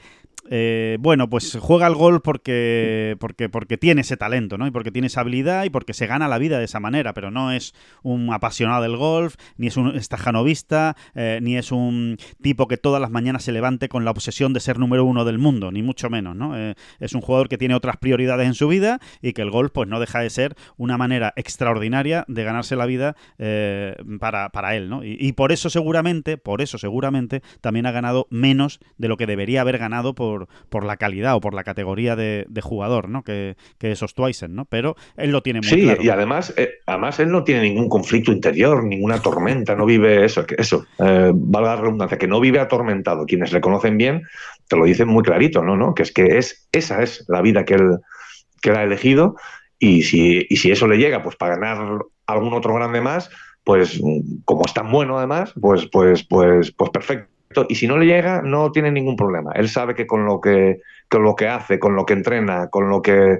eh, 0.49 0.97
bueno, 0.99 1.29
pues 1.29 1.57
juega 1.59 1.87
al 1.87 1.95
gol 1.95 2.21
porque, 2.21 3.15
porque, 3.19 3.49
porque 3.49 3.77
tiene 3.77 4.01
ese 4.01 4.17
talento, 4.17 4.57
¿no? 4.57 4.67
Y 4.67 4.71
porque 4.71 4.91
tiene 4.91 5.07
esa 5.07 5.21
habilidad 5.21 5.63
y 5.63 5.69
porque 5.69 5.93
se 5.93 6.07
gana 6.07 6.27
la 6.27 6.37
vida 6.37 6.59
de 6.59 6.65
esa 6.65 6.79
manera, 6.79 7.13
pero 7.13 7.31
no 7.31 7.51
es 7.51 7.73
un 8.03 8.31
apasionado 8.31 8.83
del 8.83 8.95
golf, 8.95 9.35
ni 9.57 9.67
es 9.67 9.77
un 9.77 9.95
estajanovista, 9.95 10.95
eh, 11.15 11.39
ni 11.41 11.57
es 11.57 11.71
un 11.71 12.17
tipo 12.41 12.67
que 12.67 12.77
todas 12.77 13.01
las 13.01 13.11
mañanas 13.11 13.43
se 13.43 13.51
levante 13.51 13.89
con 13.89 14.05
la 14.05 14.11
obsesión 14.11 14.53
de 14.53 14.59
ser 14.59 14.77
número 14.77 15.05
uno 15.05 15.25
del 15.25 15.39
mundo, 15.39 15.71
ni 15.71 15.81
mucho 15.81 16.09
menos, 16.09 16.35
¿no? 16.35 16.57
Eh, 16.57 16.75
es 16.99 17.13
un 17.13 17.21
jugador 17.21 17.49
que 17.49 17.57
tiene 17.57 17.73
otras 17.73 17.97
prioridades 17.97 18.47
en 18.47 18.53
su 18.53 18.67
vida 18.67 18.99
y 19.21 19.33
que 19.33 19.41
el 19.41 19.49
golf, 19.49 19.71
pues 19.71 19.89
no 19.89 19.99
deja 19.99 20.19
de 20.19 20.29
ser 20.29 20.55
una 20.77 20.97
manera 20.97 21.33
extraordinaria 21.35 22.23
de 22.27 22.43
ganarse 22.43 22.75
la 22.75 22.85
vida 22.85 23.15
para, 24.19 24.49
para, 24.49 24.75
él, 24.75 24.89
¿no? 24.89 25.03
Y, 25.03 25.17
y 25.19 25.33
por 25.33 25.51
eso 25.51 25.69
seguramente, 25.69 26.37
por 26.37 26.61
eso 26.61 26.77
seguramente, 26.77 27.41
también 27.61 27.85
ha 27.85 27.91
ganado 27.91 28.27
menos 28.29 28.79
de 28.97 29.07
lo 29.07 29.17
que 29.17 29.25
debería 29.25 29.61
haber 29.61 29.77
ganado 29.77 30.13
por 30.13 30.34
por, 30.69 30.85
la 30.85 30.97
calidad 30.97 31.35
o 31.35 31.41
por 31.41 31.53
la 31.53 31.63
categoría 31.63 32.15
de, 32.15 32.45
jugador, 32.61 33.09
¿no? 33.09 33.23
Que, 33.23 33.55
que 33.77 33.91
es 33.91 34.01
Ostweisen, 34.01 34.55
¿no? 34.55 34.65
Pero 34.65 34.95
él 35.17 35.31
lo 35.31 35.43
tiene 35.43 35.59
muy 35.59 35.69
sí, 35.69 35.81
claro. 35.83 36.01
y 36.01 36.09
además, 36.09 36.53
eh, 36.57 36.75
además 36.85 37.19
él 37.19 37.31
no 37.31 37.43
tiene 37.43 37.61
ningún 37.61 37.89
conflicto 37.89 38.31
interior, 38.31 38.83
ninguna 38.83 39.21
tormenta, 39.21 39.75
no 39.75 39.85
vive 39.85 40.25
eso, 40.25 40.45
que 40.45 40.55
eso, 40.57 40.85
eh, 40.99 41.31
valga 41.33 41.75
la 41.75 41.81
redundancia, 41.81 42.17
que 42.17 42.27
no 42.27 42.39
vive 42.39 42.59
atormentado. 42.59 43.25
Quienes 43.25 43.53
le 43.53 43.61
conocen 43.61 43.97
bien 43.97 44.23
te 44.67 44.77
lo 44.77 44.85
dicen 44.85 45.07
muy 45.07 45.23
clarito, 45.23 45.63
¿no? 45.63 45.77
¿no? 45.77 45.93
Que 45.93 46.03
es 46.03 46.11
que 46.11 46.37
es, 46.37 46.67
esa 46.71 47.03
es 47.03 47.25
la 47.27 47.41
vida 47.41 47.65
que 47.65 47.75
él, 47.75 47.99
que 48.61 48.71
él 48.71 48.75
ha 48.77 48.83
elegido 48.83 49.35
y 49.77 50.03
si, 50.03 50.45
y 50.49 50.57
si 50.57 50.71
eso 50.71 50.87
le 50.87 50.97
llega, 50.97 51.21
pues 51.21 51.35
para 51.35 51.55
ganar 51.57 51.99
algún 52.25 52.53
otro 52.53 52.73
grande 52.73 53.01
más, 53.01 53.29
pues 53.63 54.01
como 54.45 54.63
es 54.65 54.73
tan 54.73 54.91
bueno 54.91 55.17
además, 55.17 55.53
pues, 55.59 55.87
pues, 55.87 56.23
pues, 56.23 56.71
pues 56.71 56.89
perfecto 56.91 57.34
y 57.69 57.75
si 57.75 57.87
no 57.87 57.97
le 57.97 58.05
llega, 58.05 58.41
no 58.41 58.71
tiene 58.71 58.91
ningún 58.91 59.15
problema. 59.15 59.51
Él 59.53 59.69
sabe 59.69 59.95
que 59.95 60.05
con 60.05 60.25
lo 60.25 60.41
que, 60.41 60.81
con 61.09 61.23
lo 61.23 61.35
que 61.35 61.47
hace, 61.47 61.79
con 61.79 61.95
lo 61.95 62.05
que 62.05 62.13
entrena, 62.13 62.69
con 62.69 62.89
lo 62.89 63.01
que 63.01 63.39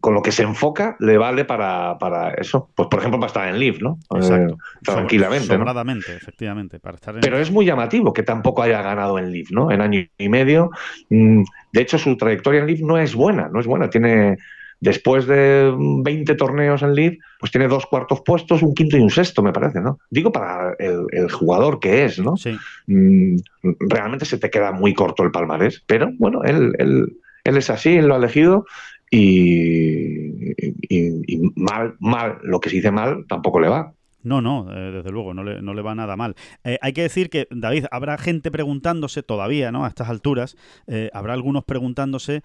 con 0.00 0.14
lo 0.14 0.22
que 0.22 0.30
se 0.30 0.44
enfoca, 0.44 0.96
le 1.00 1.18
vale 1.18 1.44
para, 1.44 1.98
para 1.98 2.30
eso. 2.34 2.70
Pues, 2.74 2.88
por 2.88 3.00
ejemplo, 3.00 3.18
para 3.18 3.26
estar 3.28 3.48
en 3.48 3.58
Leaf, 3.58 3.80
¿no? 3.80 3.98
Exacto. 4.14 4.54
Eh, 4.54 4.78
tranquilamente. 4.84 5.46
Sobradamente, 5.46 6.14
efectivamente. 6.14 6.78
Para 6.78 6.94
estar 6.94 7.18
Pero 7.20 7.38
es 7.38 7.50
muy 7.50 7.66
llamativo 7.66 8.12
que 8.12 8.22
tampoco 8.22 8.62
haya 8.62 8.80
ganado 8.80 9.18
en 9.18 9.32
Leaf, 9.32 9.50
¿no? 9.50 9.72
En 9.72 9.80
año 9.80 10.06
y 10.16 10.28
medio. 10.28 10.70
Mm, 11.10 11.42
de 11.72 11.80
hecho, 11.80 11.98
su 11.98 12.16
trayectoria 12.16 12.60
en 12.60 12.68
Leaf 12.68 12.80
no 12.80 12.96
es 12.96 13.14
buena, 13.14 13.48
no 13.48 13.58
es 13.58 13.66
buena. 13.66 13.90
Tiene 13.90 14.38
después 14.80 15.26
de 15.26 15.72
20 15.76 16.34
torneos 16.34 16.82
en 16.82 16.94
League, 16.94 17.18
pues 17.40 17.50
tiene 17.50 17.68
dos 17.68 17.86
cuartos 17.86 18.22
puestos, 18.24 18.62
un 18.62 18.74
quinto 18.74 18.96
y 18.96 19.00
un 19.00 19.10
sexto, 19.10 19.42
me 19.42 19.52
parece, 19.52 19.80
¿no? 19.80 19.98
Digo 20.10 20.30
para 20.32 20.74
el, 20.78 21.30
jugador 21.30 21.80
que 21.80 22.04
es, 22.04 22.18
¿no? 22.18 22.36
Sí. 22.36 22.56
Mm, 22.86 23.36
realmente 23.80 24.24
se 24.24 24.38
te 24.38 24.50
queda 24.50 24.72
muy 24.72 24.94
corto 24.94 25.22
el 25.22 25.30
palmarés, 25.30 25.82
pero 25.86 26.10
bueno, 26.18 26.42
él, 26.44 26.74
él, 26.78 27.18
él 27.44 27.56
es 27.56 27.70
así, 27.70 27.96
él 27.96 28.06
lo 28.06 28.14
ha 28.14 28.18
elegido 28.18 28.66
y, 29.10 30.52
y, 30.88 31.52
mal, 31.56 31.94
mal, 31.98 32.38
lo 32.42 32.60
que 32.60 32.70
se 32.70 32.76
dice 32.76 32.90
mal, 32.90 33.24
tampoco 33.28 33.60
le 33.60 33.68
va. 33.68 33.92
No, 34.22 34.42
no, 34.42 34.66
eh, 34.72 34.90
desde 34.90 35.12
luego, 35.12 35.32
no 35.32 35.44
le, 35.44 35.62
no 35.62 35.74
le, 35.74 35.82
va 35.82 35.94
nada 35.94 36.16
mal. 36.16 36.34
Eh, 36.64 36.78
hay 36.82 36.92
que 36.92 37.02
decir 37.02 37.30
que, 37.30 37.46
David, 37.50 37.86
habrá 37.90 38.18
gente 38.18 38.50
preguntándose 38.50 39.22
todavía, 39.22 39.70
¿no? 39.70 39.84
A 39.84 39.88
estas 39.88 40.08
alturas, 40.08 40.56
eh, 40.88 41.08
habrá 41.12 41.34
algunos 41.34 41.64
preguntándose, 41.64 42.42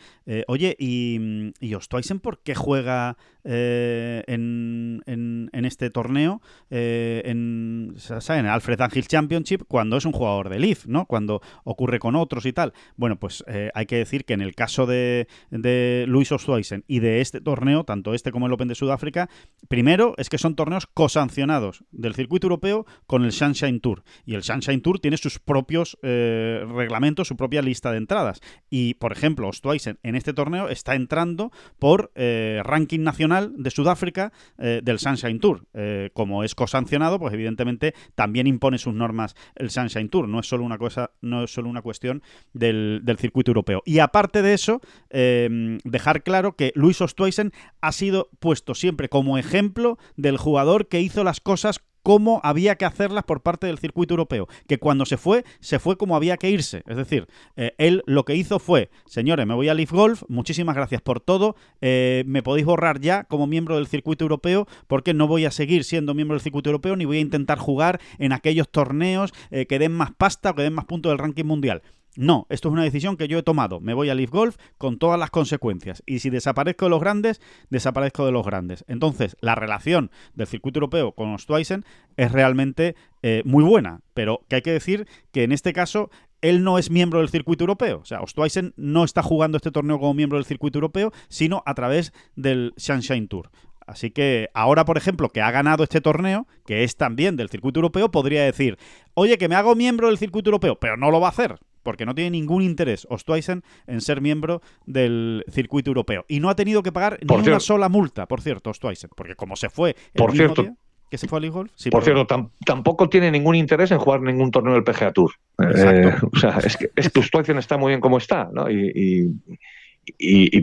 oye, 0.48 0.76
¿y, 0.78 1.52
y 1.60 1.74
Ostweisen 1.74 2.20
por 2.20 2.40
qué 2.40 2.56
juega 2.56 3.18
en, 3.46 5.02
en, 5.06 5.66
este 5.66 5.90
torneo 5.90 6.42
en, 6.70 7.94
en, 7.96 8.46
el 8.46 8.48
Alfred 8.48 8.80
Angel 8.80 9.06
Championship 9.06 9.64
cuando 9.68 9.98
es 9.98 10.06
un 10.06 10.14
jugador 10.14 10.48
de 10.48 10.60
Leaf, 10.60 10.86
¿no? 10.86 11.06
Cuando 11.06 11.42
ocurre 11.66 12.00
con 12.00 12.16
otros 12.16 12.46
y 12.46 12.54
tal. 12.54 12.74
Bueno, 12.96 13.18
pues 13.18 13.44
hay 13.74 13.86
que 13.86 13.98
decir 13.98 14.24
que 14.24 14.34
en 14.34 14.42
el 14.42 14.56
caso 14.56 14.86
de, 14.86 15.28
de 15.52 16.06
Luis 16.08 16.32
Ostweisen 16.32 16.86
y 16.88 17.00
de 17.00 17.20
este 17.20 17.42
torneo, 17.42 17.84
tanto 17.84 18.14
este 18.14 18.32
como 18.32 18.48
el 18.48 18.54
Open 18.54 18.70
de 18.70 18.76
Sudáfrica, 18.76 19.30
primero 19.68 20.14
es 20.18 20.30
que 20.30 20.38
son 20.38 20.56
torneos 20.56 20.88
cosancionados 20.88 21.64
del 21.92 22.14
circuito 22.14 22.48
europeo 22.48 22.86
con 23.08 23.24
el 23.24 23.32
Sunshine 23.32 23.80
Tour. 23.80 24.04
Y 24.26 24.36
el 24.36 24.44
Sunshine 24.44 24.82
Tour 24.82 25.00
tiene 25.00 25.18
sus 25.18 25.40
propios 25.40 25.98
eh, 26.04 26.66
reglamentos, 26.68 27.28
su 27.28 27.38
propia 27.38 27.62
lista 27.62 27.92
de 27.92 27.98
entradas. 27.98 28.42
Y, 28.70 28.96
por 28.96 29.12
ejemplo, 29.12 29.48
Ostweisen 29.48 30.00
en 30.04 30.16
este 30.16 30.34
torneo 30.34 30.70
está 30.70 30.96
entrando 30.96 31.52
por 31.80 32.12
eh, 32.16 32.62
ranking 32.64 33.02
nacional 33.02 33.54
de 33.58 33.72
Sudáfrica 33.72 34.34
eh, 34.58 34.82
del 34.84 35.00
Sunshine 35.00 35.40
Tour. 35.40 35.68
como 36.14 36.44
es 36.44 36.56
cosancionado, 36.56 37.20
pues 37.20 37.34
evidentemente 37.34 37.94
también 38.16 38.48
impone 38.48 38.78
sus 38.78 38.94
normas 38.94 39.36
el 39.56 39.70
Sunshine 39.70 40.10
Tour. 40.10 40.28
No 40.28 40.40
es 40.40 40.48
solo 40.48 40.64
una 40.64 40.78
cosa, 40.78 41.12
no 41.22 41.44
es 41.44 41.54
solo 41.54 41.70
una 41.70 41.82
cuestión 41.82 42.22
del, 42.54 43.02
del 43.04 43.18
circuito 43.18 43.52
europeo. 43.52 43.82
Y 43.86 44.00
aparte 44.00 44.42
de 44.42 44.54
eso, 44.54 44.82
dejar 45.10 46.24
claro 46.24 46.56
que 46.56 46.72
Luis 46.76 47.02
Ostweisen 47.02 47.52
ha 47.82 47.92
sido 47.92 48.30
puesto 48.40 48.76
siempre 48.76 49.10
como 49.10 49.38
ejemplo 49.38 49.98
del 50.16 50.38
jugador 50.38 50.88
que 50.88 51.02
hizo 51.02 51.24
las 51.24 51.40
cosas 51.40 51.53
cosas 51.54 51.84
como 52.01 52.41
había 52.43 52.76
que 52.78 52.86
hacerlas 52.86 53.26
por 53.26 53.43
parte 53.43 53.68
del 53.68 53.78
circuito 53.78 54.16
europeo. 54.16 54.47
Que 54.68 54.80
cuando 54.80 55.06
se 55.06 55.18
fue, 55.18 55.45
se 55.60 55.78
fue 55.78 55.97
como 55.97 56.16
había 56.16 56.38
que 56.38 56.49
irse. 56.49 56.82
Es 56.88 56.97
decir, 56.97 57.28
eh, 57.56 57.76
él 57.78 58.01
lo 58.08 58.26
que 58.26 58.36
hizo 58.36 58.58
fue, 58.58 58.89
señores, 59.06 59.45
me 59.45 59.54
voy 59.54 59.70
a 59.70 59.76
Leaf 59.76 59.91
Golf, 59.91 60.24
muchísimas 60.30 60.76
gracias 60.76 61.04
por 61.04 61.20
todo, 61.20 61.56
eh, 61.80 62.24
me 62.26 62.41
podéis 62.41 62.66
borrar 62.66 62.99
ya 62.99 63.26
como 63.26 63.45
miembro 63.45 63.76
del 63.76 63.86
circuito 63.86 64.26
europeo 64.26 64.68
porque 64.88 65.14
no 65.14 65.28
voy 65.28 65.45
a 65.45 65.51
seguir 65.51 65.84
siendo 65.84 66.16
miembro 66.16 66.34
del 66.34 66.41
circuito 66.41 66.72
europeo 66.72 66.95
ni 66.95 67.06
voy 67.06 67.18
a 67.18 67.22
intentar 67.22 67.60
jugar 67.60 68.01
en 68.18 68.34
aquellos 68.34 68.70
torneos 68.70 69.32
eh, 69.51 69.68
que 69.68 69.78
den 69.78 69.91
más 69.91 70.10
pasta 70.12 70.49
o 70.49 70.56
que 70.56 70.64
den 70.64 70.74
más 70.74 70.86
puntos 70.86 71.12
del 71.12 71.20
ranking 71.20 71.45
mundial. 71.45 71.84
No, 72.16 72.45
esto 72.49 72.68
es 72.68 72.74
una 72.74 72.84
decisión 72.84 73.18
que 73.18 73.28
yo 73.28 73.39
he 73.39 73.43
tomado. 73.43 73.80
Me 73.80 73.95
voy 73.95 74.09
a 74.09 74.16
Leaf 74.16 74.30
Golf 74.30 74.57
con 74.78 74.99
todas 74.99 75.20
las 75.20 75.32
consecuencias. 75.32 76.03
Y 76.05 76.20
si 76.20 76.30
desaparezco 76.30 76.86
de 76.86 76.91
los 76.91 76.99
grandes, 76.99 77.41
desaparezco 77.70 78.26
de 78.26 78.32
los 78.32 78.45
grandes. 78.45 78.86
Entonces, 78.88 79.36
la 79.41 79.55
relación 79.55 80.11
del 80.36 80.45
circuito 80.45 80.78
europeo 80.78 81.14
con 81.14 81.34
Ostweisen 81.34 81.86
es 82.16 82.32
realmente 82.32 82.95
eh, 83.24 83.41
muy 83.45 83.64
buena. 83.64 84.01
Pero 84.14 84.45
que 84.47 84.57
hay 84.57 84.61
que 84.61 84.72
decir 84.72 85.07
que 85.32 85.43
en 85.43 85.51
este 85.51 85.74
caso 85.74 86.11
él 86.41 86.64
no 86.64 86.78
es 86.78 86.91
miembro 86.91 87.20
del 87.20 87.30
circuito 87.30 87.64
europeo. 87.64 87.99
O 87.99 88.05
sea, 88.05 88.22
Ostweisen 88.22 88.74
no 88.78 89.03
está 89.05 89.24
jugando 89.24 89.57
este 89.57 89.72
torneo 89.72 89.97
como 89.97 90.14
miembro 90.14 90.38
del 90.38 90.45
circuito 90.45 90.78
europeo, 90.78 91.11
sino 91.30 91.64
a 91.66 91.74
través 91.74 92.14
del 92.36 92.74
Sunshine 92.78 93.28
Tour. 93.28 93.49
Así 93.88 94.11
que 94.11 94.49
ahora, 94.53 94.86
por 94.86 94.97
ejemplo, 94.97 95.30
que 95.30 95.41
ha 95.41 95.51
ganado 95.51 95.84
este 95.84 95.99
torneo, 95.99 96.47
que 96.66 96.84
es 96.84 96.95
también 96.95 97.38
del 97.38 97.49
circuito 97.49 97.80
europeo, 97.80 98.11
podría 98.11 98.43
decir, 98.43 98.78
oye, 99.14 99.38
que 99.38 99.49
me 99.49 99.55
hago 99.55 99.76
miembro 99.76 100.07
del 100.07 100.20
circuito 100.20 100.49
europeo, 100.49 100.80
pero 100.80 100.95
no 100.95 101.09
lo 101.09 101.20
va 101.20 101.28
a 101.28 101.32
hacer 101.32 101.59
porque 101.84 102.06
no 102.06 102.16
tiene 102.16 102.32
ningún 102.32 102.64
interés 102.64 103.06
Ostweisen 103.10 103.64
en 103.88 104.02
ser 104.02 104.22
miembro 104.22 104.62
del 104.86 105.46
circuito 105.50 105.90
europeo. 105.90 106.26
Y 106.28 106.40
no 106.40 106.50
ha 106.50 106.56
tenido 106.56 106.82
que 106.82 106.92
pagar 106.92 107.20
ni 107.22 107.48
una 107.48 107.60
sola 107.60 107.90
multa, 107.90 108.28
por 108.28 108.42
cierto, 108.42 108.70
Ostweisen, 108.70 109.12
porque 109.16 109.36
como 109.36 109.56
se 109.56 109.70
fue 109.70 109.92
el 109.92 109.96
por 110.16 110.32
cierto, 110.32 110.66
que 111.10 111.18
se 111.18 111.28
fue 111.28 111.40
al 111.40 111.52
golf 111.52 111.72
por 111.92 112.04
cierto, 112.04 112.26
tampoco 112.66 113.10
tiene 113.10 113.30
ningún 113.30 113.56
interés 113.56 113.92
en 113.92 114.00
jugar 114.00 114.22
ningún 114.22 114.50
torneo 114.50 114.74
del 114.74 114.84
PGA 114.84 115.12
Tour. 115.12 115.32
Eh, 115.60 116.12
o 116.32 116.40
sea, 116.40 116.58
es 116.64 116.78
que, 116.78 116.90
es 116.96 117.10
que 117.10 117.20
Ostweisen 117.20 117.58
está 117.58 117.78
muy 117.78 117.90
bien 117.90 118.02
como 118.02 118.18
está, 118.18 118.50
¿no? 118.52 118.70
y, 118.70 118.92
y, 118.96 119.58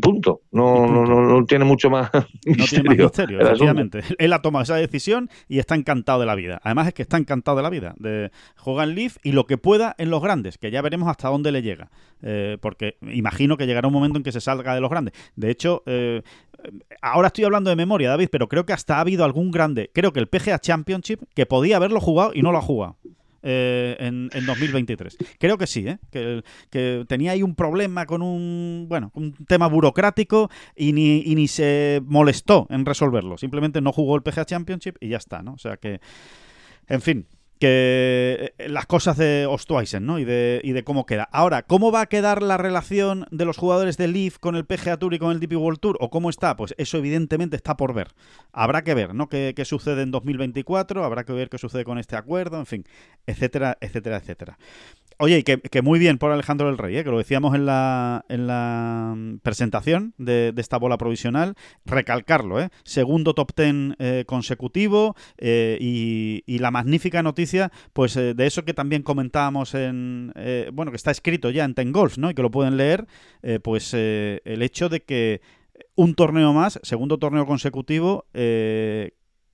punto. 0.00 0.42
No, 0.52 0.86
No, 0.86 1.04
no, 1.04 1.44
tiene 1.44 1.64
mucho 1.64 1.90
más 1.90 2.10
misterio. 2.44 3.04
No 3.04 3.10
tiene 3.10 3.36
más 3.36 3.48
efectivamente. 3.48 4.00
Él 4.18 4.32
ha 4.32 4.42
tomado 4.42 4.62
esa 4.62 4.76
decisión 4.76 5.30
y 5.48 5.58
está 5.58 5.74
encantado 5.74 6.20
de 6.20 6.26
la 6.26 6.34
vida. 6.34 6.60
Además 6.62 6.88
es 6.88 6.94
que 6.94 7.02
está 7.02 7.16
encantado 7.16 7.56
de 7.56 7.62
la 7.62 7.70
vida. 7.70 7.94
De 7.98 8.30
jugar 8.56 8.88
en 8.88 8.94
Leaf 8.94 9.16
y 9.22 9.32
lo 9.32 9.46
que 9.46 9.58
pueda 9.58 9.94
en 9.98 10.10
los 10.10 10.22
grandes, 10.22 10.58
que 10.58 10.70
ya 10.70 10.82
veremos 10.82 11.08
hasta 11.08 11.28
dónde 11.28 11.52
le 11.52 11.62
llega. 11.62 11.90
Eh, 12.22 12.58
porque 12.60 12.96
imagino 13.00 13.56
que 13.56 13.66
llegará 13.66 13.88
un 13.88 13.94
momento 13.94 14.18
en 14.18 14.22
que 14.22 14.32
se 14.32 14.40
salga 14.40 14.74
de 14.74 14.80
los 14.80 14.90
grandes. 14.90 15.14
De 15.36 15.50
hecho, 15.50 15.82
eh, 15.86 16.22
ahora 17.00 17.28
estoy 17.28 17.44
hablando 17.44 17.70
de 17.70 17.76
memoria, 17.76 18.10
David, 18.10 18.28
pero 18.30 18.48
creo 18.48 18.66
que 18.66 18.72
hasta 18.72 18.96
ha 18.96 19.00
habido 19.00 19.24
algún 19.24 19.50
grande, 19.50 19.90
creo 19.92 20.12
que 20.12 20.20
el 20.20 20.28
PGA 20.28 20.58
Championship, 20.58 21.20
que 21.34 21.46
podía 21.46 21.76
haberlo 21.76 22.00
jugado 22.00 22.32
y 22.34 22.42
no 22.42 22.52
lo 22.52 22.58
ha 22.58 22.62
jugado. 22.62 22.96
Eh, 23.42 23.96
en, 23.98 24.28
2023. 24.46 25.16
Creo 25.38 25.56
que 25.56 25.66
sí, 25.66 25.86
¿eh? 25.86 25.98
que, 26.10 27.04
tenía 27.08 27.32
ahí 27.32 27.42
un 27.42 27.54
problema 27.54 28.04
con 28.04 28.20
un, 28.20 28.86
bueno, 28.88 29.10
un 29.14 29.32
tema 29.46 29.66
burocrático 29.66 30.50
y 30.76 30.92
ni, 30.92 31.22
y 31.24 31.34
ni 31.34 31.48
se 31.48 32.02
molestó 32.04 32.66
en 32.68 32.84
resolverlo. 32.84 33.38
Simplemente 33.38 33.80
no 33.80 33.92
jugó 33.92 34.16
el 34.16 34.22
PGA 34.22 34.44
Championship 34.44 34.96
y 35.00 35.08
ya 35.08 35.16
está, 35.16 35.42
¿no? 35.42 35.54
O 35.54 35.58
sea 35.58 35.78
que, 35.78 36.00
en 36.88 37.00
fin, 37.00 37.26
que 37.60 38.54
eh, 38.58 38.68
las 38.68 38.86
cosas 38.86 39.18
de 39.18 39.46
Ostweisen, 39.46 40.06
¿no? 40.06 40.18
Y 40.18 40.24
de, 40.24 40.62
y 40.64 40.72
de 40.72 40.82
cómo 40.82 41.04
queda. 41.04 41.28
Ahora, 41.30 41.62
¿cómo 41.62 41.92
va 41.92 42.00
a 42.00 42.06
quedar 42.06 42.42
la 42.42 42.56
relación 42.56 43.26
de 43.30 43.44
los 43.44 43.58
jugadores 43.58 43.98
de 43.98 44.08
Leaf 44.08 44.38
con 44.38 44.56
el 44.56 44.64
PGA 44.64 44.96
Tour 44.96 45.12
y 45.12 45.18
con 45.18 45.30
el 45.30 45.40
DP 45.40 45.56
World 45.56 45.78
Tour? 45.78 45.98
¿O 46.00 46.08
cómo 46.08 46.30
está? 46.30 46.56
Pues 46.56 46.74
eso 46.78 46.96
evidentemente 46.96 47.56
está 47.56 47.76
por 47.76 47.92
ver. 47.92 48.08
Habrá 48.50 48.82
que 48.82 48.94
ver, 48.94 49.14
¿no? 49.14 49.28
¿Qué, 49.28 49.52
qué 49.54 49.66
sucede 49.66 50.02
en 50.02 50.10
2024? 50.10 51.04
Habrá 51.04 51.24
que 51.24 51.34
ver 51.34 51.50
qué 51.50 51.58
sucede 51.58 51.84
con 51.84 51.98
este 51.98 52.16
acuerdo, 52.16 52.58
en 52.58 52.66
fin, 52.66 52.84
etcétera, 53.26 53.76
etcétera, 53.80 54.16
etcétera. 54.16 54.58
Oye, 55.22 55.44
que, 55.44 55.60
que, 55.60 55.82
muy 55.82 55.98
bien 55.98 56.16
por 56.16 56.32
Alejandro 56.32 56.68
del 56.68 56.78
Rey, 56.78 56.96
¿eh? 56.96 57.04
que 57.04 57.10
lo 57.10 57.18
decíamos 57.18 57.54
en 57.54 57.66
la, 57.66 58.24
en 58.30 58.46
la 58.46 59.14
presentación 59.42 60.14
de, 60.16 60.54
esta 60.56 60.78
bola 60.78 60.96
provisional, 60.96 61.56
recalcarlo, 61.84 62.58
¿eh? 62.58 62.70
segundo 62.84 63.34
top 63.34 63.52
ten 63.52 63.96
eh, 63.98 64.24
consecutivo 64.26 65.14
eh, 65.36 65.76
y, 65.78 66.58
la 66.58 66.70
magnífica 66.70 67.22
noticia, 67.22 67.70
pues 67.92 68.14
de 68.14 68.46
eso 68.46 68.64
que 68.64 68.72
también 68.72 69.02
comentábamos 69.02 69.74
en, 69.74 70.32
bueno, 70.72 70.90
que 70.90 70.96
está 70.96 71.10
escrito 71.10 71.50
ya 71.50 71.64
en 71.64 71.74
Ten 71.74 71.92
Golf, 71.92 72.16
¿no? 72.16 72.30
Y 72.30 72.34
que 72.34 72.42
lo 72.42 72.50
pueden 72.50 72.76
leer, 72.76 73.06
pues 73.62 73.94
el 73.94 74.62
hecho 74.62 74.90
de 74.90 75.00
que 75.00 75.40
un 75.94 76.14
torneo 76.14 76.52
más, 76.52 76.78
segundo 76.82 77.18
torneo 77.18 77.46
consecutivo, 77.46 78.26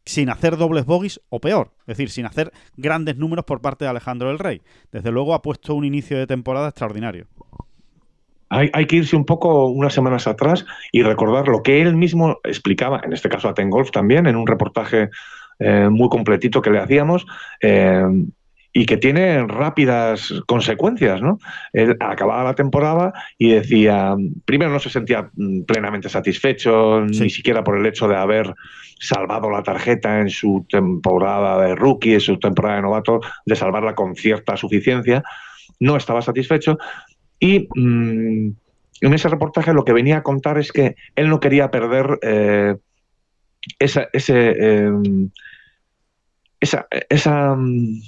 sin 0.06 0.30
hacer 0.30 0.56
dobles 0.56 0.86
bogies 0.86 1.20
o 1.28 1.40
peor, 1.40 1.72
es 1.80 1.98
decir, 1.98 2.08
sin 2.08 2.24
hacer 2.24 2.52
grandes 2.76 3.16
números 3.16 3.44
por 3.44 3.60
parte 3.60 3.84
de 3.84 3.90
Alejandro 3.90 4.28
del 4.28 4.38
Rey. 4.38 4.62
Desde 4.92 5.10
luego 5.10 5.34
ha 5.34 5.42
puesto 5.42 5.74
un 5.74 5.84
inicio 5.84 6.16
de 6.16 6.26
temporada 6.26 6.68
extraordinario. 6.68 7.26
Hay, 8.48 8.86
que 8.86 8.96
irse 8.96 9.16
un 9.16 9.24
poco 9.24 9.66
unas 9.66 9.92
semanas 9.92 10.28
atrás 10.28 10.64
y 10.92 11.02
recordar 11.02 11.48
lo 11.48 11.62
que 11.64 11.82
él 11.82 11.96
mismo 11.96 12.38
explicaba, 12.44 13.00
en 13.04 13.12
este 13.12 13.28
caso 13.28 13.48
a 13.48 13.54
Ten 13.54 13.68
Golf 13.68 13.90
también, 13.90 14.28
en 14.28 14.36
un 14.36 14.46
reportaje 14.46 15.10
eh, 15.58 15.88
muy 15.90 16.08
completito 16.08 16.62
que 16.62 16.70
le 16.70 16.78
hacíamos. 16.78 17.26
Eh, 17.60 18.04
y 18.78 18.84
que 18.84 18.98
tiene 18.98 19.46
rápidas 19.46 20.34
consecuencias, 20.46 21.22
¿no? 21.22 21.38
Él 21.72 21.96
acababa 21.98 22.44
la 22.44 22.54
temporada 22.54 23.14
y 23.38 23.52
decía, 23.52 24.14
primero 24.44 24.70
no 24.70 24.78
se 24.78 24.90
sentía 24.90 25.30
mm, 25.34 25.62
plenamente 25.62 26.10
satisfecho, 26.10 27.00
ni 27.00 27.30
siquiera 27.30 27.64
por 27.64 27.78
el 27.78 27.86
hecho 27.86 28.06
de 28.06 28.16
haber 28.16 28.54
salvado 29.00 29.48
la 29.48 29.62
tarjeta 29.62 30.20
en 30.20 30.28
su 30.28 30.66
temporada 30.68 31.58
de 31.62 31.74
rookie, 31.74 32.12
en 32.12 32.20
su 32.20 32.38
temporada 32.38 32.76
de 32.76 32.82
novato, 32.82 33.20
de 33.46 33.56
salvarla 33.56 33.94
con 33.94 34.14
cierta 34.14 34.58
suficiencia, 34.58 35.22
no 35.80 35.96
estaba 35.96 36.20
satisfecho 36.20 36.76
y 37.40 37.68
mm, 37.74 38.50
en 39.00 39.14
ese 39.14 39.28
reportaje 39.30 39.72
lo 39.72 39.86
que 39.86 39.94
venía 39.94 40.18
a 40.18 40.22
contar 40.22 40.58
es 40.58 40.70
que 40.70 40.96
él 41.14 41.30
no 41.30 41.40
quería 41.40 41.70
perder 41.70 42.18
eh, 42.20 42.76
esa, 43.78 44.08
ese, 44.12 44.50
em, 44.50 45.30
esa, 46.60 46.86
esa, 47.08 47.54
mm, 47.56 48.00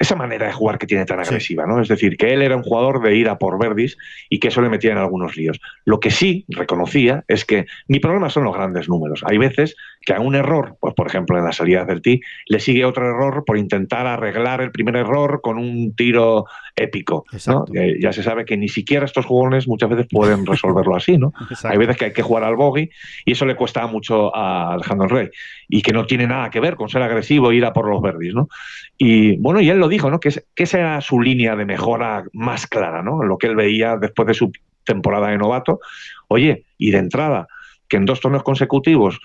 esa 0.00 0.16
manera 0.16 0.46
de 0.46 0.52
jugar 0.54 0.78
que 0.78 0.86
tiene 0.86 1.04
tan 1.04 1.20
agresiva, 1.20 1.66
¿no? 1.66 1.80
Es 1.80 1.88
decir, 1.88 2.16
que 2.16 2.32
él 2.32 2.40
era 2.40 2.56
un 2.56 2.62
jugador 2.62 3.02
de 3.02 3.14
ir 3.14 3.28
a 3.28 3.36
por 3.36 3.58
verdis 3.58 3.98
y 4.30 4.40
que 4.40 4.48
eso 4.48 4.62
le 4.62 4.70
metía 4.70 4.92
en 4.92 4.98
algunos 4.98 5.36
líos. 5.36 5.60
Lo 5.84 6.00
que 6.00 6.10
sí 6.10 6.46
reconocía 6.48 7.22
es 7.28 7.44
que 7.44 7.66
mi 7.86 8.00
problema 8.00 8.30
son 8.30 8.44
los 8.44 8.54
grandes 8.54 8.88
números. 8.88 9.22
Hay 9.26 9.36
veces 9.36 9.76
que 10.00 10.14
a 10.14 10.20
un 10.20 10.34
error, 10.34 10.76
pues 10.80 10.94
por 10.94 11.06
ejemplo 11.06 11.36
en 11.38 11.44
la 11.44 11.52
salida 11.52 11.84
del 11.84 12.00
tee, 12.00 12.20
le 12.46 12.58
sigue 12.58 12.84
otro 12.84 13.06
error 13.06 13.44
por 13.44 13.58
intentar 13.58 14.06
arreglar 14.06 14.62
el 14.62 14.70
primer 14.70 14.96
error 14.96 15.40
con 15.42 15.58
un 15.58 15.94
tiro 15.94 16.46
épico. 16.74 17.26
¿no? 17.46 17.66
ya 18.00 18.12
se 18.12 18.22
sabe 18.22 18.44
que 18.44 18.56
ni 18.56 18.68
siquiera 18.68 19.04
estos 19.04 19.26
jugones 19.26 19.68
muchas 19.68 19.90
veces 19.90 20.06
pueden 20.10 20.46
resolverlo 20.46 20.96
así, 20.96 21.18
¿no? 21.18 21.32
Hay 21.64 21.76
veces 21.76 21.96
que 21.96 22.06
hay 22.06 22.12
que 22.12 22.22
jugar 22.22 22.44
al 22.44 22.56
bogey 22.56 22.90
y 23.24 23.32
eso 23.32 23.44
le 23.44 23.56
cuesta 23.56 23.86
mucho 23.86 24.34
a 24.34 24.72
Alejandro 24.72 25.08
Rey 25.08 25.28
y 25.68 25.82
que 25.82 25.92
no 25.92 26.06
tiene 26.06 26.26
nada 26.26 26.50
que 26.50 26.60
ver 26.60 26.76
con 26.76 26.88
ser 26.88 27.02
agresivo 27.02 27.50
e 27.50 27.56
ir 27.56 27.64
a 27.64 27.72
por 27.72 27.88
los 27.88 28.00
verdes, 28.00 28.34
¿no? 28.34 28.48
Y 28.96 29.36
bueno, 29.36 29.60
y 29.60 29.68
él 29.68 29.78
lo 29.78 29.88
dijo, 29.88 30.10
¿no? 30.10 30.18
Que, 30.18 30.30
que 30.54 30.62
esa 30.62 30.78
era 30.78 31.00
su 31.00 31.20
línea 31.20 31.56
de 31.56 31.64
mejora 31.64 32.24
más 32.32 32.66
clara, 32.66 33.02
¿no? 33.02 33.22
Lo 33.22 33.36
que 33.36 33.48
él 33.48 33.56
veía 33.56 33.96
después 33.96 34.26
de 34.28 34.34
su 34.34 34.50
temporada 34.84 35.28
de 35.28 35.38
novato. 35.38 35.80
Oye, 36.28 36.64
y 36.78 36.90
de 36.90 36.98
entrada, 36.98 37.46
que 37.88 37.96
en 37.96 38.06
dos 38.06 38.20
torneos 38.20 38.44
consecutivos 38.44 39.20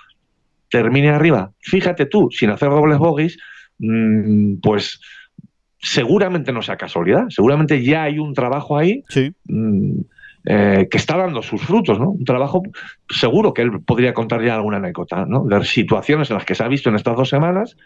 termine 0.70 1.10
arriba, 1.10 1.52
fíjate 1.60 2.06
tú, 2.06 2.30
sin 2.32 2.50
hacer 2.50 2.70
dobles 2.70 2.98
bogies, 2.98 3.38
mm, 3.80 4.56
pues 4.62 5.00
seguramente 5.80 6.52
no 6.52 6.62
sea 6.62 6.78
casualidad, 6.78 7.26
seguramente 7.30 7.84
ya 7.84 8.04
hay 8.04 8.18
un 8.18 8.34
trabajo 8.34 8.78
ahí 8.78 9.04
mm, 9.46 10.00
eh, 10.46 10.88
que 10.90 10.98
está 10.98 11.18
dando 11.18 11.42
sus 11.42 11.62
frutos, 11.62 12.00
¿no? 12.00 12.12
Un 12.12 12.26
trabajo 12.26 12.64
seguro 13.10 13.54
que 13.54 13.62
él 13.62 13.82
podría 13.82 14.14
contar 14.14 14.44
ya 14.44 14.56
alguna 14.56 14.78
anécdota, 14.78 15.26
¿no? 15.28 15.46
De 15.46 15.64
situaciones 15.64 16.30
en 16.30 16.36
las 16.36 16.46
que 16.46 16.56
se 16.56 16.64
ha 16.64 16.68
visto 16.68 16.90
en 16.90 16.96
estas 16.96 17.16
dos 17.16 17.30
semanas 17.30 17.78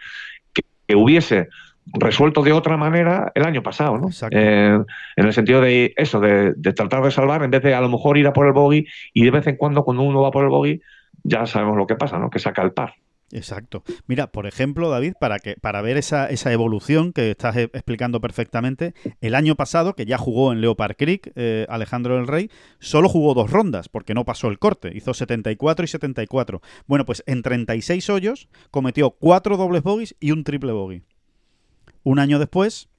que, 0.54 0.64
hubiese 0.96 1.50
resuelto 1.94 2.42
de 2.42 2.52
otra 2.52 2.76
manera 2.76 3.32
el 3.36 3.46
año 3.46 3.62
pasado, 3.62 3.98
¿no? 3.98 4.10
Eh, 4.32 4.80
en 5.16 5.26
el 5.26 5.34
sentido 5.34 5.62
de 5.62 5.94
eso, 5.98 6.20
de, 6.20 6.54
de, 6.56 6.74
tratar 6.74 7.04
de 7.04 7.12
salvar 7.12 7.44
en 7.44 7.52
vez 7.52 7.62
de 7.62 7.76
a 7.76 7.82
lo 7.82 7.90
mejor 7.90 8.18
ir 8.18 8.28
a 8.28 8.34
por 8.34 8.48
el 8.48 8.54
bogey 8.54 8.86
y 9.14 9.24
de 9.24 9.32
vez 9.32 9.46
en 9.48 9.56
cuando 9.56 9.84
cuando 9.84 10.04
uno 10.04 10.22
va 10.22 10.32
por 10.32 10.44
el 10.44 10.50
bogey 10.50 10.82
ya 11.24 11.46
sabemos 11.46 11.78
lo 11.78 11.88
que 11.88 11.96
pasa, 11.96 12.18
¿no? 12.20 12.30
Que 12.30 12.40
saca 12.40 12.62
el 12.62 12.72
par. 12.72 12.96
Exacto. 13.32 13.84
Mira, 14.08 14.32
por 14.32 14.48
ejemplo, 14.48 14.90
David, 14.90 15.14
para 15.20 15.40
que 15.40 15.56
para 15.56 15.82
ver 15.82 15.98
esa, 15.98 16.28
esa 16.28 16.52
evolución 16.52 17.14
que 17.14 17.32
estás 17.32 17.56
e, 17.58 17.64
explicando 17.64 18.22
perfectamente, 18.22 18.94
el 19.22 19.36
año 19.36 19.56
pasado, 19.56 19.94
que 19.94 20.06
ya 20.06 20.18
jugó 20.18 20.52
en 20.52 20.62
Leopard 20.62 20.96
Creek, 20.96 21.32
eh, 21.36 21.66
Alejandro 21.70 22.16
del 22.16 22.28
Rey, 22.28 22.50
solo 22.80 23.08
jugó 23.08 23.34
dos 23.36 23.52
rondas, 23.52 23.88
porque 23.88 24.14
no 24.14 24.26
pasó 24.26 24.48
el 24.48 24.58
corte. 24.58 24.92
Hizo 24.96 25.14
74 25.14 25.86
y 25.86 25.88
74. 25.88 26.62
Bueno, 26.88 27.06
pues 27.06 27.24
en 27.28 27.44
36 27.44 28.10
hoyos 28.10 28.50
cometió 28.72 29.12
cuatro 29.12 29.58
dobles 29.58 29.84
bogies 29.84 30.16
y 30.20 30.32
un 30.32 30.44
triple 30.44 30.72
bogey. 30.72 31.04
Un 32.04 32.18
año 32.18 32.40
después, 32.40 32.90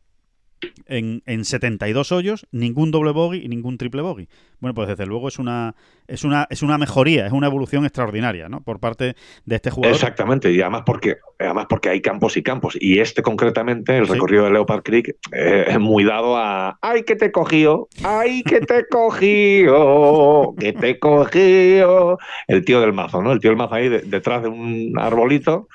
en, 0.86 1.22
en 1.26 1.44
72 1.44 2.12
hoyos, 2.12 2.46
ningún 2.52 2.90
doble 2.90 3.12
bogey 3.12 3.44
y 3.44 3.48
ningún 3.48 3.78
triple 3.78 4.02
bogey. 4.02 4.28
Bueno, 4.60 4.74
pues 4.74 4.88
desde 4.88 5.06
luego 5.06 5.28
es 5.28 5.38
una, 5.38 5.74
es 6.06 6.24
una, 6.24 6.46
es 6.50 6.62
una 6.62 6.76
mejoría, 6.76 7.26
es 7.26 7.32
una 7.32 7.46
evolución 7.46 7.84
extraordinaria, 7.84 8.48
¿no? 8.48 8.60
Por 8.60 8.78
parte 8.78 9.16
de 9.46 9.56
este 9.56 9.70
jugador. 9.70 9.94
Exactamente, 9.94 10.52
y 10.52 10.60
además 10.60 10.82
porque, 10.84 11.16
además 11.38 11.66
porque 11.68 11.88
hay 11.88 12.02
campos 12.02 12.36
y 12.36 12.42
campos. 12.42 12.76
Y 12.78 12.98
este 12.98 13.22
concretamente, 13.22 13.96
el 13.96 14.06
recorrido 14.06 14.44
de 14.44 14.50
Leopard 14.50 14.82
Creek, 14.82 15.16
eh, 15.32 15.64
es 15.68 15.80
muy 15.80 16.04
dado 16.04 16.36
a 16.36 16.78
¡ay 16.82 17.04
que 17.04 17.16
te 17.16 17.32
cogió! 17.32 17.88
¡Ay 18.04 18.42
que 18.42 18.60
te 18.60 18.86
cogió! 18.88 20.54
¡Que 20.58 20.72
te 20.74 20.98
cogió! 20.98 22.18
El 22.46 22.64
tío 22.64 22.80
del 22.80 22.92
mazo, 22.92 23.22
¿no? 23.22 23.32
El 23.32 23.40
tío 23.40 23.50
del 23.50 23.58
mazo 23.58 23.74
ahí 23.74 23.88
detrás 23.88 24.42
de 24.42 24.48
un 24.48 24.92
arbolito. 24.98 25.68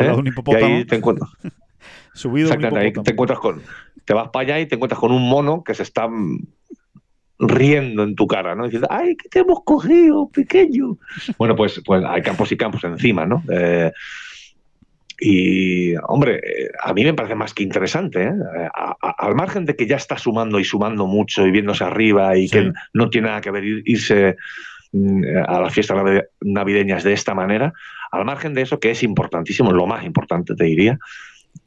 ¿eh? 0.00 0.10
un 0.10 0.26
hipopótamo. 0.26 0.68
Y 0.68 0.72
ahí 0.72 0.84
te 0.84 0.96
encuentras. 0.96 1.30
Subido 2.14 2.48
Exactamente, 2.48 2.98
ahí 2.98 3.04
te 3.04 3.12
encuentras 3.12 3.38
con 3.38 3.62
te 4.04 4.14
vas 4.14 4.28
para 4.28 4.42
allá 4.42 4.60
y 4.60 4.66
te 4.66 4.74
encuentras 4.74 5.00
con 5.00 5.12
un 5.12 5.28
mono 5.28 5.62
que 5.64 5.74
se 5.74 5.82
está 5.82 6.08
riendo 7.38 8.02
en 8.04 8.14
tu 8.14 8.26
cara, 8.26 8.54
¿no? 8.54 8.64
Diciendo, 8.64 8.88
¡ay, 8.90 9.16
que 9.16 9.28
te 9.28 9.40
hemos 9.40 9.64
cogido, 9.64 10.28
pequeño! 10.28 10.96
Bueno, 11.38 11.56
pues, 11.56 11.80
pues 11.84 12.04
hay 12.04 12.22
campos 12.22 12.52
y 12.52 12.56
campos 12.56 12.84
encima, 12.84 13.26
¿no? 13.26 13.42
Eh, 13.52 13.90
y, 15.18 15.94
hombre, 16.08 16.40
a 16.82 16.92
mí 16.92 17.04
me 17.04 17.14
parece 17.14 17.34
más 17.34 17.54
que 17.54 17.62
interesante, 17.62 18.24
¿eh? 18.24 18.32
al 19.00 19.34
margen 19.36 19.64
de 19.64 19.76
que 19.76 19.86
ya 19.86 19.96
está 19.96 20.18
sumando 20.18 20.58
y 20.58 20.64
sumando 20.64 21.06
mucho 21.06 21.46
y 21.46 21.52
viéndose 21.52 21.84
arriba 21.84 22.36
y 22.36 22.48
que 22.48 22.72
no 22.92 23.08
tiene 23.08 23.28
nada 23.28 23.40
que 23.40 23.52
ver 23.52 23.64
irse 23.64 24.36
mm, 24.90 25.22
a 25.46 25.60
las 25.60 25.72
fiestas 25.72 26.24
navideñas 26.40 27.04
de 27.04 27.12
esta 27.12 27.34
manera, 27.34 27.72
al 28.10 28.24
margen 28.24 28.52
de 28.54 28.62
eso, 28.62 28.80
que 28.80 28.90
es 28.90 29.02
importantísimo, 29.04 29.72
lo 29.72 29.86
más 29.86 30.04
importante 30.04 30.56
te 30.56 30.64
diría, 30.64 30.98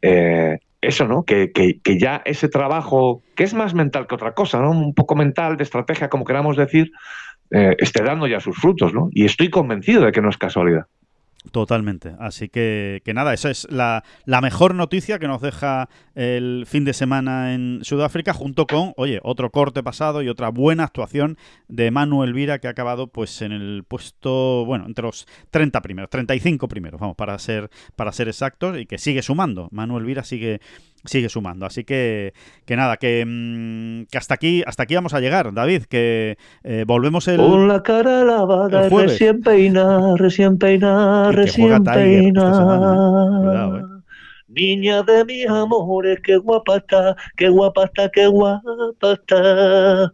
eh, 0.01 0.59
eso, 0.81 1.07
¿no? 1.07 1.23
Que, 1.23 1.51
que, 1.51 1.99
ya 1.99 2.21
ese 2.25 2.47
trabajo, 2.47 3.23
que 3.35 3.43
es 3.43 3.53
más 3.53 3.73
mental 3.73 4.07
que 4.07 4.15
otra 4.15 4.33
cosa, 4.33 4.59
¿no? 4.61 4.71
Un 4.71 4.93
poco 4.93 5.15
mental, 5.15 5.57
de 5.57 5.63
estrategia, 5.63 6.09
como 6.09 6.25
queramos 6.25 6.57
decir, 6.57 6.91
eh, 7.51 7.75
esté 7.79 8.03
dando 8.03 8.27
ya 8.27 8.39
sus 8.39 8.57
frutos, 8.57 8.93
¿no? 8.93 9.09
Y 9.11 9.25
estoy 9.25 9.49
convencido 9.49 10.05
de 10.05 10.11
que 10.11 10.21
no 10.21 10.29
es 10.29 10.37
casualidad. 10.37 10.85
Totalmente. 11.51 12.15
Así 12.19 12.49
que, 12.49 13.01
que 13.05 13.13
nada, 13.13 13.33
esa 13.33 13.49
es 13.49 13.67
la, 13.69 14.03
la, 14.25 14.41
mejor 14.41 14.75
noticia 14.75 15.19
que 15.19 15.27
nos 15.27 15.41
deja 15.41 15.89
el 16.15 16.65
fin 16.67 16.85
de 16.85 16.93
semana 16.93 17.53
en 17.53 17.79
Sudáfrica, 17.83 18.33
junto 18.33 18.65
con, 18.65 18.93
oye, 18.97 19.19
otro 19.23 19.51
corte 19.51 19.83
pasado 19.83 20.21
y 20.21 20.29
otra 20.29 20.49
buena 20.49 20.83
actuación 20.83 21.37
de 21.67 21.91
Manuel 21.91 22.33
Vira, 22.33 22.59
que 22.59 22.67
ha 22.67 22.71
acabado 22.71 23.07
pues 23.07 23.41
en 23.41 23.51
el 23.51 23.83
puesto, 23.87 24.65
bueno, 24.65 24.85
entre 24.85 25.03
los 25.03 25.27
30 25.51 25.81
primeros, 25.81 26.09
35 26.09 26.67
primeros, 26.67 26.99
vamos, 26.99 27.15
para 27.15 27.37
ser, 27.39 27.69
para 27.95 28.11
ser 28.11 28.27
exactos, 28.27 28.77
y 28.77 28.85
que 28.85 28.97
sigue 28.97 29.21
sumando. 29.21 29.69
Manuel 29.71 30.05
Vira 30.05 30.23
sigue 30.23 30.61
sigue 31.05 31.29
sumando. 31.29 31.65
Así 31.65 31.83
que, 31.83 32.33
que 32.65 32.75
nada, 32.75 32.97
que, 32.97 33.23
mm, 33.25 34.05
que, 34.11 34.17
hasta 34.17 34.33
aquí 34.33 34.63
hasta 34.65 34.83
aquí 34.83 34.95
vamos 34.95 35.13
a 35.13 35.19
llegar, 35.19 35.53
David, 35.53 35.83
que 35.83 36.37
eh, 36.63 36.83
volvemos 36.87 37.27
el 37.27 37.37
Con 37.37 37.67
la 37.67 37.83
cara 37.83 38.23
lavada, 38.23 38.89
recién 38.89 39.41
peinada, 39.41 40.15
recién 40.17 40.57
peinada, 40.57 41.31
recién 41.31 41.83
peinada. 41.83 43.79
Eh. 43.79 43.83
Niña 44.47 45.03
de 45.03 45.25
mis 45.25 45.47
amores, 45.47 46.19
qué 46.23 46.37
guapa 46.37 46.77
está, 46.77 47.15
qué 47.35 47.49
guapa 47.49 47.85
está, 47.85 48.09
qué 48.09 48.27
guapa 48.27 48.61
está 49.11 50.13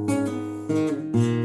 Música 0.71 1.40